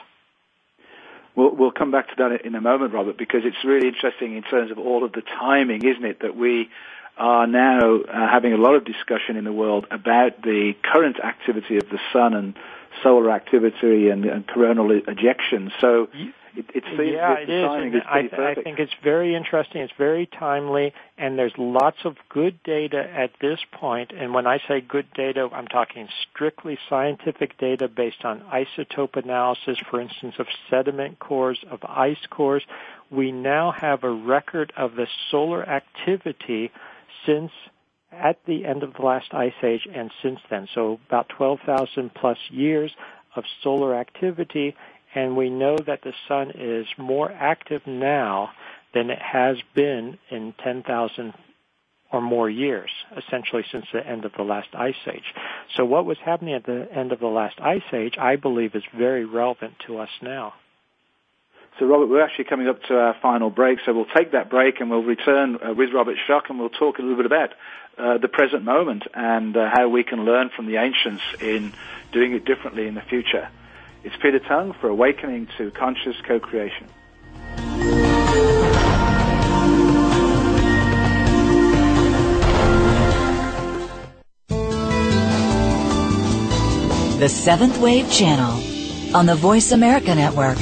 We'll, 1.37 1.51
we'll 1.51 1.73
come 1.73 1.91
back 1.91 2.09
to 2.09 2.15
that 2.19 2.47
in 2.47 2.55
a 2.55 2.61
moment, 2.61 2.93
Robert, 2.93 3.17
because 3.17 3.43
it's 3.45 3.65
really 3.65 3.89
interesting 3.89 4.37
in 4.37 4.43
terms 4.43 4.71
of 4.71 4.79
all 4.79 5.05
of 5.05 5.13
the 5.13 5.23
timing, 5.23 5.85
isn't 5.85 6.05
it, 6.05 6.21
that 6.21 6.37
we 6.37 6.71
are 7.17 7.47
now 7.47 8.01
uh, 8.01 8.29
having 8.29 8.53
a 8.53 8.57
lot 8.57 8.75
of 8.75 8.85
discussion 8.85 9.37
in 9.37 9.45
the 9.45 9.53
world 9.53 9.87
about 9.91 10.43
the 10.43 10.75
current 10.83 11.19
activity 11.21 11.77
of 11.77 11.89
the 11.89 11.99
sun 12.13 12.35
and 12.35 12.55
solar 13.03 13.31
activity 13.31 14.09
and, 14.09 14.25
and 14.25 14.47
coronal 14.47 14.91
ejection. 14.91 15.73
So 15.81 16.09
it, 16.57 16.67
it 16.75 16.85
seems 16.87 17.13
yeah, 17.13 17.35
it 17.39 17.51
is. 17.51 18.03
I, 18.07 18.51
I, 18.51 18.55
think 18.55 18.79
it's 18.79 18.93
very 19.03 19.35
interesting. 19.35 19.83
It's 19.83 19.93
very 19.99 20.27
timely, 20.27 20.93
and 21.19 21.39
there's 21.39 21.55
lots 21.59 21.99
of 22.05 22.17
good 22.29 22.63
data 22.63 22.99
at 22.99 23.31
this 23.41 23.59
point. 23.73 24.13
And 24.13 24.33
when 24.33 24.47
I 24.47 24.59
say 24.69 24.81
good 24.81 25.07
data, 25.15 25.49
I'm 25.53 25.67
talking 25.67 26.09
strictly 26.31 26.79
scientific 26.89 27.59
data 27.59 27.89
based 27.89 28.25
on 28.25 28.43
isotope 28.43 29.17
analysis, 29.23 29.79
for 29.91 30.01
instance, 30.01 30.35
of 30.39 30.47
sediment 30.71 31.19
cores, 31.19 31.59
of 31.71 31.81
ice 31.85 32.27
cores. 32.31 32.63
We 33.11 33.33
now 33.33 33.73
have 33.73 34.05
a 34.05 34.11
record 34.11 34.73
of 34.77 34.95
the 34.95 35.07
solar 35.31 35.69
activity 35.69 36.71
since 37.27 37.51
at 38.13 38.39
the 38.47 38.65
end 38.65 38.83
of 38.83 38.95
the 38.95 39.03
last 39.03 39.35
ice 39.35 39.53
age 39.63 39.89
and 39.93 40.11
since 40.23 40.39
then. 40.51 40.69
So 40.75 41.01
about 41.09 41.29
12,000 41.31 42.15
plus 42.15 42.39
years 42.51 42.93
of 43.37 43.45
solar 43.63 43.95
activity 43.95 44.77
and 45.15 45.37
we 45.37 45.51
know 45.51 45.77
that 45.77 46.03
the 46.03 46.13
sun 46.29 46.53
is 46.55 46.87
more 46.99 47.31
active 47.31 47.87
now 47.87 48.51
than 48.93 49.11
it 49.11 49.21
has 49.21 49.57
been 49.75 50.19
in 50.31 50.55
10,000 50.63 51.35
or 52.13 52.21
more 52.21 52.49
years, 52.49 52.91
essentially 53.17 53.65
since 53.73 53.87
the 53.93 54.07
end 54.07 54.25
of 54.25 54.33
the 54.37 54.43
last 54.43 54.69
ice 54.75 54.95
age. 55.13 55.35
So 55.77 55.85
what 55.85 56.05
was 56.05 56.17
happening 56.25 56.55
at 56.55 56.65
the 56.65 56.87
end 56.93 57.13
of 57.13 57.19
the 57.19 57.27
last 57.27 57.61
ice 57.61 57.83
age, 57.93 58.15
I 58.19 58.37
believe, 58.37 58.75
is 58.75 58.85
very 58.97 59.25
relevant 59.25 59.75
to 59.87 59.99
us 59.99 60.11
now. 60.23 60.55
So, 61.81 61.87
Robert, 61.87 62.07
we're 62.07 62.23
actually 62.23 62.45
coming 62.45 62.69
up 62.69 62.81
to 62.85 62.97
our 62.97 63.17
final 63.21 63.51
break, 63.51 63.81
so 63.85 63.93
we'll 63.93 64.07
take 64.15 64.31
that 64.31 64.49
break 64.49 64.81
and 64.81 64.91
we'll 64.91 65.03
return 65.03 65.57
uh, 65.57 65.75
with 65.75 65.93
Robert 65.93 66.17
Schoch 66.29 66.49
and 66.49 66.61
we'll 66.61 66.69
talk 66.69 66.99
a 66.99 67.03
little 67.03 67.17
bit 67.17 67.27
about 67.27 67.51
uh, 67.99 68.19
the 68.19 68.29
present 68.29 68.63
moment 68.63 69.03
and 69.13 69.57
uh, 69.57 69.71
how 69.73 69.89
we 69.89 70.05
can 70.05 70.25
learn 70.25 70.51
from 70.55 70.67
the 70.67 70.77
ancients 70.77 71.23
in 71.41 71.73
doing 72.13 72.33
it 72.33 72.45
differently 72.45 72.87
in 72.87 72.95
the 72.95 73.01
future. 73.01 73.49
It's 74.05 74.15
Peter 74.17 74.39
Tongue 74.39 74.75
for 74.83 74.89
Awakening 74.89 75.49
to 75.57 75.71
Conscious 75.71 76.15
Co-Creation. 76.29 76.89
The 87.19 87.29
Seventh 87.31 87.81
Wave 87.81 88.13
Channel 88.13 89.17
on 89.17 89.25
the 89.25 89.37
Voice 89.37 89.73
America 89.73 90.15
Network. 90.15 90.59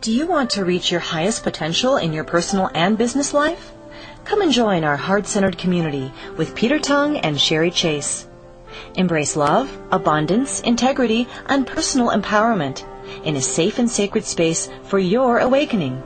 Do 0.00 0.10
you 0.12 0.26
want 0.26 0.50
to 0.50 0.64
reach 0.64 0.90
your 0.90 0.98
highest 0.98 1.44
potential 1.44 1.98
in 1.98 2.12
your 2.12 2.24
personal 2.24 2.68
and 2.74 2.98
business 2.98 3.32
life? 3.32 3.70
Come 4.24 4.42
and 4.42 4.50
join 4.50 4.82
our 4.82 4.96
heart 4.96 5.28
centered 5.28 5.56
community 5.56 6.12
with 6.36 6.56
Peter 6.56 6.80
Tongue 6.80 7.18
and 7.18 7.40
Sherry 7.40 7.70
Chase. 7.70 8.26
Embrace 8.98 9.36
love, 9.36 9.70
abundance, 9.92 10.60
integrity, 10.60 11.28
and 11.46 11.64
personal 11.66 12.10
empowerment 12.10 12.84
in 13.24 13.36
a 13.36 13.40
safe 13.40 13.78
and 13.78 13.88
sacred 13.88 14.24
space 14.24 14.68
for 14.82 14.98
your 14.98 15.38
awakening. 15.38 16.02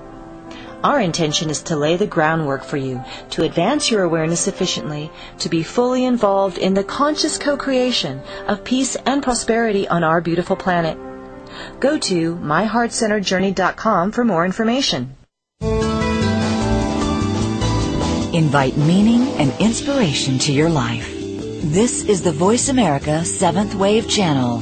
Our 0.85 1.01
intention 1.01 1.49
is 1.49 1.63
to 1.63 1.77
lay 1.77 1.97
the 1.97 2.07
groundwork 2.07 2.63
for 2.63 2.77
you 2.77 3.03
to 3.31 3.45
advance 3.45 3.91
your 3.91 4.03
awareness 4.03 4.41
sufficiently 4.41 5.11
to 5.39 5.49
be 5.49 5.63
fully 5.63 6.05
involved 6.05 6.59
in 6.59 6.75
the 6.75 6.85
conscious 6.85 7.39
co-creation 7.39 8.21
of 8.47 8.63
peace 8.63 8.95
and 9.07 9.23
prosperity 9.23 9.89
on 9.89 10.05
our 10.05 10.21
beautiful 10.21 10.57
planet. 10.57 10.99
Go 11.81 11.99
to 11.99 12.37
myheartcenteredjourney.com 12.37 14.13
for 14.13 14.25
more 14.25 14.45
information. 14.45 15.17
Invite 18.35 18.77
meaning 18.77 19.29
and 19.39 19.53
inspiration 19.61 20.39
to 20.41 20.53
your 20.53 20.69
life. 20.69 21.12
This 21.65 22.03
is 22.07 22.23
the 22.23 22.33
Voice 22.33 22.69
America 22.69 23.25
Seventh 23.25 23.77
Wave 23.77 24.09
Channel. 24.09 24.61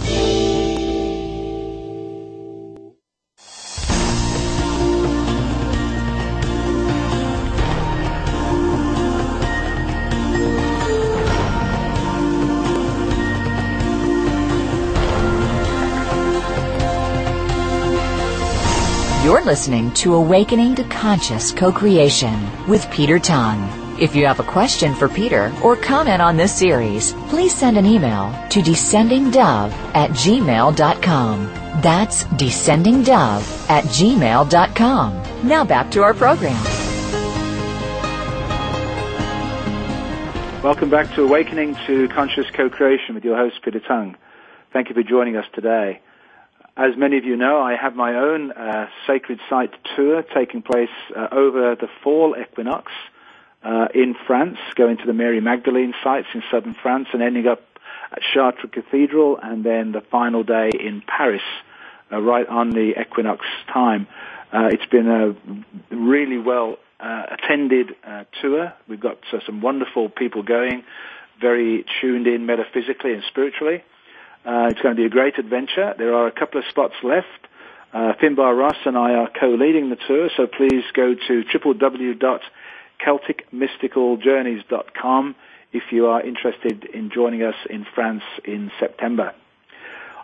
You're 19.25 19.43
listening 19.43 19.91
to 19.95 20.17
Awakening 20.17 20.75
to 20.75 20.85
Conscious 20.85 21.51
Co-Creation 21.51 22.69
with 22.69 22.91
Peter 22.91 23.19
Tongue. 23.19 23.80
If 24.01 24.17
you 24.17 24.25
have 24.25 24.41
a 24.41 24.45
question 24.45 24.95
for 24.95 25.11
Peter 25.11 25.53
or 25.63 25.77
comment 25.77 26.23
on 26.23 26.39
this 26.39 26.55
series, 26.55 27.13
please 27.29 27.55
send 27.55 27.77
an 27.77 27.85
email 27.85 28.33
to 28.49 28.63
descendingdove 28.63 29.73
at 29.95 30.09
gmail.com. 30.13 31.47
That's 31.83 32.25
descendingdove 32.25 33.69
at 33.69 33.85
gmail.com. 33.85 35.47
Now 35.47 35.65
back 35.65 35.91
to 35.91 36.03
our 36.03 36.15
program. 36.15 36.65
Welcome 40.65 40.89
back 40.89 41.15
to 41.17 41.23
Awakening 41.23 41.77
to 41.87 42.09
Conscious 42.09 42.47
Co-Creation 42.53 43.15
with 43.15 43.25
your 43.25 43.37
host, 43.37 43.57
Peter 43.63 43.81
Tongue. 43.81 44.17
Thank 44.73 44.89
you 44.89 44.95
for 44.95 45.03
joining 45.03 45.37
us 45.37 45.47
today. 45.55 46.01
As 46.75 46.97
many 46.97 47.19
of 47.19 47.25
you 47.25 47.37
know, 47.37 47.61
I 47.61 47.77
have 47.77 47.95
my 47.97 48.15
own 48.15 48.53
uh, 48.53 48.89
sacred 49.07 49.41
site 49.51 49.75
tour 49.95 50.23
taking 50.35 50.63
place 50.63 50.89
uh, 51.15 51.29
over 51.33 51.75
the 51.75 51.89
fall 52.03 52.35
equinox 52.41 52.91
uh, 53.63 53.89
in 53.95 54.15
France, 54.27 54.59
going 54.75 54.97
to 54.99 55.07
the 55.07 55.13
Mary 55.13 55.41
Magdalene 55.41 55.95
sites 56.03 56.29
in 56.35 56.43
southern 56.51 56.75
France 56.75 57.09
and 57.13 57.23
ending 57.23 57.47
up 57.47 57.63
at 58.13 58.21
Chartres 58.35 58.71
Cathedral 58.73 59.39
and 59.43 59.65
then 59.65 59.93
the 59.93 60.01
final 60.01 60.43
day 60.43 60.71
in 60.79 61.03
Paris, 61.07 61.43
uh, 62.11 62.21
right 62.21 62.47
on 62.47 62.71
the 62.71 63.01
equinox 63.01 63.45
time. 63.73 64.07
Uh, 64.53 64.69
it's 64.73 64.87
been 64.87 65.09
a 65.09 65.95
really 65.95 66.39
well 66.39 66.79
uh, 66.99 67.27
attended 67.31 67.95
uh, 68.05 68.25
tour. 68.41 68.73
We've 68.89 69.01
got 69.01 69.19
uh, 69.33 69.39
some 69.47 69.61
wonderful 69.61 70.09
people 70.09 70.43
going, 70.43 70.83
very 71.41 71.85
tuned 72.01 72.27
in 72.27 72.47
metaphysically 72.47 73.13
and 73.13 73.23
spiritually. 73.29 73.85
Uh 74.43 74.69
it's 74.71 74.81
going 74.81 74.97
to 74.97 75.01
be 75.01 75.05
a 75.05 75.11
great 75.11 75.39
adventure. 75.39 75.95
There 75.99 76.15
are 76.15 76.27
a 76.27 76.33
couple 76.33 76.61
of 76.61 76.67
spots 76.67 76.95
left. 77.03 77.27
Uh, 77.93 78.15
Finbar 78.23 78.57
Ross 78.57 78.77
and 78.87 78.97
I 78.97 79.13
are 79.15 79.29
co-leading 79.29 79.91
the 79.91 79.97
tour, 79.97 80.31
so 80.35 80.47
please 80.47 80.85
go 80.95 81.15
to 81.15 81.45
www 81.45 82.41
celticmysticaljourneys.com 83.07 85.35
if 85.73 85.93
you 85.93 86.07
are 86.07 86.21
interested 86.21 86.85
in 86.85 87.11
joining 87.11 87.43
us 87.43 87.55
in 87.69 87.85
France 87.95 88.23
in 88.45 88.71
September. 88.79 89.35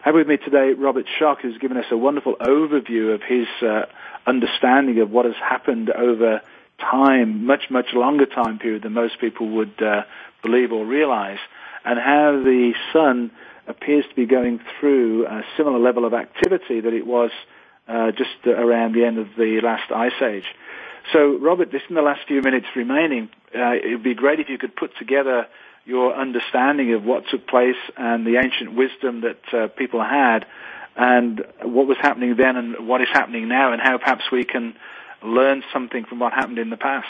I 0.01 0.11
have 0.11 0.15
with 0.15 0.29
me 0.29 0.37
today 0.37 0.73
Robert 0.73 1.07
Schoch, 1.19 1.41
who's 1.41 1.59
given 1.59 1.77
us 1.77 1.87
a 1.91 1.97
wonderful 1.97 2.37
overview 2.37 3.15
of 3.15 3.23
his 3.23 3.49
uh, 3.61 3.87
understanding 4.27 5.01
of 5.01 5.11
what 5.11 5.25
has 5.25 5.35
happened 5.37 5.91
over 5.91 6.41
time, 6.79 7.47
much, 7.47 7.71
much 7.71 7.93
longer 7.93 8.27
time 8.27 8.59
period 8.59 8.83
than 8.83 8.93
most 8.93 9.19
people 9.21 9.49
would 9.49 9.83
uh, 9.83 10.03
believe 10.43 10.73
or 10.73 10.85
realize, 10.85 11.39
and 11.85 11.99
how 11.99 12.41
the 12.45 12.75
sun 12.93 13.31
appears 13.67 14.05
to 14.09 14.15
be 14.15 14.27
going 14.27 14.61
through 14.79 15.27
a 15.27 15.43
similar 15.57 15.79
level 15.79 16.05
of 16.05 16.15
activity 16.15 16.81
that 16.81 16.93
it 16.93 17.07
was 17.07 17.31
uh, 17.89 18.13
just 18.13 18.47
around 18.47 18.95
the 18.95 19.05
end 19.05 19.19
of 19.19 19.29
the 19.37 19.61
last 19.63 19.91
ice 19.91 20.23
age. 20.23 20.45
So, 21.13 21.39
Robert, 21.39 21.71
just 21.71 21.85
in 21.89 21.95
the 21.95 22.03
last 22.03 22.21
few 22.27 22.43
minutes 22.43 22.67
remaining, 22.75 23.29
uh, 23.55 23.73
it 23.73 23.93
would 23.93 24.03
be 24.03 24.15
great 24.15 24.41
if 24.41 24.49
you 24.49 24.59
could 24.59 24.75
put 24.75 24.97
together 24.99 25.47
your 25.85 26.15
understanding 26.15 26.93
of 26.95 27.05
what 27.05 27.25
took 27.31 27.47
place 27.47 27.77
and 27.97 28.27
the 28.27 28.37
ancient 28.43 28.75
wisdom 28.75 29.23
that 29.23 29.55
uh, 29.57 29.69
people 29.69 30.03
had 30.03 30.45
and 30.97 31.45
what 31.63 31.87
was 31.87 31.97
happening 32.01 32.35
then 32.37 32.57
and 32.57 32.89
what 32.89 33.01
is 33.01 33.09
happening 33.13 33.49
now 33.49 33.73
and 33.73 33.81
how 33.81 33.97
perhaps 33.99 34.25
we 34.33 34.45
can 34.45 34.75
learn 35.23 35.63
something 35.73 36.05
from 36.05 36.19
what 36.19 36.33
happened 36.33 36.59
in 36.59 36.71
the 36.71 36.77
past. 36.77 37.07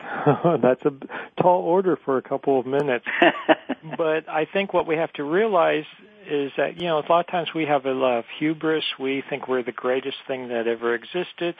That's 0.62 0.84
a 0.84 0.92
tall 1.40 1.62
order 1.62 1.98
for 2.04 2.16
a 2.16 2.22
couple 2.22 2.58
of 2.58 2.66
minutes. 2.66 3.06
but 3.96 4.28
I 4.28 4.46
think 4.50 4.72
what 4.72 4.86
we 4.86 4.96
have 4.96 5.12
to 5.14 5.24
realize 5.24 5.84
is 6.28 6.52
that, 6.56 6.80
you 6.80 6.86
know, 6.86 6.98
a 6.98 7.04
lot 7.08 7.20
of 7.20 7.26
times 7.26 7.48
we 7.54 7.66
have 7.66 7.84
a 7.84 7.92
lot 7.92 8.18
of 8.18 8.24
hubris. 8.38 8.84
We 8.98 9.22
think 9.28 9.48
we're 9.48 9.62
the 9.62 9.72
greatest 9.72 10.16
thing 10.26 10.48
that 10.48 10.66
ever 10.66 10.94
existed. 10.94 11.54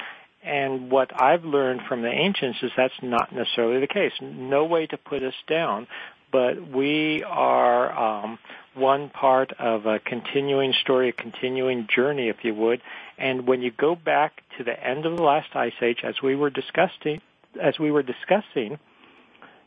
And 0.44 0.90
what 0.90 1.10
I've 1.20 1.44
learned 1.44 1.82
from 1.88 2.02
the 2.02 2.10
ancients 2.10 2.58
is 2.62 2.70
that's 2.76 2.94
not 3.02 3.32
necessarily 3.32 3.80
the 3.80 3.86
case. 3.86 4.12
No 4.20 4.66
way 4.66 4.86
to 4.86 4.98
put 4.98 5.22
us 5.22 5.34
down, 5.48 5.86
but 6.30 6.68
we 6.70 7.24
are 7.24 8.24
um, 8.24 8.38
one 8.74 9.08
part 9.08 9.52
of 9.58 9.86
a 9.86 9.98
continuing 10.00 10.74
story, 10.82 11.08
a 11.08 11.12
continuing 11.12 11.88
journey, 11.94 12.28
if 12.28 12.36
you 12.42 12.54
would. 12.54 12.82
And 13.16 13.46
when 13.46 13.62
you 13.62 13.70
go 13.70 13.94
back 13.94 14.42
to 14.58 14.64
the 14.64 14.78
end 14.78 15.06
of 15.06 15.16
the 15.16 15.22
last 15.22 15.54
ice 15.54 15.72
age, 15.80 16.00
as 16.04 16.16
we 16.22 16.36
were 16.36 16.50
discussing, 16.50 17.20
as 17.60 17.78
we 17.78 17.90
were 17.90 18.02
discussing, 18.02 18.78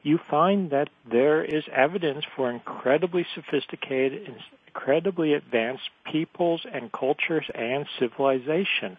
you 0.04 0.20
find 0.30 0.72
that 0.72 0.90
there 1.10 1.44
is 1.44 1.64
evidence 1.74 2.24
for 2.36 2.52
incredibly 2.52 3.26
sophisticated, 3.34 4.30
incredibly 4.68 5.34
advanced 5.34 5.90
peoples 6.12 6.62
and 6.72 6.92
cultures 6.92 7.46
and 7.56 7.86
civilization. 8.00 8.98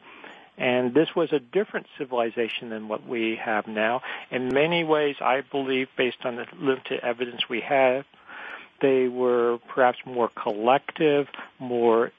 And 0.58 0.92
this 0.92 1.08
was 1.14 1.32
a 1.32 1.38
different 1.38 1.86
civilization 1.96 2.70
than 2.70 2.88
what 2.88 3.06
we 3.06 3.38
have 3.42 3.68
now. 3.68 4.02
In 4.30 4.48
many 4.52 4.82
ways, 4.82 5.16
I 5.20 5.42
believe, 5.42 5.86
based 5.96 6.18
on 6.24 6.36
the 6.36 6.46
limited 6.58 7.00
evidence 7.00 7.48
we 7.48 7.60
have, 7.60 8.04
they 8.80 9.08
were 9.08 9.58
perhaps 9.68 9.98
more 10.04 10.28
collective, 10.28 11.28
more 11.58 12.12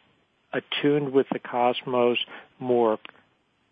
attuned 0.54 1.12
with 1.12 1.28
the 1.32 1.40
cosmos, 1.40 2.18
more 2.60 2.98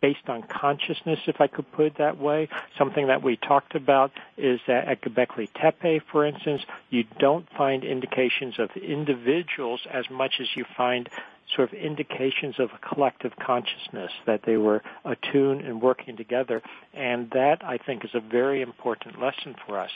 based 0.02 0.28
on 0.28 0.44
consciousness, 0.44 1.20
if 1.26 1.42
I 1.42 1.48
could 1.48 1.72
put 1.72 1.88
it 1.88 1.98
that 1.98 2.18
way. 2.20 2.50
Something 2.78 3.08
that 3.08 3.24
we 3.24 3.36
talked 3.36 3.74
about 3.74 4.12
is 4.38 4.60
that 4.68 4.88
at 4.88 5.02
Göbekli 5.02 5.50
Tepe, 5.54 6.04
for 6.12 6.26
instance, 6.26 6.62
you 6.90 7.04
don't 7.20 7.48
find 7.58 7.84
indications 7.84 8.60
of 8.60 8.70
individuals 8.76 9.82
as 9.92 10.10
much 10.10 10.36
as 10.40 10.48
you 10.56 10.66
find 10.76 11.10
sort 11.56 11.72
of 11.72 11.80
indications 11.80 12.60
of 12.60 12.70
a 12.72 12.94
collective 12.94 13.34
consciousness 13.38 14.12
that 14.26 14.42
they 14.46 14.58
were 14.58 14.82
attuned 15.06 15.62
and 15.62 15.82
working 15.82 16.18
together. 16.18 16.62
And 16.94 17.30
that, 17.32 17.64
I 17.64 17.78
think, 17.78 18.04
is 18.04 18.12
a 18.14 18.20
very 18.20 18.62
important 18.62 19.20
lesson 19.20 19.56
for 19.66 19.80
us 19.80 19.92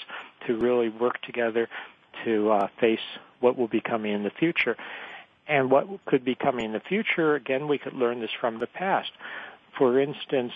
to 0.47 0.57
really 0.57 0.89
work 0.89 1.21
together 1.21 1.67
to 2.25 2.51
uh, 2.51 2.67
face 2.79 2.99
what 3.39 3.57
will 3.57 3.67
be 3.67 3.81
coming 3.81 4.13
in 4.13 4.23
the 4.23 4.31
future. 4.31 4.77
And 5.47 5.69
what 5.69 5.87
could 6.05 6.23
be 6.23 6.35
coming 6.35 6.65
in 6.65 6.73
the 6.73 6.79
future, 6.79 7.35
again, 7.35 7.67
we 7.67 7.77
could 7.77 7.93
learn 7.93 8.21
this 8.21 8.29
from 8.39 8.59
the 8.59 8.67
past. 8.67 9.11
For 9.77 9.99
instance, 9.99 10.53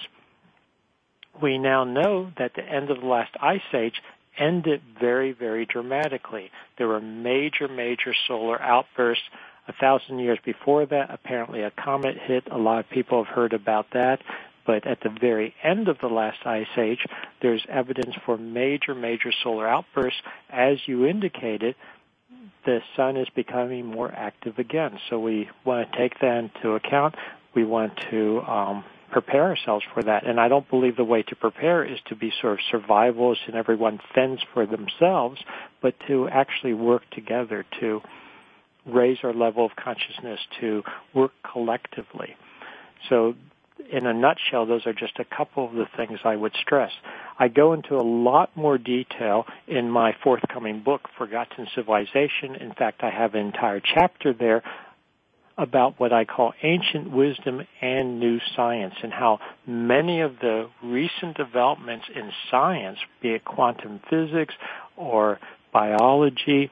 we 1.42 1.58
now 1.58 1.84
know 1.84 2.32
that 2.38 2.54
the 2.56 2.64
end 2.64 2.90
of 2.90 3.02
the 3.02 3.08
last 3.08 3.32
ice 3.42 3.62
age 3.74 4.02
ended 4.38 4.82
very, 5.00 5.32
very 5.32 5.66
dramatically. 5.66 6.52
There 6.78 6.88
were 6.88 7.02
major, 7.02 7.68
major 7.68 8.14
solar 8.28 8.62
outbursts 8.62 9.24
a 9.68 9.74
thousand 9.74 10.20
years 10.20 10.40
before 10.44 10.86
that, 10.86 11.10
apparently 11.12 11.62
a 11.62 11.72
comet 11.72 12.18
hit. 12.18 12.44
A 12.52 12.58
lot 12.58 12.80
of 12.80 12.90
people 12.90 13.24
have 13.24 13.34
heard 13.34 13.54
about 13.54 13.88
that. 13.94 14.22
But 14.66 14.88
at 14.88 15.02
the 15.02 15.10
very 15.10 15.54
end 15.64 15.88
of 15.88 16.00
the 16.00 16.08
last 16.08 16.40
ice 16.46 16.66
age, 16.78 17.06
there's 17.42 17.64
evidence 17.70 18.16
for 18.26 18.38
major, 18.38 18.96
major 18.96 19.32
solar 19.44 19.68
outbursts. 19.68 20.22
As 20.50 20.78
you 20.88 21.06
indicated, 21.06 21.76
the 22.66 22.80
sun 22.96 23.16
is 23.16 23.28
becoming 23.36 23.86
more 23.86 24.12
active 24.12 24.58
again. 24.58 25.00
So 25.10 25.20
we 25.20 25.50
want 25.64 25.92
to 25.92 25.98
take 25.98 26.20
that 26.20 26.38
into 26.38 26.72
account. 26.72 27.16
We 27.54 27.64
want 27.64 27.94
to 28.10 28.42
um, 28.42 28.84
prepare 29.12 29.44
ourselves 29.44 29.86
for 29.94 30.02
that. 30.02 30.26
And 30.26 30.40
I 30.40 30.48
don't 30.48 30.68
believe 30.70 30.98
the 30.98 31.04
way 31.04 31.22
to 31.24 31.36
prepare 31.36 31.86
is 31.86 32.00
to 32.08 32.16
be 32.16 32.34
sort 32.42 32.54
of 32.54 32.60
survivalists 32.74 33.48
and 33.48 33.56
everyone 33.56 34.00
fends 34.16 34.42
for 34.54 34.66
themselves, 34.66 35.40
but 35.82 35.94
to 36.08 36.28
actually 36.28 36.74
work 36.74 37.04
together 37.12 37.66
to 37.80 38.02
raise 38.86 39.18
our 39.24 39.34
level 39.34 39.66
of 39.66 39.72
consciousness 39.76 40.40
to 40.60 40.84
work 41.14 41.32
collectively. 41.52 42.36
So 43.10 43.36
in 43.92 44.06
a 44.06 44.14
nutshell, 44.14 44.66
those 44.66 44.86
are 44.86 44.94
just 44.94 45.20
a 45.20 45.26
couple 45.26 45.68
of 45.68 45.74
the 45.74 45.86
things 45.98 46.20
I 46.24 46.36
would 46.36 46.54
stress. 46.60 46.92
I 47.38 47.48
go 47.50 47.74
into 47.74 47.96
a 47.96 48.02
lot 48.02 48.56
more 48.56 48.78
detail 48.78 49.46
in 49.68 49.90
my 49.90 50.16
forthcoming 50.24 50.82
book, 50.82 51.02
Forgotten 51.18 51.68
Civilization. 51.76 52.56
In 52.60 52.74
fact, 52.74 53.04
I 53.04 53.10
have 53.10 53.36
an 53.36 53.46
entire 53.46 53.82
chapter 53.82 54.34
there 54.34 54.64
about 55.58 56.00
what 56.00 56.12
I 56.12 56.26
call 56.26 56.54
ancient 56.64 57.12
wisdom 57.12 57.62
and 57.82 58.20
new 58.20 58.40
science 58.56 58.96
and 59.02 59.14
how 59.14 59.40
many 59.66 60.22
of 60.22 60.40
the 60.42 60.70
recent 60.84 61.38
developments 61.38 62.06
in 62.14 62.32
science, 62.52 62.98
be 63.22 63.30
it 63.30 63.46
quantum 63.46 64.02
physics 64.10 64.54
or 64.98 65.40
biology, 65.72 66.70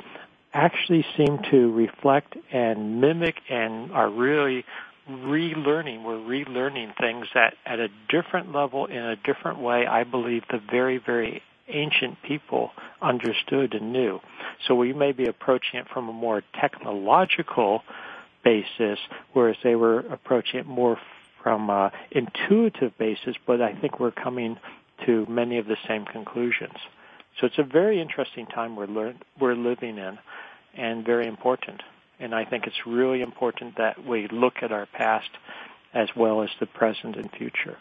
actually 0.54 1.06
seem 1.18 1.39
to 1.51 1.72
reflect 1.72 2.36
and 2.51 3.01
mimic 3.01 3.36
and 3.49 3.91
are 3.91 4.10
really 4.10 4.66
relearning. 5.10 6.04
We're 6.04 6.18
relearning 6.18 6.95
things 6.97 7.28
that 7.34 7.56
at 7.66 7.80
a 7.80 7.89
different 8.10 8.54
level, 8.54 8.86
in 8.86 8.97
a 8.97 9.16
different 9.16 9.60
way, 9.60 9.86
I 9.86 10.04
believe 10.04 10.43
the 10.49 10.60
very, 10.60 10.97
very 10.97 11.41
ancient 11.68 12.22
people 12.24 12.72
understood 13.01 13.74
and 13.74 13.93
knew. 13.93 14.20
So 14.68 14.76
we 14.76 14.93
may 14.93 15.12
be 15.12 15.26
approaching 15.26 15.80
it 15.80 15.88
from 15.88 16.10
a 16.10 16.14
more 16.14 16.43
technological 16.60 17.84
basis, 18.43 18.99
whereas 19.34 19.58
they 19.64 19.76
were 19.76 19.99
approaching 19.99 20.60
it 20.60 20.66
more 20.66 20.99
from 21.41 21.70
an 21.70 21.91
intuitive 22.12 22.97
basis, 22.97 23.36
but 23.45 23.62
I 23.62 23.74
think 23.74 23.99
we're 23.99 24.12
coming 24.12 24.58
to 25.06 25.26
many 25.28 25.58
of 25.58 25.66
the 25.66 25.78
same 25.88 26.06
conclusions. 26.06 26.78
So 27.39 27.47
it's 27.47 27.57
a 27.57 27.63
very 27.63 28.01
interesting 28.01 28.45
time 28.45 28.75
we're 28.75 28.88
learn, 28.88 29.19
we're 29.39 29.55
living 29.55 29.97
in, 29.97 30.19
and 30.75 31.05
very 31.05 31.27
important. 31.27 31.81
And 32.19 32.34
I 32.34 32.45
think 32.45 32.67
it's 32.67 32.86
really 32.86 33.21
important 33.21 33.77
that 33.77 34.05
we 34.05 34.27
look 34.31 34.55
at 34.61 34.71
our 34.71 34.86
past 34.86 35.29
as 35.93 36.09
well 36.15 36.41
as 36.43 36.49
the 36.59 36.65
present 36.65 37.15
and 37.15 37.29
future. 37.31 37.77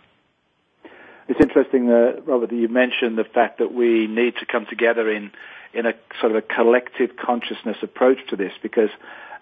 It's 1.28 1.40
interesting, 1.40 1.90
uh, 1.90 2.20
Robert, 2.26 2.50
that 2.50 2.57
you 2.57 2.68
mentioned 2.68 3.16
the 3.16 3.24
fact 3.24 3.59
that 3.59 3.72
we 3.72 4.07
need 4.07 4.34
to 4.40 4.46
come 4.46 4.66
together 4.68 5.11
in 5.11 5.30
in 5.74 5.86
a 5.86 5.92
sort 6.20 6.32
of 6.32 6.36
a 6.36 6.42
collective 6.42 7.16
consciousness 7.16 7.78
approach 7.82 8.18
to 8.28 8.36
this, 8.36 8.53
because, 8.62 8.90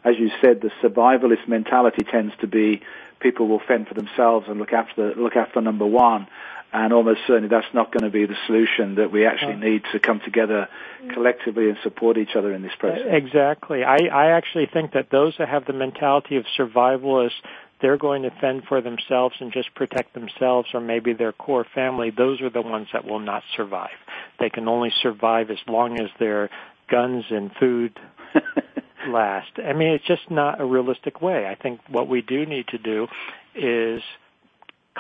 as 0.04 0.14
you 0.16 0.30
said, 0.40 0.60
the 0.60 0.70
survivalist 0.80 1.48
mentality 1.48 2.04
tends 2.04 2.32
to 2.40 2.46
be 2.46 2.82
people 3.18 3.48
will 3.48 3.60
fend 3.66 3.88
for 3.88 3.94
themselves 3.94 4.46
and 4.48 4.60
look 4.60 4.72
after 4.72 5.14
look 5.14 5.36
after 5.36 5.60
number 5.60 5.86
one, 5.86 6.28
and 6.72 6.92
almost 6.92 7.20
certainly 7.26 7.48
that's 7.48 7.72
not 7.74 7.92
going 7.92 8.04
to 8.04 8.10
be 8.10 8.26
the 8.26 8.36
solution 8.46 8.94
that 8.96 9.10
we 9.10 9.26
actually 9.26 9.56
need 9.56 9.82
to 9.92 9.98
come 9.98 10.20
together 10.24 10.68
collectively 11.12 11.68
and 11.68 11.76
support 11.82 12.16
each 12.16 12.36
other 12.36 12.54
in 12.54 12.62
this 12.62 12.72
process. 12.78 13.02
Exactly. 13.06 13.82
I, 13.82 13.96
I 14.12 14.30
actually 14.30 14.66
think 14.72 14.92
that 14.92 15.10
those 15.10 15.34
that 15.38 15.48
have 15.48 15.64
the 15.66 15.72
mentality 15.72 16.36
of 16.36 16.44
survivalists, 16.58 17.40
they're 17.80 17.96
going 17.96 18.22
to 18.22 18.30
fend 18.40 18.64
for 18.68 18.80
themselves 18.80 19.34
and 19.40 19.52
just 19.52 19.74
protect 19.74 20.14
themselves 20.14 20.68
or 20.72 20.80
maybe 20.80 21.12
their 21.12 21.32
core 21.32 21.66
family. 21.74 22.10
Those 22.10 22.40
are 22.40 22.50
the 22.50 22.62
ones 22.62 22.88
that 22.92 23.04
will 23.04 23.20
not 23.20 23.42
survive. 23.56 23.98
They 24.38 24.50
can 24.50 24.68
only 24.68 24.92
survive 25.02 25.50
as 25.50 25.58
long 25.66 25.98
as 25.98 26.10
their 26.20 26.50
guns 26.88 27.24
and 27.30 27.50
food 27.58 27.98
last. 29.08 29.50
I 29.58 29.72
mean, 29.72 29.88
it's 29.88 30.06
just 30.06 30.30
not 30.30 30.60
a 30.60 30.64
realistic 30.64 31.20
way. 31.20 31.46
I 31.46 31.54
think 31.54 31.80
what 31.88 32.08
we 32.08 32.22
do 32.22 32.46
need 32.46 32.68
to 32.68 32.78
do 32.78 33.08
is 33.54 34.02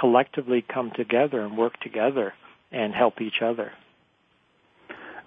collectively 0.00 0.62
come 0.62 0.90
together 0.90 1.40
and 1.40 1.58
work 1.58 1.78
together 1.80 2.32
and 2.72 2.94
help 2.94 3.20
each 3.20 3.42
other. 3.42 3.72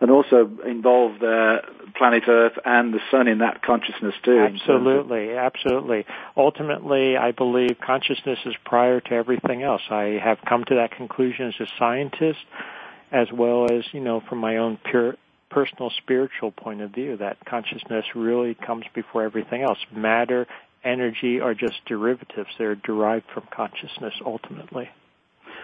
And 0.02 0.12
also 0.12 0.50
involve 0.66 1.20
the 1.20 1.60
planet 1.96 2.24
Earth 2.28 2.58
and 2.66 2.94
the 2.94 3.00
sun 3.10 3.28
in 3.28 3.38
that 3.38 3.62
consciousness 3.62 4.16
too. 4.24 4.40
Absolutely, 4.40 5.38
absolutely. 5.38 6.06
Ultimately, 6.36 7.16
I 7.16 7.32
believe 7.32 7.78
consciousness 7.86 8.40
is 8.46 8.56
prior 8.66 9.00
to 9.00 9.12
everything 9.14 9.64
else. 9.64 9.82
I 9.90 10.20
have 10.22 10.40
come 10.48 10.66
to 10.66 10.76
that 10.76 10.92
conclusion 10.92 11.48
as 11.48 11.68
a 11.68 11.68
scientist, 11.80 12.40
as 13.12 13.28
well 13.32 13.72
as, 13.72 13.84
you 13.94 14.02
know, 14.02 14.22
from 14.28 14.40
my 14.40 14.58
own 14.58 14.78
pure 14.90 15.16
personal 15.50 15.92
spiritual 16.02 16.52
point 16.52 16.82
of 16.82 16.90
view 16.92 17.16
that 17.18 17.38
consciousness 17.46 18.06
really 18.16 18.56
comes 18.56 18.86
before 18.96 19.24
everything 19.24 19.62
else. 19.62 19.78
Matter, 19.96 20.48
energy 20.84 21.40
are 21.40 21.54
just 21.54 21.84
derivatives. 21.86 22.50
They're 22.58 22.76
derived 22.76 23.26
from 23.34 23.44
consciousness 23.56 24.14
ultimately. 24.26 24.90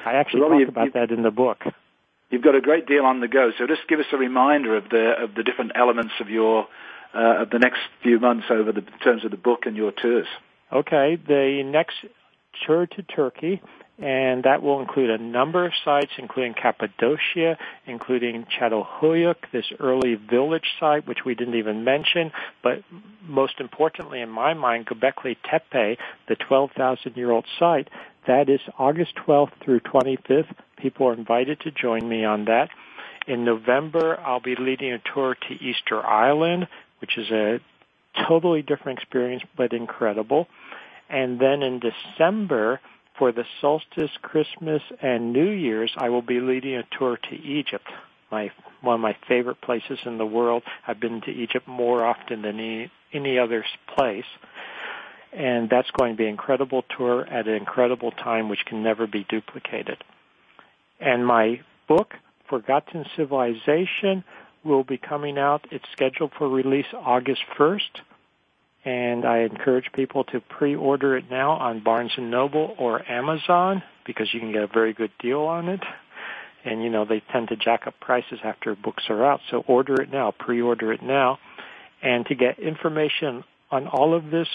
I 0.05 0.13
actually 0.13 0.41
Well, 0.41 0.59
talk 0.59 0.67
about 0.67 0.85
you- 0.85 0.91
that 0.91 1.11
in 1.11 1.23
the 1.23 1.31
book. 1.31 1.63
You've 2.29 2.43
got 2.43 2.55
a 2.55 2.61
great 2.61 2.85
deal 2.85 3.05
on 3.05 3.19
the 3.21 3.27
go, 3.27 3.51
so 3.57 3.65
just 3.65 3.87
give 3.87 3.99
us 3.99 4.05
a 4.13 4.17
reminder 4.17 4.75
of 4.75 4.89
the 4.89 5.17
of 5.23 5.33
the 5.35 5.43
different 5.43 5.71
elements 5.75 6.13
of 6.19 6.29
your 6.29 6.67
uh, 7.13 7.41
of 7.41 7.49
the 7.49 7.57
next 7.59 7.79
few 8.03 8.19
months 8.19 8.45
over 8.51 8.71
the 8.71 8.79
in 8.81 8.99
terms 8.99 9.25
of 9.25 9.31
the 9.31 9.37
book 9.37 9.65
and 9.65 9.75
your 9.75 9.91
tours. 9.91 10.27
Okay, 10.71 11.15
the 11.15 11.63
next 11.63 11.95
tour 12.65 12.85
to 12.85 13.01
Turkey, 13.01 13.61
and 14.01 14.43
that 14.43 14.61
will 14.63 14.79
include 14.79 15.09
a 15.09 15.17
number 15.17 15.65
of 15.65 15.73
sites, 15.83 16.11
including 16.17 16.53
Cappadocia, 16.53 17.57
including 17.85 18.45
Çatalhöyük, 18.45 19.35
this 19.51 19.65
early 19.79 20.15
village 20.15 20.67
site, 20.79 21.05
which 21.05 21.25
we 21.25 21.35
didn't 21.35 21.55
even 21.55 21.83
mention, 21.83 22.31
but 22.63 22.81
most 23.27 23.59
importantly 23.59 24.21
in 24.21 24.29
my 24.29 24.53
mind, 24.53 24.87
Göbekli 24.87 25.35
Tepe, 25.43 25.97
the 26.27 26.35
12,000-year-old 26.35 27.45
site, 27.59 27.89
that 28.25 28.47
is 28.47 28.61
August 28.77 29.15
12th 29.27 29.51
through 29.63 29.81
25th. 29.81 30.53
People 30.77 31.07
are 31.07 31.13
invited 31.13 31.59
to 31.61 31.71
join 31.71 32.07
me 32.07 32.23
on 32.23 32.45
that. 32.45 32.69
In 33.27 33.43
November, 33.43 34.17
I'll 34.19 34.39
be 34.39 34.55
leading 34.57 34.93
a 34.93 34.99
tour 35.13 35.35
to 35.35 35.53
Easter 35.53 36.05
Island, 36.05 36.67
which 37.01 37.17
is 37.17 37.29
a 37.31 37.59
totally 38.27 38.61
different 38.61 38.99
experience, 38.99 39.43
but 39.57 39.73
incredible. 39.73 40.47
And 41.09 41.39
then 41.39 41.63
in 41.63 41.79
December, 41.79 42.79
for 43.19 43.33
the 43.33 43.43
solstice, 43.59 44.09
Christmas, 44.21 44.81
and 45.01 45.33
New 45.33 45.49
Year's, 45.49 45.91
I 45.97 46.09
will 46.09 46.21
be 46.21 46.39
leading 46.39 46.75
a 46.75 46.83
tour 46.97 47.17
to 47.29 47.35
Egypt, 47.35 47.85
my 48.31 48.49
one 48.81 48.95
of 48.95 49.01
my 49.01 49.15
favorite 49.27 49.59
places 49.59 49.99
in 50.05 50.17
the 50.17 50.25
world. 50.25 50.63
I've 50.87 51.01
been 51.01 51.19
to 51.21 51.31
Egypt 51.31 51.67
more 51.67 52.05
often 52.05 52.41
than 52.41 52.57
any, 52.59 52.91
any 53.13 53.37
other 53.37 53.65
place. 53.93 54.23
And 55.33 55.69
that's 55.69 55.91
going 55.91 56.13
to 56.13 56.17
be 56.17 56.23
an 56.23 56.29
incredible 56.29 56.83
tour 56.97 57.25
at 57.27 57.47
an 57.47 57.55
incredible 57.55 58.11
time 58.11 58.47
which 58.47 58.65
can 58.65 58.81
never 58.81 59.05
be 59.05 59.25
duplicated. 59.27 59.97
And 60.99 61.27
my 61.27 61.59
book, 61.89 62.13
Forgotten 62.49 63.05
Civilization, 63.17 64.23
will 64.63 64.85
be 64.85 64.97
coming 64.97 65.37
out. 65.37 65.67
It's 65.71 65.85
scheduled 65.91 66.31
for 66.37 66.47
release 66.47 66.87
August 66.93 67.41
1st 67.57 68.01
and 68.85 69.25
I 69.25 69.39
encourage 69.39 69.91
people 69.93 70.23
to 70.25 70.39
pre-order 70.39 71.17
it 71.17 71.29
now 71.29 71.51
on 71.51 71.81
Barnes 71.83 72.13
and 72.17 72.31
Noble 72.31 72.75
or 72.77 73.09
Amazon 73.11 73.83
because 74.05 74.33
you 74.33 74.39
can 74.39 74.51
get 74.53 74.63
a 74.63 74.67
very 74.67 74.93
good 74.93 75.11
deal 75.19 75.41
on 75.41 75.67
it. 75.67 75.81
And 76.63 76.81
you 76.83 76.89
know 76.89 77.05
they 77.05 77.21
tend 77.31 77.49
to 77.49 77.55
jack 77.55 77.87
up 77.87 77.99
prices 77.99 78.39
after 78.43 78.75
books 78.75 79.03
are 79.09 79.23
out, 79.25 79.41
so 79.49 79.63
order 79.67 80.01
it 80.01 80.11
now, 80.11 80.31
pre-order 80.31 80.91
it 80.91 81.01
now. 81.01 81.39
And 82.01 82.25
to 82.27 82.35
get 82.35 82.59
information 82.59 83.43
on 83.71 83.87
all 83.87 84.13
of 84.13 84.29
this, 84.31 84.47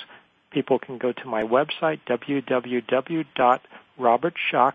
people 0.51 0.79
can 0.79 0.99
go 0.99 1.13
to 1.13 1.27
my 1.27 1.43
website 1.43 2.01
www.robertschoch 2.09 3.27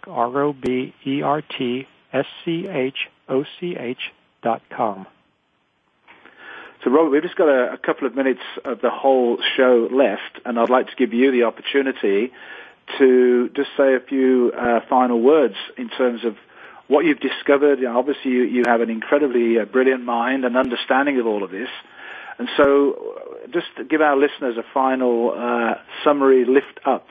r 0.08 0.42
o 0.42 0.54
b 0.54 0.94
e 1.06 1.22
r 1.22 1.42
t 1.42 1.88
s 2.14 2.26
c 2.44 2.68
h 2.68 3.10
o 3.28 3.44
c 3.60 3.76
h 3.76 4.12
dot 4.42 4.62
com. 4.70 5.06
So, 6.84 6.92
Robert, 6.92 7.10
we've 7.10 7.24
just 7.24 7.36
got 7.36 7.50
a, 7.50 7.74
a 7.74 7.78
couple 7.78 8.08
of 8.08 8.16
minutes 8.16 8.42
of 8.64 8.80
the 8.80 8.90
whole 8.90 9.38
show 9.58 9.90
left, 9.92 10.40
and 10.46 10.58
I'd 10.58 10.70
like 10.70 10.88
to 10.88 10.96
give 10.96 11.14
you 11.14 11.30
the 11.32 11.44
opportunity 11.44 12.32
to 12.98 13.50
just 13.50 13.70
say 13.76 13.96
a 13.96 14.00
few 14.00 14.54
uh, 14.58 14.80
final 14.90 15.22
words 15.22 15.56
in 15.78 15.90
terms 15.90 16.24
of 16.24 16.38
what 16.88 17.04
you've 17.04 17.20
discovered. 17.20 17.80
You 17.80 17.86
know, 17.86 18.00
obviously, 18.00 18.32
you, 18.32 18.44
you 18.44 18.64
have 18.66 18.80
an 18.80 18.90
incredibly 18.90 19.60
uh, 19.60 19.66
brilliant 19.66 20.06
mind 20.06 20.46
and 20.46 20.56
understanding 20.56 21.20
of 21.20 21.28
all 21.28 21.44
of 21.44 21.52
this. 21.52 21.68
And 22.38 22.48
so, 22.56 22.94
uh, 23.44 23.48
just 23.48 23.68
give 23.90 24.00
our 24.00 24.16
listeners 24.16 24.56
a 24.58 24.64
final 24.74 25.34
uh, 25.36 25.76
summary 26.06 26.46
lift 26.46 26.80
up 26.86 27.08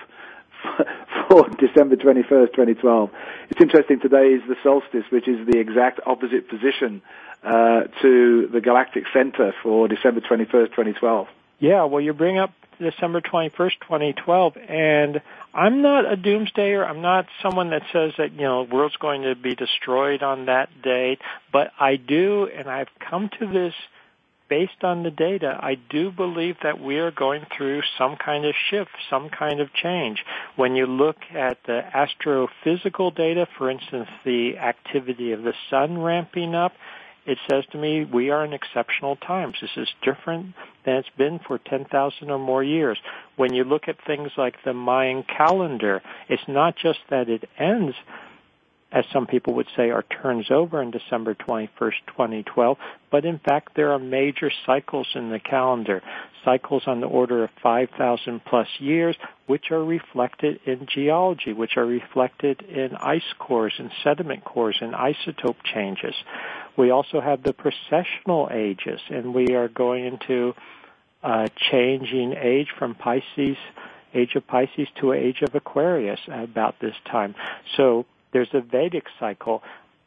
for 1.28 1.48
December 1.58 1.96
21st, 1.96 2.52
2012. 2.52 3.10
It's 3.50 3.60
interesting, 3.60 4.00
today 4.00 4.28
is 4.28 4.42
the 4.48 4.56
solstice, 4.62 5.04
which 5.10 5.28
is 5.28 5.46
the 5.46 5.58
exact 5.58 6.00
opposite 6.06 6.48
position 6.48 7.02
uh, 7.44 7.82
to 8.02 8.48
the 8.52 8.60
galactic 8.60 9.04
center 9.12 9.54
for 9.62 9.88
December 9.88 10.20
21st, 10.20 10.70
2012. 10.70 11.26
Yeah, 11.60 11.84
well, 11.84 12.00
you 12.00 12.12
bring 12.12 12.38
up 12.38 12.52
December 12.78 13.20
21st, 13.20 13.72
2012, 13.80 14.56
and 14.68 15.20
I'm 15.52 15.82
not 15.82 16.10
a 16.10 16.16
doomsdayer. 16.16 16.88
I'm 16.88 17.02
not 17.02 17.26
someone 17.42 17.70
that 17.70 17.82
says 17.92 18.12
that, 18.18 18.32
you 18.32 18.42
know, 18.42 18.64
the 18.64 18.74
world's 18.74 18.96
going 18.96 19.22
to 19.22 19.34
be 19.34 19.54
destroyed 19.54 20.22
on 20.22 20.46
that 20.46 20.68
date, 20.82 21.18
but 21.52 21.72
I 21.78 21.96
do, 21.96 22.46
and 22.46 22.68
I've 22.68 22.88
come 23.10 23.30
to 23.40 23.46
this 23.46 23.74
based 24.49 24.82
on 24.82 25.03
the 25.03 25.11
data, 25.11 25.59
I 25.61 25.74
do 25.74 26.11
believe 26.11 26.57
that 26.62 26.80
we 26.80 26.99
are 26.99 27.11
going 27.11 27.46
through 27.57 27.82
some 27.96 28.16
kind 28.16 28.44
of 28.44 28.55
shift, 28.70 28.90
some 29.11 29.28
kind 29.28 29.61
of 29.61 29.72
change. 29.72 30.24
When 30.57 30.76
you 30.76 30.86
look 30.86 31.16
at 31.34 31.59
the 31.66 31.82
astrophysical 31.94 33.14
data, 33.14 33.46
for 33.57 33.70
instance, 33.70 34.09
the 34.24 34.59
activity 34.59 35.32
of 35.32 35.42
the 35.42 35.55
sun 35.70 35.99
ramping 35.99 36.55
up, 36.55 36.72
it 37.26 37.38
says 37.51 37.64
to 37.72 37.78
me 37.78 38.07
we 38.07 38.30
are 38.30 38.44
in 38.44 38.55
exceptional 38.55 39.16
times. 39.16 39.57
This 39.61 39.76
is 39.76 39.88
different 40.03 40.55
than 40.86 40.96
it's 40.96 41.09
been 41.18 41.38
for 41.46 41.59
10,000 41.59 42.30
or 42.30 42.38
more 42.38 42.64
years. 42.64 42.99
When 43.36 43.53
you 43.53 43.64
look 43.64 43.86
at 43.86 43.96
things 44.07 44.30
like 44.38 44.57
the 44.64 44.72
Mayan 44.72 45.24
calendar, 45.24 46.01
it's 46.28 46.49
not 46.49 46.74
just 46.76 47.01
that 47.11 47.28
it 47.28 47.49
ends 47.59 47.94
as 48.91 49.05
some 49.12 49.26
people 49.26 49.55
would 49.55 49.68
say, 49.76 49.91
or 49.91 50.03
turns 50.22 50.51
over 50.51 50.80
in 50.82 50.91
December 50.91 51.34
21st, 51.34 51.93
2012, 52.07 52.78
but 53.11 53.24
in 53.24 53.39
fact 53.39 53.74
there 53.76 53.93
are 53.93 53.99
major 53.99 54.51
cycles 54.64 55.09
in 55.14 55.30
the 55.30 55.39
calendar, 55.39 56.03
cycles 56.45 56.84
on 56.86 57.01
the 57.01 57.07
order 57.07 57.45
of 57.45 57.51
5,000 57.62 58.43
plus 58.45 58.68
years, 58.78 59.14
which 59.47 59.70
are 59.70 59.84
reflected 59.84 60.61
in 60.64 60.86
geology, 60.86 61.53
which 61.53 61.76
are 61.76 61.84
reflected 61.84 62.62
in 62.62 62.97
ice 62.97 63.34
cores 63.39 63.74
and 63.78 63.91
sediment 64.03 64.45
cores 64.45 64.78
and 64.80 64.95
isotope 64.95 65.62
changes. 65.64 66.14
We 66.76 66.91
also 66.91 67.20
have 67.20 67.43
the 67.43 67.53
precessional 67.53 68.51
ages, 68.51 69.01
and 69.11 69.34
we 69.34 69.55
are 69.55 69.68
going 69.68 70.07
into 70.07 70.55
a 71.22 71.49
changing 71.70 72.34
age 72.41 72.68
from 72.78 72.95
Pisces, 72.95 73.57
age 74.14 74.34
of 74.34 74.47
Pisces 74.47 74.89
to 75.01 75.12
age 75.12 75.43
of 75.43 75.55
Aquarius 75.55 76.20
about 76.28 76.76
this 76.80 76.95
time. 77.11 77.34
So 77.76 78.07
there's 78.32 78.48
a 78.52 78.60
Vedic 78.60 79.04
cycle, 79.18 79.62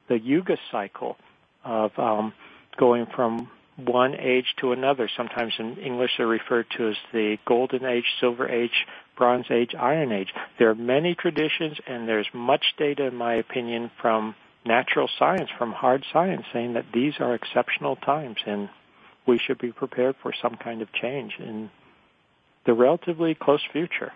the 0.08 0.20
Yuga 0.20 0.58
cycle 0.72 1.18
of 1.64 1.92
um, 1.98 2.34
going 2.78 3.08
from 3.16 3.50
one 3.78 4.16
age 4.16 4.46
to 4.60 4.72
another. 4.72 5.10
Sometimes 5.16 5.54
in 5.58 5.78
English 5.78 6.12
they're 6.18 6.28
referred 6.28 6.68
to 6.78 6.90
as 6.90 6.96
the 7.14 7.38
Golden 7.46 7.86
Age, 7.86 8.06
Silver 8.20 8.48
Age, 8.48 8.86
Bronze 9.18 9.46
Age, 9.50 9.74
Iron 9.78 10.12
Age. 10.12 10.30
There 10.60 10.70
are 10.70 10.76
many 10.76 11.16
traditions 11.16 11.78
and 11.88 12.08
there's 12.08 12.28
much 12.34 12.64
data, 12.78 13.06
in 13.06 13.16
my 13.16 13.36
opinion, 13.36 13.92
from 14.02 14.36
natural 14.66 15.10
science, 15.18 15.50
from 15.58 15.72
hard 15.72 16.06
science, 16.12 16.44
saying 16.54 16.74
that 16.74 16.86
these 16.94 17.14
are 17.20 17.34
exceptional 17.34 17.96
times 17.96 18.38
and 18.46 18.70
we 19.26 19.40
should 19.40 19.60
be 19.60 19.72
prepared 19.72 20.16
for 20.22 20.34
some 20.42 20.56
kind 20.56 20.82
of 20.82 20.92
change 20.94 21.34
in 21.40 21.70
the 22.66 22.74
relatively 22.74 23.36
close 23.36 23.62
future. 23.72 24.12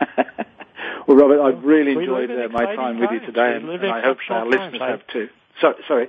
well, 1.06 1.16
Robert, 1.16 1.40
I've 1.40 1.64
really 1.64 1.96
We 1.96 2.04
enjoyed 2.04 2.30
uh, 2.30 2.48
my 2.50 2.74
time 2.76 2.98
with 3.00 3.10
you 3.10 3.20
today, 3.20 3.56
and, 3.56 3.68
and 3.68 3.86
I 3.86 4.00
hope 4.02 4.18
our 4.30 4.46
listeners 4.46 4.78
times. 4.78 5.00
have 5.00 5.06
too. 5.12 5.28
So, 5.60 5.74
sorry. 5.88 6.08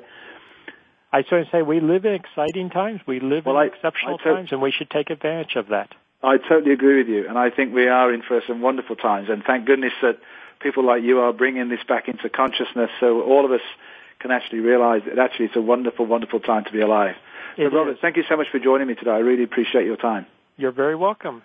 I 1.11 1.21
going 1.29 1.45
to 1.45 1.51
say 1.51 1.61
we 1.61 1.79
live 1.79 2.05
in 2.05 2.13
exciting 2.13 2.69
times. 2.71 3.01
We 3.05 3.19
live 3.19 3.45
Well, 3.45 3.55
in 3.59 3.63
I- 3.63 3.65
exceptional 3.75 4.17
I 4.19 4.23
to- 4.23 4.33
times, 4.35 4.51
and 4.51 4.61
we 4.61 4.71
should 4.71 4.89
take 4.89 5.09
advantage 5.09 5.55
of 5.55 5.67
that. 5.67 5.93
I 6.23 6.37
totally 6.37 6.71
agree 6.71 6.97
with 6.99 7.07
you, 7.07 7.27
and 7.27 7.37
I 7.37 7.49
think 7.49 7.73
we 7.73 7.87
are 7.87 8.11
in 8.13 8.21
for 8.21 8.41
some 8.47 8.61
wonderful 8.61 8.95
times. 8.95 9.27
And 9.29 9.43
thank 9.43 9.65
goodness 9.65 9.91
that 10.01 10.17
people 10.61 10.83
like 10.85 11.03
you 11.03 11.19
are 11.19 11.33
bringing 11.33 11.67
this 11.69 11.83
back 11.87 12.07
into 12.07 12.29
consciousness, 12.29 12.89
so 12.99 13.21
all 13.21 13.43
of 13.45 13.51
us 13.51 13.61
can 14.19 14.31
actually 14.31 14.59
realize 14.59 15.01
that 15.05 15.19
actually 15.19 15.47
it's 15.47 15.55
a 15.57 15.61
wonderful, 15.61 16.05
wonderful 16.05 16.39
time 16.39 16.63
to 16.63 16.71
be 16.71 16.79
alive. 16.79 17.15
So, 17.57 17.65
Robert, 17.65 17.91
is. 17.91 17.97
thank 18.01 18.15
you 18.17 18.23
so 18.29 18.37
much 18.37 18.47
for 18.51 18.57
joining 18.59 18.87
me 18.87 18.95
today. 18.95 19.11
I 19.11 19.17
really 19.19 19.43
appreciate 19.43 19.85
your 19.85 19.97
time. 19.97 20.25
You're 20.57 20.71
very 20.71 20.95
welcome. 20.95 21.43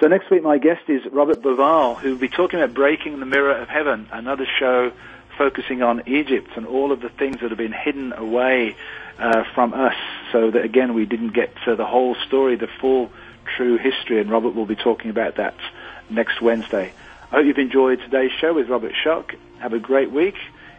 So 0.00 0.08
next 0.08 0.30
week, 0.30 0.42
my 0.42 0.56
guest 0.56 0.88
is 0.88 1.04
Robert 1.12 1.42
Bauval, 1.42 1.98
who 1.98 2.12
will 2.12 2.18
be 2.18 2.30
talking 2.30 2.58
about 2.58 2.74
Breaking 2.74 3.20
the 3.20 3.26
Mirror 3.26 3.56
of 3.56 3.68
Heaven, 3.68 4.08
another 4.10 4.46
show 4.58 4.92
focusing 5.36 5.82
on 5.82 6.04
Egypt 6.06 6.48
and 6.56 6.66
all 6.66 6.90
of 6.90 7.02
the 7.02 7.10
things 7.10 7.40
that 7.40 7.50
have 7.50 7.58
been 7.58 7.70
hidden 7.70 8.14
away 8.14 8.76
uh, 9.18 9.44
from 9.54 9.74
us, 9.74 9.94
so 10.32 10.50
that 10.52 10.64
again 10.64 10.94
we 10.94 11.04
didn't 11.04 11.34
get 11.34 11.54
the 11.66 11.84
whole 11.84 12.14
story, 12.26 12.56
the 12.56 12.66
full 12.80 13.12
true 13.44 13.76
history. 13.76 14.22
And 14.22 14.30
Robert 14.30 14.54
will 14.54 14.64
be 14.64 14.74
talking 14.74 15.10
about 15.10 15.36
that 15.36 15.54
next 16.08 16.40
Wednesday. 16.40 16.94
I 17.30 17.36
hope 17.36 17.44
you've 17.44 17.58
enjoyed 17.58 18.00
today's 18.00 18.32
show 18.40 18.54
with 18.54 18.70
Robert 18.70 18.94
Schoch. 19.04 19.34
Have 19.58 19.74
a 19.74 19.78
great 19.78 20.10
week. 20.10 20.36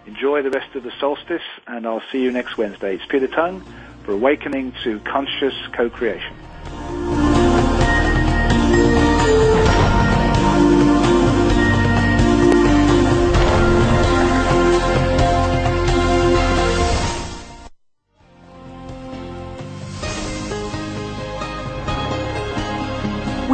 Enjoy 0.08 0.42
the 0.42 0.50
rest 0.50 0.76
of 0.76 0.82
the 0.82 0.92
solstice, 1.00 1.44
and 1.68 1.86
I'll 1.86 2.02
see 2.12 2.24
you 2.24 2.32
next 2.32 2.58
Wednesday. 2.58 2.96
It's 2.96 3.06
Peter 3.06 3.28
Tongue 3.28 3.64
for 4.04 4.14
Awakening 4.14 4.74
to 4.84 5.00
Conscious 5.02 5.54
Co-Creation. 5.74 6.36